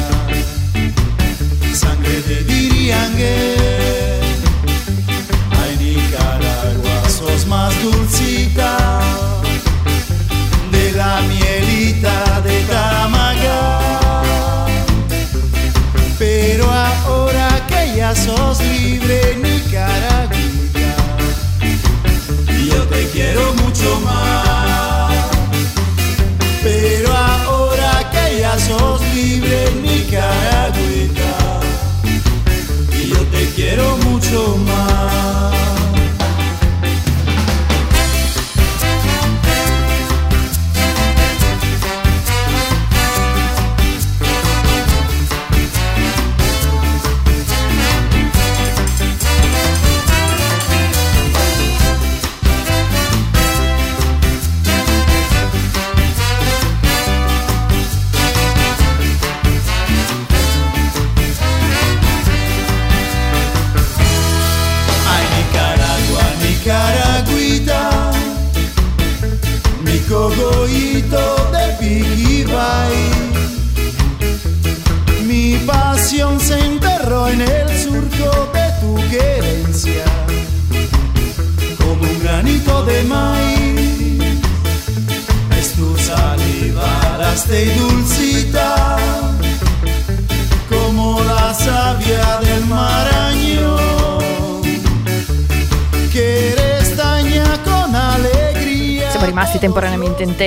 sangre 1.72 2.20
de 2.26 2.44
Diriangue. 2.44 3.81
Sos 18.14 18.58
libre, 18.60 19.36
Nicaragüita, 19.42 20.94
yo 22.66 22.82
te 22.84 23.08
quiero 23.08 23.54
mucho 23.54 24.00
más. 24.00 25.12
Pero 26.62 27.12
ahora 27.12 28.10
que 28.10 28.40
ya 28.40 28.58
sos 28.58 29.00
libre, 29.14 29.70
Nicaragüita, 29.82 31.60
y 32.92 33.08
yo 33.08 33.20
te 33.26 33.46
quiero 33.54 33.96
mucho 33.98 34.56
más. 34.66 35.61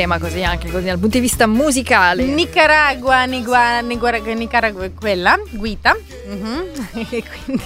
Tema, 0.06 0.20
così 0.20 0.44
anche 0.44 0.70
così 0.70 0.86
dal 0.86 1.00
punto 1.00 1.18
di 1.18 1.20
vista 1.20 1.48
musicale. 1.48 2.24
Nicaragua, 2.24 3.26
Nigua, 3.26 3.80
Nigua- 3.82 4.12
Nicaragua, 4.12 4.88
quella, 4.98 5.38
Guita. 5.52 5.96
Mhm. 6.28 6.64
E 7.10 7.24
quindi 7.24 7.64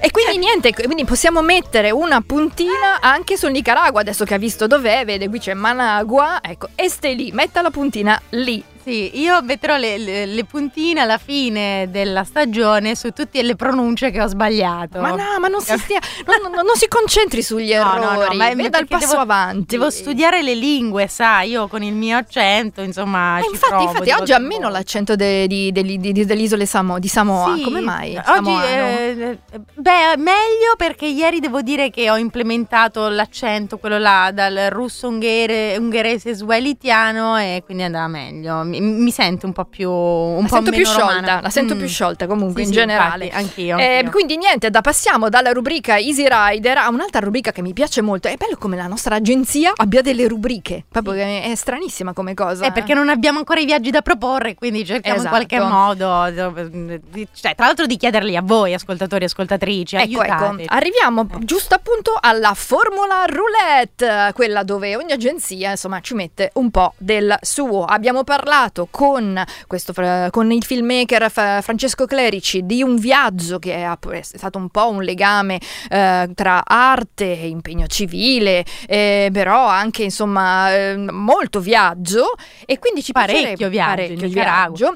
E 0.00 0.10
quindi 0.10 0.38
niente, 0.38 0.72
quindi 0.72 1.04
possiamo 1.04 1.40
mettere 1.40 1.90
una 1.92 2.20
puntina 2.20 3.00
anche 3.00 3.36
sul 3.36 3.52
Nicaragua, 3.52 4.00
adesso 4.00 4.24
che 4.24 4.34
ha 4.34 4.38
visto 4.38 4.66
dov'è, 4.66 5.04
vede 5.04 5.28
qui 5.28 5.38
c'è 5.38 5.54
Managua, 5.54 6.40
ecco, 6.42 6.68
Esteli, 6.74 7.30
metta 7.32 7.62
la 7.62 7.70
puntina 7.70 8.20
lì. 8.30 8.62
Sì, 8.88 9.20
io 9.20 9.42
metterò 9.42 9.76
le, 9.76 9.98
le- 9.98 10.24
le 10.24 10.44
puntine 10.44 11.00
alla 11.00 11.18
fine 11.18 11.88
della 11.90 12.24
stagione 12.24 12.94
su 12.94 13.10
tutte 13.10 13.42
le 13.42 13.54
pronunce 13.54 14.10
che 14.10 14.22
ho 14.22 14.26
sbagliato. 14.26 14.98
Ma 15.00 15.10
no, 15.10 15.38
ma 15.38 15.48
non 15.48 15.60
si, 15.60 15.76
stia, 15.76 15.98
non, 16.24 16.50
non- 16.50 16.64
non 16.64 16.74
si 16.74 16.88
concentri 16.88 17.42
sugli 17.42 17.74
No, 17.74 17.82
no, 17.82 17.94
errori, 18.12 18.28
no, 18.30 18.34
ma 18.36 18.48
è 18.48 18.56
veda 18.56 18.78
il 18.78 18.86
passo 18.88 19.08
devo- 19.10 19.20
avanti. 19.20 19.76
Devo 19.76 19.90
studiare 19.90 20.40
le 20.42 20.54
lingue, 20.54 21.06
sai, 21.06 21.50
io 21.50 21.68
con 21.68 21.82
il 21.82 21.92
mio 21.92 22.16
accento, 22.16 22.80
insomma, 22.80 23.38
Eh, 23.38 23.42
infatti, 23.52 23.68
provo 23.74 23.90
infatti 23.90 24.10
oggi 24.12 24.30
in 24.30 24.36
almeno 24.38 24.68
l'accento 24.70 25.14
de- 25.16 25.46
di- 25.46 25.70
degli- 25.70 25.98
di- 25.98 26.24
delle 26.24 26.40
isole 26.42 26.64
Samo- 26.64 26.98
di 26.98 27.08
Samoa. 27.08 27.54
Sì, 27.56 27.62
Come 27.62 27.80
mai? 27.80 28.16
Oggi, 28.16 28.50
eh, 28.50 29.38
beh, 29.74 30.16
meglio 30.16 30.74
perché 30.78 31.04
ieri 31.06 31.40
devo 31.40 31.60
dire 31.60 31.90
che 31.90 32.08
ho 32.10 32.16
implementato 32.16 33.08
l'accento, 33.08 33.76
quello 33.76 33.98
là, 33.98 34.30
dal 34.32 34.68
russo 34.70 35.08
unghere- 35.08 35.76
ungherese 35.76 36.32
swahilitiano 36.34 37.36
e 37.38 37.62
quindi 37.64 37.82
andava 37.82 38.06
meglio. 38.08 38.62
Mi, 38.62 38.77
mi 38.80 39.10
sento 39.10 39.46
un 39.46 39.52
po' 39.52 39.64
più 39.64 39.90
un 39.90 40.42
la 40.42 40.48
po' 40.48 40.54
sento 40.56 40.70
più 40.70 40.84
sciolta, 40.84 41.06
romana. 41.14 41.40
la 41.42 41.50
sento 41.50 41.74
Mm. 41.74 41.78
più 41.78 41.86
sciolta 41.88 42.26
comunque 42.26 42.62
Sì, 42.62 42.68
in 42.68 42.74
sì, 42.74 42.78
generale. 42.80 43.24
infatti, 43.26 43.42
anch'io. 43.44 43.78
Eh, 43.78 43.96
anch'io. 43.96 44.10
quindi 44.10 44.36
niente, 44.36 44.70
da 44.70 44.80
passiamo 44.80 45.28
dalla 45.28 45.52
rubrica 45.52 45.96
Easy 45.98 46.26
Rider 46.28 46.78
a 46.78 46.88
un'altra 46.88 47.20
rubrica 47.20 47.52
che 47.52 47.62
mi 47.62 47.72
piace 47.72 48.00
molto. 48.02 48.28
È 48.28 48.36
bello 48.36 48.56
come 48.58 48.76
la 48.76 48.86
nostra 48.86 49.16
agenzia 49.16 49.72
abbia 49.76 50.02
delle 50.02 50.26
rubriche. 50.28 50.84
Proprio 50.88 51.14
che 51.14 51.42
è 51.42 51.54
stranissima 51.54 52.12
come 52.12 52.34
cosa. 52.34 52.66
Eh, 52.66 52.72
perché 52.72 52.94
non 52.94 53.08
abbiamo 53.08 53.38
ancora 53.38 53.60
i 53.60 53.64
viaggi 53.64 53.90
da 53.90 54.02
proporre, 54.02 54.54
quindi 54.54 54.84
cerchiamo 54.84 55.18
Esatto. 55.18 55.34
in 55.40 55.46
qualche 55.46 55.64
modo, 55.66 56.30
dove- 56.30 57.00
di- 57.10 57.28
cioè, 57.34 57.54
tra 57.54 57.66
l'altro, 57.66 57.86
di 57.86 57.96
chiederli 57.96 58.36
a 58.36 58.42
voi, 58.42 58.74
ascoltatori 58.74 59.22
e 59.22 59.26
ascoltatrici. 59.26 59.96
Ecco, 59.96 60.22
ecco, 60.22 60.56
arriviamo 60.66 61.26
giusto 61.40 61.74
appunto 61.74 62.16
alla 62.20 62.54
formula 62.54 63.24
roulette, 63.26 64.30
quella 64.34 64.62
dove 64.62 64.96
ogni 64.96 65.12
agenzia 65.12 65.70
insomma 65.70 66.00
ci 66.00 66.14
mette 66.14 66.50
un 66.54 66.70
po' 66.70 66.94
del 66.98 67.36
suo. 67.40 67.84
Abbiamo 67.84 68.24
parlato 68.24 68.66
con, 68.90 69.42
questo, 69.66 69.92
con 70.30 70.50
il 70.50 70.64
filmmaker 70.64 71.30
Francesco 71.30 72.06
Clerici 72.06 72.64
di 72.64 72.82
un 72.82 72.96
viaggio 72.96 73.58
che 73.58 73.74
è, 73.84 74.20
stato 74.22 74.58
un 74.58 74.68
po' 74.68 74.90
un 74.90 75.02
legame 75.02 75.60
eh, 75.90 76.30
tra 76.34 76.62
arte 76.64 77.40
e 77.40 77.48
impegno 77.48 77.86
civile, 77.86 78.64
eh, 78.86 79.30
però 79.32 79.66
anche 79.66 80.02
insomma 80.02 80.74
eh, 80.74 80.96
molto 80.96 81.60
viaggio 81.60 82.32
e 82.64 82.78
quindi 82.78 83.02
ci 83.02 83.12
Parecchio 83.12 83.68
piacerebbe- 83.68 83.68
viaggio 83.68 83.96
parecchio 83.98 84.28
viaggio. 84.28 84.94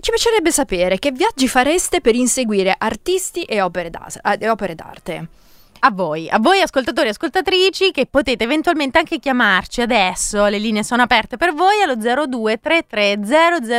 Ci 0.00 0.10
piacerebbe 0.10 0.50
sapere 0.50 0.98
che 0.98 1.12
viaggi 1.12 1.48
fareste 1.48 2.00
per 2.00 2.14
inseguire 2.14 2.74
artisti 2.76 3.42
e 3.42 3.60
opere, 3.60 3.90
eh, 3.90 4.38
e 4.40 4.48
opere 4.48 4.74
d'arte. 4.74 5.28
A 5.84 5.90
voi, 5.90 6.28
a 6.28 6.38
voi 6.38 6.60
ascoltatori 6.60 7.08
e 7.08 7.10
ascoltatrici 7.10 7.90
che 7.90 8.06
potete 8.06 8.44
eventualmente 8.44 8.98
anche 8.98 9.18
chiamarci 9.18 9.80
adesso, 9.80 10.46
le 10.46 10.58
linee 10.58 10.84
sono 10.84 11.02
aperte 11.02 11.36
per 11.36 11.52
voi 11.54 11.82
allo 11.82 11.96
0233 11.96 13.18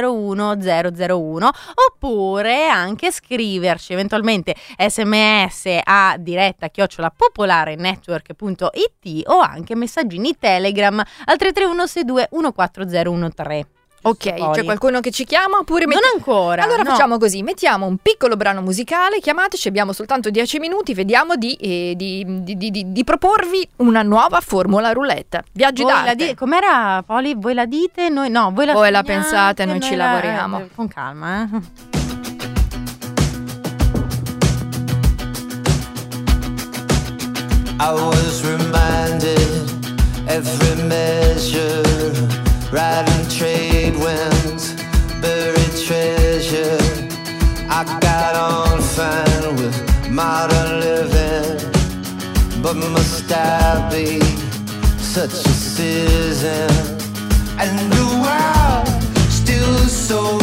001 0.04 0.58
001 0.98 1.50
oppure 1.88 2.68
anche 2.68 3.10
scriverci 3.10 3.94
eventualmente 3.94 4.54
sms 4.78 5.80
a 5.82 6.18
diretta 6.20 6.68
chiocciola 6.68 7.10
popolare 7.10 7.76
network.it 7.76 9.22
o 9.28 9.40
anche 9.40 9.74
messaggini 9.74 10.36
telegram 10.38 11.00
al 11.00 11.38
331 11.38 11.88
62 11.88 12.28
14013. 12.32 13.73
Ok, 14.06 14.34
Poi. 14.36 14.54
c'è 14.54 14.64
qualcuno 14.66 15.00
che 15.00 15.12
ci 15.12 15.24
chiama 15.24 15.60
oppure 15.60 15.86
Non 15.86 16.00
ancora. 16.14 16.64
Allora 16.64 16.84
no. 16.84 16.90
facciamo 16.90 17.18
così, 17.18 17.42
mettiamo 17.42 17.86
un 17.86 17.98
piccolo 18.02 18.36
brano 18.36 18.62
musicale, 18.62 19.20
chiamateci, 19.22 19.70
abbiamo 19.70 19.94
soltanto 19.94 20.30
10 20.30 20.60
minuti, 20.60 20.94
vediamo 20.94 21.36
di, 21.36 21.54
eh, 21.54 21.94
di- 21.96 22.26
di- 22.44 22.58
di- 22.58 22.70
di- 22.72 22.92
di 22.92 23.04
proporvi 23.06 23.66
una 23.78 24.02
nuova 24.02 24.42
formula 24.42 24.92
roulette. 24.92 25.44
Viaggi 25.54 25.84
Voi 25.84 25.92
la 25.94 26.02
d'arte. 26.02 26.26
di- 26.28 26.36
Com'era 26.36 27.02
Poli? 27.06 27.34
Voi 27.38 27.54
la 27.54 27.66
dite? 27.66 28.10
Noi 28.10 28.30
no, 28.30 28.52
voi 28.54 28.66
la 28.66 28.74
Voi 28.74 28.92
la 28.92 29.04
pensate, 29.04 29.64
noi 29.66 29.80
ci 29.80 29.96
la- 29.96 30.06
lavoriamo. 30.08 30.60
eh, 30.60 30.70
con 30.76 30.88
calma, 30.90 31.44
eh. 31.44 31.92
I 37.80 37.92
was 37.92 38.44
reminded 38.46 39.50
every 40.30 40.84
measure, 40.88 41.84
riding 42.74 43.30
trade 43.30 43.96
winds, 43.96 44.74
buried 45.22 45.76
treasure. 45.86 46.80
I 47.70 47.84
got 48.02 48.36
on 48.36 48.82
fine 48.82 49.56
with 49.58 49.78
modern 50.10 50.80
living, 50.80 51.62
but 52.64 52.76
must 52.76 53.32
I 53.32 53.90
be 53.92 54.20
such 54.98 55.34
a 55.34 55.54
citizen? 55.76 56.72
And 57.60 57.78
the 57.92 58.08
world 58.24 58.88
still 59.30 59.78
so 59.88 60.43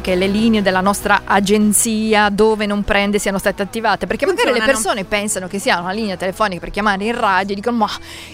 che 0.00 0.14
le 0.14 0.26
linee 0.26 0.62
della 0.62 0.80
nostra 0.80 1.22
agenzia 1.24 2.28
dove 2.30 2.66
non 2.66 2.82
prende 2.84 3.18
siano 3.18 3.38
state 3.38 3.62
attivate? 3.62 4.06
Perché 4.06 4.26
magari 4.26 4.48
le 4.48 4.52
Funzionano. 4.58 4.78
persone 4.80 5.04
pensano 5.04 5.46
che 5.48 5.58
sia 5.58 5.78
una 5.80 5.92
linea 5.92 6.16
telefonica 6.16 6.60
per 6.60 6.70
chiamare 6.70 7.04
in 7.04 7.18
radio 7.18 7.52
e 7.52 7.56
dicono 7.56 7.76
ma 7.78 7.88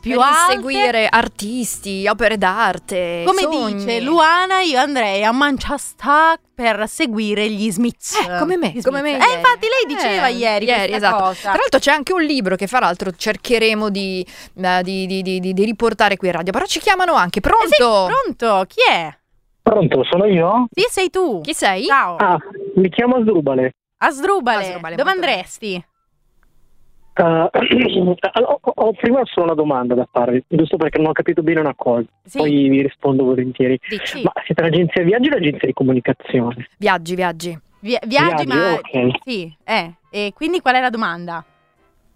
più 0.00 0.16
per 0.16 0.24
alte. 0.26 0.52
inseguire 0.54 1.08
artisti, 1.08 2.06
opere 2.08 2.38
d'arte, 2.38 3.22
Come 3.24 3.42
sogni. 3.42 3.74
dice 3.74 4.00
Luana, 4.00 4.60
io 4.60 4.78
andrei 4.78 5.24
a 5.24 5.32
Manchester 5.32 6.38
per 6.56 6.88
seguire 6.88 7.50
gli 7.50 7.70
Smith 7.70 7.96
mix. 7.96 8.26
Eh, 8.26 8.38
come 8.38 8.56
me, 8.56 8.72
come 8.82 9.02
me 9.02 9.10
ieri. 9.10 9.22
Eh, 9.22 9.34
infatti 9.34 9.66
lei 9.66 9.94
diceva 9.94 10.28
Eh, 10.28 10.32
ieri, 10.32 10.64
questa 10.64 10.96
esatto. 10.96 11.22
cosa. 11.22 11.50
Tra 11.50 11.58
l'altro 11.60 11.78
c'è 11.78 11.92
anche 11.92 12.12
un 12.14 12.22
libro 12.22 12.56
che 12.56 12.66
fra 12.66 12.78
l'altro 12.78 13.10
cercheremo 13.12 13.90
di, 13.90 14.26
eh, 14.56 14.82
di- 14.82 15.06
di- 15.06 15.20
di- 15.20 15.38
di- 15.38 15.52
di 15.52 15.64
riportare 15.66 16.16
qui 16.16 16.28
in 16.28 16.34
radio, 16.34 16.52
però 16.52 16.64
ci 16.64 16.80
chiamano 16.80 17.12
anche. 17.12 17.40
Pronto? 17.40 17.64
Eh 17.66 17.68
sì, 17.68 18.34
pronto? 18.38 18.64
Chi 18.66 18.80
è? 18.90 19.14
Pronto, 19.62 20.02
sono 20.10 20.24
io? 20.24 20.66
Sì, 20.70 20.86
sei 20.88 21.10
tu. 21.10 21.42
Chi 21.42 21.52
sei? 21.52 21.84
Ciao. 21.84 22.16
Ah, 22.16 22.38
mi 22.76 22.88
chiamo 22.88 23.16
Asdrubale. 23.16 23.72
Asdrubale. 23.98 24.62
Asdrubale, 24.64 24.94
Dove 24.96 25.10
andresti? 25.10 25.84
Eh, 27.18 27.48
ho, 28.44 28.60
ho 28.62 28.92
prima 28.92 29.20
solo 29.24 29.46
una 29.46 29.54
domanda 29.54 29.94
da 29.94 30.06
farvi, 30.10 30.42
giusto 30.46 30.76
perché 30.76 30.98
non 30.98 31.08
ho 31.08 31.12
capito 31.12 31.42
bene 31.42 31.60
una 31.60 31.74
cosa. 31.74 32.04
Sì. 32.24 32.38
Poi 32.38 32.68
vi 32.68 32.82
rispondo 32.82 33.24
volentieri. 33.24 33.78
Dici. 33.88 34.22
Ma 34.22 34.32
siete 34.44 34.60
un'agenzia 34.62 35.02
di 35.02 35.08
viaggi 35.08 35.28
o 35.28 35.34
un'agenzia 35.36 35.66
di 35.68 35.72
comunicazione? 35.72 36.68
Viaggi, 36.76 37.14
viaggi. 37.14 37.58
Vi- 37.80 37.98
viaggi, 38.06 38.44
Viaggi, 38.44 38.46
ma... 38.46 38.72
ok. 38.74 39.10
Sì, 39.24 39.54
eh. 39.64 39.92
E 40.10 40.32
quindi 40.34 40.60
qual 40.60 40.74
è 40.74 40.80
la 40.80 40.90
domanda? 40.90 41.44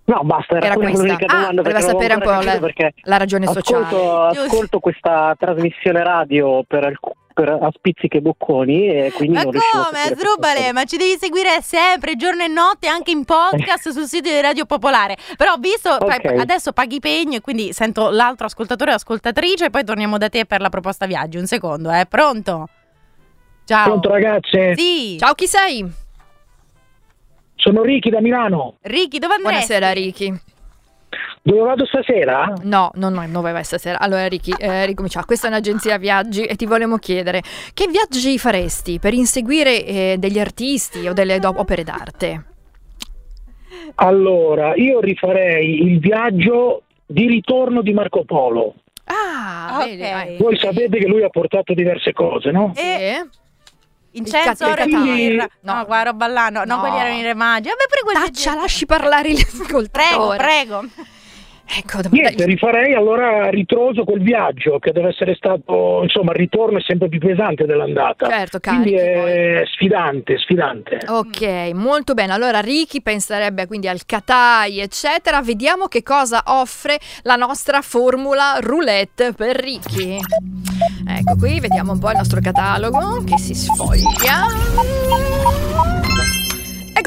No, 0.05 0.21
basta, 0.25 0.57
era, 0.57 0.67
Era 0.67 0.75
questa. 0.75 0.99
l'unica 1.03 1.27
Ah, 1.27 1.39
domanda. 1.39 1.63
voleva 1.63 1.81
sapere 1.81 2.15
un 2.15 2.21
po' 2.21 2.31
la, 2.31 2.59
la 3.03 3.17
ragione 3.17 3.47
sociale. 3.47 3.85
ascolto, 3.85 4.29
Giusto. 4.33 4.43
ascolto 4.55 4.79
questa 4.81 5.37
trasmissione 5.39 6.03
radio 6.03 6.63
per, 6.67 6.85
alc- 6.85 7.13
per 7.41 7.49
a 7.49 7.71
spizzichi 7.73 8.19
e 8.19 8.21
bocconi 8.21 8.87
e 8.89 9.13
quindi 9.13 9.37
Ma 9.37 9.45
non 9.45 9.53
come, 9.53 10.03
Asdrubale? 10.03 10.73
Ma 10.73 10.85
ci 10.85 10.99
devi 10.99 11.17
seguire 11.19 11.63
sempre, 11.63 12.15
giorno 12.17 12.43
e 12.43 12.49
notte, 12.49 12.87
anche 12.87 13.11
in 13.13 13.25
podcast 13.25 13.89
sul 13.91 14.05
sito 14.05 14.29
di 14.29 14.41
Radio 14.41 14.67
Popolare. 14.67 15.17
Però 15.39 15.55
visto, 15.59 15.97
pa- 15.99 16.17
Ok. 16.17 16.39
adesso 16.39 16.73
paghi 16.73 17.01
pegno 17.01 17.37
e 17.37 17.41
quindi 17.41 17.73
sento 17.73 18.11
l'altro 18.11 18.45
ascoltatore 18.47 18.93
o 18.93 18.95
ascoltatrice 18.97 19.67
e 19.67 19.71
poi 19.71 19.85
torniamo 19.85 20.19
da 20.19 20.29
te 20.29 20.45
per 20.45 20.61
la 20.61 20.69
proposta 20.69 21.07
viaggi. 21.07 21.39
Un 21.39 21.47
secondo, 21.47 21.91
eh? 21.91 22.05
Pronto? 22.07 22.69
Ciao. 23.65 23.85
Pronto 23.85 24.11
ragazze? 24.11 24.75
Sì. 24.77 25.17
Ciao, 25.19 25.33
chi 25.33 25.47
sei? 25.47 25.91
Sono 27.55 27.83
Ricky 27.83 28.11
da 28.11 28.21
Milano. 28.21 28.77
Ricky, 28.83 29.19
dove 29.19 29.35
andresti? 29.35 29.67
Buonasera, 29.67 29.93
Ricky. 29.93 30.41
Dove 31.43 31.61
vado 31.61 31.87
stasera? 31.87 32.53
No, 32.65 32.91
no, 32.95 33.09
no, 33.09 33.27
dove 33.29 33.53
vai 33.53 33.65
stasera? 33.65 33.99
Allora, 33.99 34.27
Ricky, 34.29 34.53
eh, 34.59 34.85
ricominciamo. 34.87 35.25
Questa 35.25 35.47
è 35.47 35.51
un'agenzia 35.51 35.97
viaggi 35.97 36.45
e 36.45 36.55
ti 36.55 36.67
volevamo 36.67 36.99
chiedere 36.99 37.43
che 37.73 37.87
viaggi 37.89 38.39
faresti 38.39 38.99
per 38.99 39.15
inseguire 39.15 39.85
eh, 39.85 40.17
degli 40.19 40.39
artisti 40.39 41.07
o 41.09 41.13
delle 41.15 41.39
do- 41.39 41.55
opere 41.57 41.83
d'arte? 41.83 42.45
Allora, 43.97 44.75
io 44.77 45.01
rifarei 45.01 45.83
il 45.83 45.99
viaggio 45.99 46.83
di 47.07 47.27
ritorno 47.27 47.83
di 47.83 47.93
Marco 47.93 48.25
Polo. 48.25 48.75
Ah, 49.05 49.79
Ok. 49.81 49.85
vedi, 49.87 50.01
vai. 50.03 50.37
Voi 50.37 50.59
sapete 50.59 50.99
che 50.99 51.07
lui 51.07 51.23
ha 51.25 51.29
portato 51.31 51.75
diverse 51.75 52.13
cose, 52.13 52.51
no? 52.51 52.73
E-. 52.77 53.29
Incenso, 54.13 54.67
Il 54.69 54.75
Qatar. 54.75 54.87
mirra. 54.89 55.49
No. 55.63 55.75
No, 55.75 55.85
qua 55.87 56.03
roba 56.03 56.27
là, 56.27 56.49
no, 56.49 56.65
no, 56.65 56.75
No. 56.77 56.81
quelli 56.81 56.97
erano 56.99 57.17
i 57.17 57.23
re 57.23 57.35
magi. 57.35 57.69
Vabbè, 57.69 57.85
pure 57.89 58.01
quelli 58.13 58.27
Taccia, 58.27 58.55
lasci 58.55 58.87
parlare 58.87 59.33
Prego, 59.33 59.41
l'ascoltatore. 59.59 60.37
prego. 60.37 60.85
Ecco, 61.79 62.03
dove- 62.03 62.21
Niente, 62.21 62.45
rifarei 62.47 62.95
allora 62.95 63.49
ritroso 63.49 64.05
quel 64.05 64.21
viaggio 64.21 64.79
che 64.79 64.91
deve 64.91 65.09
essere 65.09 65.35
stato, 65.35 66.01
insomma, 66.03 66.33
il 66.33 66.39
ritorno 66.39 66.79
è 66.79 66.83
sempre 66.83 67.09
più 67.09 67.21
pesante 67.21 67.65
dell'andata. 67.65 68.29
Certo, 68.29 68.59
Quindi 68.59 68.93
carichi 68.93 69.31
è 69.31 69.63
sfidante, 69.67 70.39
sfidante. 70.39 71.01
Ok, 71.07 71.71
molto 71.75 72.15
bene. 72.15 72.33
Allora 72.33 72.61
Ricky 72.61 73.03
penserebbe 73.03 73.67
quindi 73.67 73.89
al 73.89 74.05
Katai, 74.05 74.81
eccetera. 74.81 75.41
Vediamo 75.43 75.87
che 75.87 76.03
cosa 76.03 76.43
offre 76.47 76.99
la 77.23 77.37
nostra 77.37 77.83
formula 77.83 78.59
roulette 78.61 79.33
per 79.33 79.57
Ricky. 79.57 80.19
Ecco 81.07 81.37
qui, 81.39 81.61
vediamo 81.61 81.93
un 81.93 81.99
po' 81.99 82.11
il 82.11 82.17
nostro 82.17 82.41
catalogo 82.41 83.23
che 83.25 83.39
si 83.39 83.55
sfoglia. 83.55 85.60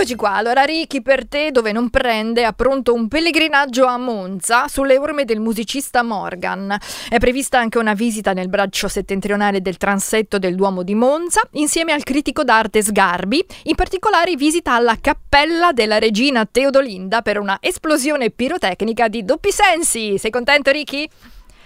Eccoci 0.04 0.18
qua, 0.18 0.34
allora 0.34 0.64
Ricky 0.64 1.02
per 1.02 1.26
te 1.26 1.52
dove 1.52 1.72
non 1.72 1.90
prende 1.90 2.44
ha 2.44 2.52
pronto 2.52 2.94
un 2.94 3.08
pellegrinaggio 3.08 3.86
a 3.86 3.98
Monza 3.98 4.68
sulle 4.68 4.98
orme 4.98 5.24
del 5.24 5.40
musicista 5.40 6.04
Morgan. 6.04 6.78
È 7.08 7.18
prevista 7.20 7.58
anche 7.58 7.78
una 7.78 7.94
visita 7.94 8.34
nel 8.34 8.50
braccio 8.50 8.90
settentrionale 8.90 9.62
del 9.62 9.78
transetto 9.78 10.40
del 10.40 10.56
Duomo 10.56 10.84
di 10.84 10.94
Monza 10.94 11.40
insieme 11.52 11.94
al 11.94 12.04
critico 12.04 12.44
d'arte 12.44 12.82
Sgarbi, 12.82 13.46
in 13.64 13.76
particolare 13.76 14.36
visita 14.36 14.74
alla 14.74 14.98
cappella 15.00 15.72
della 15.72 16.00
regina 16.00 16.46
Teodolinda 16.46 17.22
per 17.22 17.40
una 17.40 17.60
esplosione 17.62 18.30
pirotecnica 18.30 19.08
di 19.08 19.24
doppi 19.24 19.52
sensi. 19.52 20.18
Sei 20.18 20.32
contento 20.32 20.70
Ricky? 20.70 21.08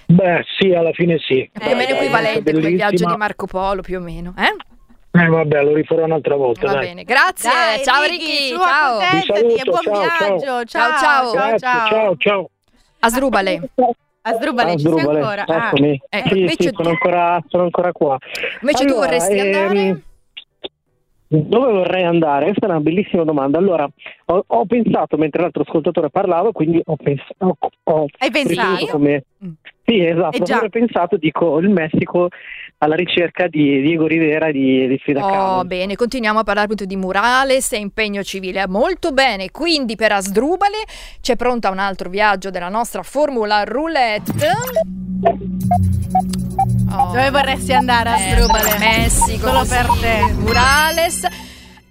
Beh, 0.05 0.43
sì, 0.59 0.75
alla 0.75 0.91
fine 0.91 1.17
sì. 1.27 1.49
Più 1.51 1.71
o 1.71 1.75
meno 1.75 1.95
equivalente 1.95 2.53
come 2.53 2.67
il 2.69 2.75
viaggio 2.75 3.07
di 3.07 3.17
Marco 3.17 3.47
Polo, 3.47 3.81
più 3.81 3.97
o 3.97 4.01
meno, 4.01 4.35
eh? 4.37 4.66
Eh, 5.11 5.27
vabbè, 5.27 5.63
lo 5.63 5.73
rifarò 5.73 6.03
un'altra 6.05 6.35
volta, 6.35 6.67
Va 6.67 6.73
dai. 6.73 6.87
bene, 6.87 7.03
grazie. 7.03 7.49
Dai, 7.49 7.83
ciao 7.83 8.03
Ricky, 8.03 8.51
Ricky, 8.51 8.55
ciao. 8.57 8.99
e 8.99 9.21
saluto, 9.25 9.71
buon 9.71 9.81
ciao, 9.83 9.99
viaggio. 9.99 10.45
ciao. 10.45 10.65
Ciao, 10.65 10.65
Ciao, 10.65 10.99
ciao, 10.99 11.31
Grazie, 11.33 11.57
ciao, 11.89 12.15
ciao. 12.17 12.49
Asdrubale. 12.99 13.69
Asdrubale, 14.21 14.71
ci 14.77 14.83
sei 14.83 14.91
Asdrubale, 14.91 15.19
ancora? 15.19 15.45
Ah. 15.47 15.67
eccomi. 15.67 16.01
Ecco, 16.09 16.27
sì, 16.29 16.39
invece 16.39 16.63
sì, 16.63 16.69
tu- 16.69 16.75
sono 16.75 16.89
ancora, 16.89 17.43
sono 17.47 17.63
ancora 17.63 17.91
qua. 17.93 18.17
Invece 18.61 18.85
tu 18.85 18.91
Allora, 18.93 19.05
vorresti 19.07 19.37
ehm, 19.37 19.55
andare? 19.55 20.01
Dove 21.29 21.71
vorrei 21.71 22.03
andare? 22.03 22.45
Questa 22.45 22.67
è 22.67 22.69
una 22.69 22.79
bellissima 22.79 23.23
domanda. 23.23 23.57
Allora, 23.57 23.87
ho, 24.25 24.43
ho 24.45 24.65
pensato 24.65 25.17
mentre 25.17 25.41
l'altro 25.41 25.63
ascoltatore 25.63 26.09
parlava, 26.09 26.51
quindi 26.51 26.81
ho 26.85 26.95
pensato. 26.95 27.35
Ho, 27.39 27.57
ho 27.83 28.05
Hai 28.17 28.31
pensato? 28.31 28.85
Come... 28.87 29.23
Sì, 29.89 30.05
esatto. 30.05 30.35
Eh 30.35 30.41
già. 30.41 30.61
Ho 30.61 30.67
pensato, 30.69 31.15
dico, 31.15 31.59
il 31.59 31.69
Messico 31.69 32.27
alla 32.79 32.95
ricerca 32.95 33.47
di 33.47 33.81
Diego 33.81 34.05
Rivera 34.05 34.47
e 34.47 34.51
di, 34.51 34.85
di 34.85 34.97
Frida 34.97 35.25
Oh, 35.25 35.29
Kahlo. 35.29 35.63
bene, 35.63 35.95
continuiamo 35.95 36.39
a 36.39 36.43
parlare 36.43 36.65
appunto 36.65 36.83
di 36.85 36.97
Murales 36.97 37.71
e 37.71 37.77
impegno 37.77 38.21
civile. 38.21 38.67
Molto 38.67 39.11
bene, 39.13 39.49
quindi 39.49 39.95
per 39.95 40.11
Asdrubale 40.11 40.83
c'è 41.21 41.37
pronta 41.37 41.69
un 41.71 41.79
altro 41.79 42.09
viaggio 42.09 42.49
della 42.49 42.67
nostra 42.67 43.01
Formula 43.01 43.63
Roulette. 43.63 44.51
Oh, 46.91 47.05
Dove 47.13 47.29
vorresti 47.31 47.73
andare, 47.73 48.09
eh, 48.09 48.13
Asdrubale? 48.33 48.77
Messico. 48.79 49.47
Solo 49.47 49.65
per 49.65 49.87
te. 50.01 50.33
Murales. 50.33 51.27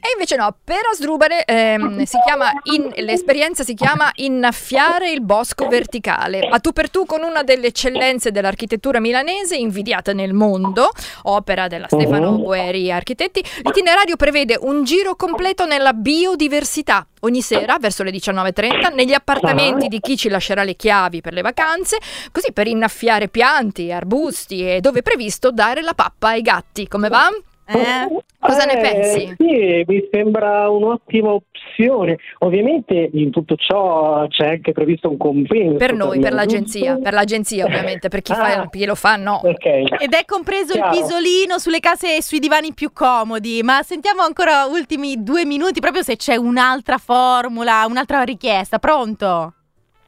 E 0.06 0.12
invece 0.12 0.36
no, 0.36 0.54
per 0.62 0.82
Asdrubale 0.92 1.44
ehm, 1.44 2.04
si 2.04 2.16
chiama 2.24 2.52
in- 2.72 2.92
l'esperienza 3.04 3.64
si 3.64 3.74
chiama 3.74 4.08
innaffiare 4.16 5.10
il 5.10 5.20
bosco 5.20 5.66
verticale. 5.66 6.38
A 6.48 6.60
tu 6.60 6.70
per 6.72 6.90
tu 6.90 7.04
con 7.06 7.22
una 7.24 7.42
delle 7.42 7.66
eccellenze 7.68 8.30
dell'architettura 8.30 9.00
milanese 9.00 9.56
invidiata 9.56 10.12
nel 10.12 10.32
mondo, 10.32 10.90
opera 11.24 11.66
della 11.66 11.86
Stefano 11.88 12.30
Mhm. 12.32 12.42
Gueri 12.42 12.92
Architetti. 12.92 13.42
L'itinerario 13.62 14.14
prevede 14.14 14.56
un 14.60 14.84
giro 14.84 15.16
completo 15.16 15.66
nella 15.66 15.92
biodiversità. 15.92 17.04
Ogni 17.20 17.42
sera, 17.42 17.78
verso 17.80 18.04
le 18.04 18.12
19.30, 18.12 18.90
negli 18.94 19.12
appartamenti 19.12 19.88
di 19.88 19.98
chi 19.98 20.16
ci 20.16 20.28
lascerà 20.28 20.62
le 20.62 20.76
chiavi 20.76 21.20
per 21.20 21.32
le 21.32 21.42
vacanze, 21.42 21.98
così 22.30 22.52
per 22.52 22.68
innaffiare 22.68 23.26
pianti, 23.26 23.90
arbusti 23.90 24.64
e 24.64 24.80
dove 24.80 25.00
è 25.00 25.02
previsto 25.02 25.50
dare 25.50 25.82
la 25.82 25.94
pappa 25.94 26.28
ai 26.28 26.42
gatti. 26.42 26.86
Come 26.86 27.08
va? 27.08 27.28
Eh? 27.68 28.22
Cosa 28.38 28.64
ne 28.64 28.78
Eh, 28.78 28.80
pensi? 28.80 29.34
Sì, 29.36 29.84
mi 29.86 30.08
sembra 30.12 30.70
un'ottima 30.70 31.32
opzione. 31.32 32.16
Ovviamente 32.38 33.10
in 33.12 33.30
tutto 33.30 33.56
ciò 33.56 34.26
c'è 34.28 34.50
anche 34.50 34.70
previsto 34.72 35.08
un 35.10 35.16
compenso. 35.16 35.76
Per 35.76 35.92
noi, 35.92 36.20
per 36.20 36.32
l'agenzia, 36.32 36.96
per 37.02 37.12
l'agenzia 37.12 37.64
ovviamente, 37.64 38.08
per 38.08 38.22
chi, 38.22 38.32
fa, 38.34 38.60
Ah. 38.62 38.68
chi 38.68 38.84
lo 38.84 38.94
fa 38.94 39.16
no. 39.16 39.40
Ok. 39.42 39.64
Ed 39.98 40.12
è 40.12 40.24
compreso 40.24 40.74
Chiaro. 40.74 40.94
il 40.94 41.00
pisolino 41.02 41.58
sulle 41.58 41.80
case 41.80 42.16
e 42.16 42.22
sui 42.22 42.38
divani 42.38 42.72
più 42.72 42.92
comodi. 42.92 43.62
Ma 43.64 43.82
sentiamo 43.82 44.22
ancora 44.22 44.66
ultimi 44.66 45.22
due 45.24 45.44
minuti, 45.44 45.80
proprio 45.80 46.02
se 46.02 46.14
c'è 46.16 46.36
un'altra 46.36 46.98
formula, 46.98 47.84
un'altra 47.88 48.22
richiesta. 48.22 48.78
Pronto? 48.78 49.54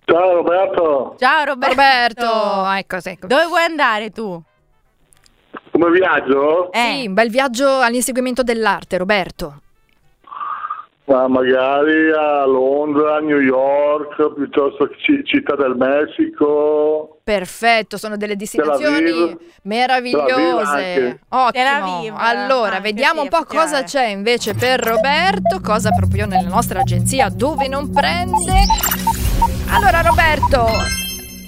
Ciao 0.05 0.33
Roberto, 0.37 1.17
Ciao 1.19 1.45
Roberto. 1.45 1.75
Roberto, 1.75 2.71
ecco, 2.79 2.97
ecco. 3.11 3.27
Dove 3.27 3.45
vuoi 3.47 3.63
andare 3.63 4.11
tu? 4.11 4.41
Come 5.79 5.91
viaggio? 5.91 6.73
Eh. 6.73 6.99
Sì, 7.01 7.07
un 7.07 7.15
bel 7.15 7.31
viaggio 7.31 7.81
all'inseguimento 7.81 8.43
dell'arte, 8.43 8.99
Roberto. 8.99 9.61
Ma 11.05 11.27
magari 11.27 12.11
a 12.11 12.45
Londra, 12.45 13.17
a 13.17 13.21
New 13.21 13.39
York, 13.41 14.35
piuttosto 14.35 14.89
che 14.89 14.97
ci- 14.99 15.23
Città 15.25 15.57
del 15.57 15.75
Messico. 15.75 17.21
Perfetto, 17.25 17.97
sono 17.97 18.19
delle 18.19 18.37
destinazioni 18.37 19.35
meravigliose. 19.63 21.21
Ottimo. 21.31 22.15
Allora, 22.19 22.77
anche, 22.77 22.81
vediamo 22.83 23.21
sì, 23.21 23.23
un 23.23 23.29
po' 23.31 23.45
cosa 23.47 23.85
c'è 23.85 24.09
invece 24.09 24.53
per 24.55 24.81
Roberto, 24.81 25.61
cosa 25.63 25.93
proprio 25.93 26.27
nella 26.27 26.49
nostra 26.49 26.81
agenzia 26.81 27.31
dove 27.31 27.69
non 27.69 27.91
prende. 27.91 28.65
Allora, 29.71 30.03
Roberto, 30.03 30.67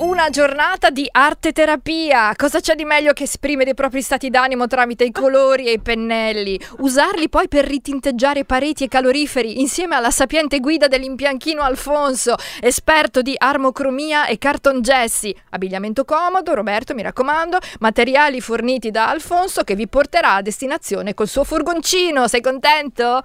Una 0.00 0.30
giornata 0.30 0.88
di 0.88 1.06
arte 1.12 1.52
terapia. 1.52 2.32
Cosa 2.34 2.58
c'è 2.58 2.74
di 2.74 2.86
meglio 2.86 3.12
che 3.12 3.24
esprimere 3.24 3.72
i 3.72 3.74
propri 3.74 4.00
stati 4.00 4.30
d'animo 4.30 4.66
tramite 4.66 5.04
i 5.04 5.12
colori 5.12 5.66
e 5.66 5.72
i 5.72 5.78
pennelli? 5.78 6.58
Usarli 6.78 7.28
poi 7.28 7.48
per 7.48 7.66
ritinteggiare 7.66 8.46
pareti 8.46 8.84
e 8.84 8.88
caloriferi 8.88 9.60
insieme 9.60 9.96
alla 9.96 10.10
sapiente 10.10 10.58
guida 10.58 10.88
dell'impianchino 10.88 11.60
Alfonso, 11.60 12.36
esperto 12.62 13.20
di 13.20 13.34
armocromia 13.36 14.24
e 14.24 14.38
cartongessi. 14.38 15.36
Abbigliamento 15.50 16.06
comodo, 16.06 16.54
Roberto, 16.54 16.94
mi 16.94 17.02
raccomando, 17.02 17.58
materiali 17.80 18.40
forniti 18.40 18.90
da 18.90 19.10
Alfonso 19.10 19.64
che 19.64 19.74
vi 19.74 19.86
porterà 19.86 20.36
a 20.36 20.42
destinazione 20.42 21.12
col 21.12 21.28
suo 21.28 21.44
furgoncino. 21.44 22.26
Sei 22.26 22.40
contento? 22.40 23.22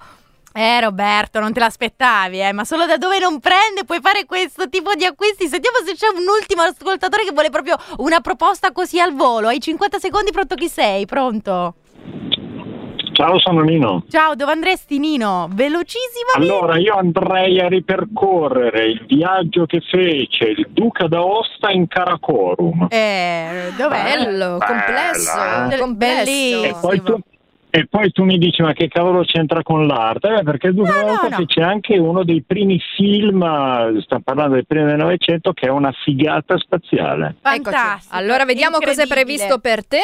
Eh 0.58 0.80
Roberto, 0.80 1.38
non 1.38 1.52
te 1.52 1.60
l'aspettavi, 1.60 2.40
eh, 2.40 2.52
ma 2.54 2.64
solo 2.64 2.86
da 2.86 2.96
dove 2.96 3.18
non 3.18 3.40
prende 3.40 3.84
puoi 3.84 4.00
fare 4.00 4.24
questo 4.24 4.70
tipo 4.70 4.94
di 4.94 5.04
acquisti. 5.04 5.48
Sentiamo 5.48 5.76
se 5.84 5.92
c'è 5.92 6.06
un 6.08 6.24
ultimo 6.26 6.62
ascoltatore 6.62 7.24
che 7.24 7.32
vuole 7.32 7.50
proprio 7.50 7.76
una 7.98 8.20
proposta 8.20 8.72
così 8.72 8.98
al 8.98 9.14
volo. 9.14 9.48
Hai 9.48 9.60
50 9.60 9.98
secondi, 9.98 10.30
pronto 10.32 10.54
chi 10.54 10.68
sei? 10.68 11.04
Pronto? 11.04 11.74
Ciao, 13.12 13.38
sono 13.38 13.60
Nino. 13.60 14.04
Ciao, 14.08 14.34
dove 14.34 14.52
andresti 14.52 14.98
Nino? 14.98 15.48
Velocissimo. 15.50 16.32
Allora, 16.36 16.78
io 16.78 16.94
andrei 16.94 17.60
a 17.60 17.68
ripercorrere 17.68 18.86
il 18.86 19.04
viaggio 19.06 19.66
che 19.66 19.80
fece 19.80 20.44
il 20.44 20.68
Duca 20.70 21.06
d'Aosta 21.06 21.70
in 21.70 21.86
Karakorum. 21.86 22.86
Eh, 22.90 23.72
dov'è? 23.76 24.02
Bello, 24.02 24.58
complesso, 24.58 25.70
eh? 25.70 25.78
complesso. 25.78 26.62
E 26.62 26.74
poi, 26.80 27.02
tu, 27.02 27.18
e 27.76 27.86
poi 27.86 28.10
tu 28.10 28.24
mi 28.24 28.38
dici, 28.38 28.62
ma 28.62 28.72
che 28.72 28.88
cavolo 28.88 29.20
c'entra 29.20 29.62
con 29.62 29.86
l'arte? 29.86 30.36
Eh, 30.38 30.42
perché 30.42 30.72
Duca 30.72 30.92
d'Aosta 30.92 31.28
no. 31.28 31.36
fece 31.36 31.60
anche 31.60 31.98
uno 31.98 32.24
dei 32.24 32.42
primi 32.42 32.80
film, 32.96 33.40
stiamo 34.00 34.22
parlando 34.24 34.54
del 34.54 34.66
primo 34.66 34.86
del 34.86 34.96
Novecento, 34.96 35.52
che 35.52 35.66
è 35.66 35.70
una 35.70 35.92
figata 35.92 36.56
spaziale. 36.56 37.34
Eccoci. 37.42 37.76
Allora 38.12 38.46
vediamo 38.46 38.78
cosa 38.78 39.02
è 39.02 39.06
previsto 39.06 39.58
per 39.58 39.86
te. 39.86 40.00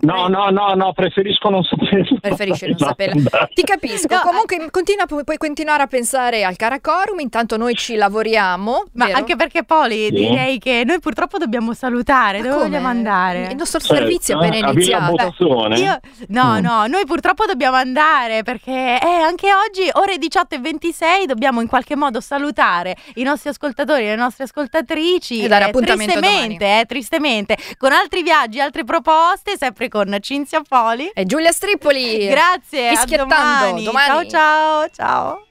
No, 0.00 0.26
no, 0.26 0.50
no, 0.50 0.74
no, 0.74 0.92
preferisco 0.92 1.48
non 1.50 1.62
saperlo. 1.62 2.18
Preferisci 2.20 2.66
non 2.66 2.78
saperlo. 2.78 3.30
Ti 3.54 3.62
capisco. 3.62 4.18
Comunque 4.22 4.68
continua, 4.70 5.06
pu- 5.06 5.22
puoi 5.22 5.36
continuare 5.36 5.84
a 5.84 5.86
pensare 5.86 6.42
al 6.44 6.56
Caracorum, 6.56 7.20
intanto 7.20 7.56
noi 7.56 7.74
ci 7.74 7.94
lavoriamo. 7.94 8.84
Ma 8.94 9.06
vero? 9.06 9.18
anche 9.18 9.36
perché 9.36 9.62
Poli, 9.62 10.06
Sì. 10.06 10.10
direi 10.10 10.58
che 10.58 10.82
noi 10.84 10.98
purtroppo 10.98 11.38
dobbiamo 11.38 11.74
salutare. 11.74 12.38
Dove 12.38 12.50
come? 12.54 12.64
vogliamo 12.64 12.88
andare? 12.88 13.46
Il 13.50 13.56
nostro 13.56 13.78
Certo, 13.78 13.94
servizio 13.94 14.40
è 14.40 14.46
appena 14.48 14.66
eh, 14.68 14.72
iniziato. 14.72 15.34
Io- 15.76 16.00
no, 16.28 16.54
Mm. 16.58 16.62
no, 16.64 16.86
noi 16.88 17.04
purtroppo 17.06 17.46
dobbiamo 17.46 17.76
andare 17.76 18.42
perché 18.42 18.98
eh, 19.00 19.06
anche 19.22 19.48
oggi, 19.54 19.88
ore 19.92 20.18
18 20.18 20.56
e 20.56 20.58
26, 20.58 21.26
dobbiamo 21.26 21.60
in 21.60 21.68
qualche 21.68 21.94
modo 21.94 22.20
salutare 22.20 22.96
i 23.14 23.22
nostri 23.22 23.50
ascoltatori 23.50 24.02
e 24.04 24.08
le 24.08 24.16
nostre 24.16 24.44
ascoltatrici. 24.44 25.42
E 25.44 25.46
dare 25.48 25.66
eh, 25.66 25.68
appuntamento 25.68 26.18
tristemente, 26.18 26.80
eh, 26.80 26.84
tristemente, 26.86 27.56
con 27.76 27.92
altri 27.92 28.22
viaggi, 28.22 28.58
altre 28.60 28.82
proposte, 28.84 29.52
sempre 29.52 29.66
con 29.88 30.16
Cinzia 30.20 30.62
Poli. 30.66 31.10
E 31.14 31.24
Giulia 31.24 31.52
Strippoli. 31.52 32.26
Grazie, 32.28 32.90
a 32.90 33.16
domani. 33.16 33.84
domani. 33.84 34.06
Ciao 34.06 34.26
ciao, 34.28 34.88
ciao. 34.90 35.47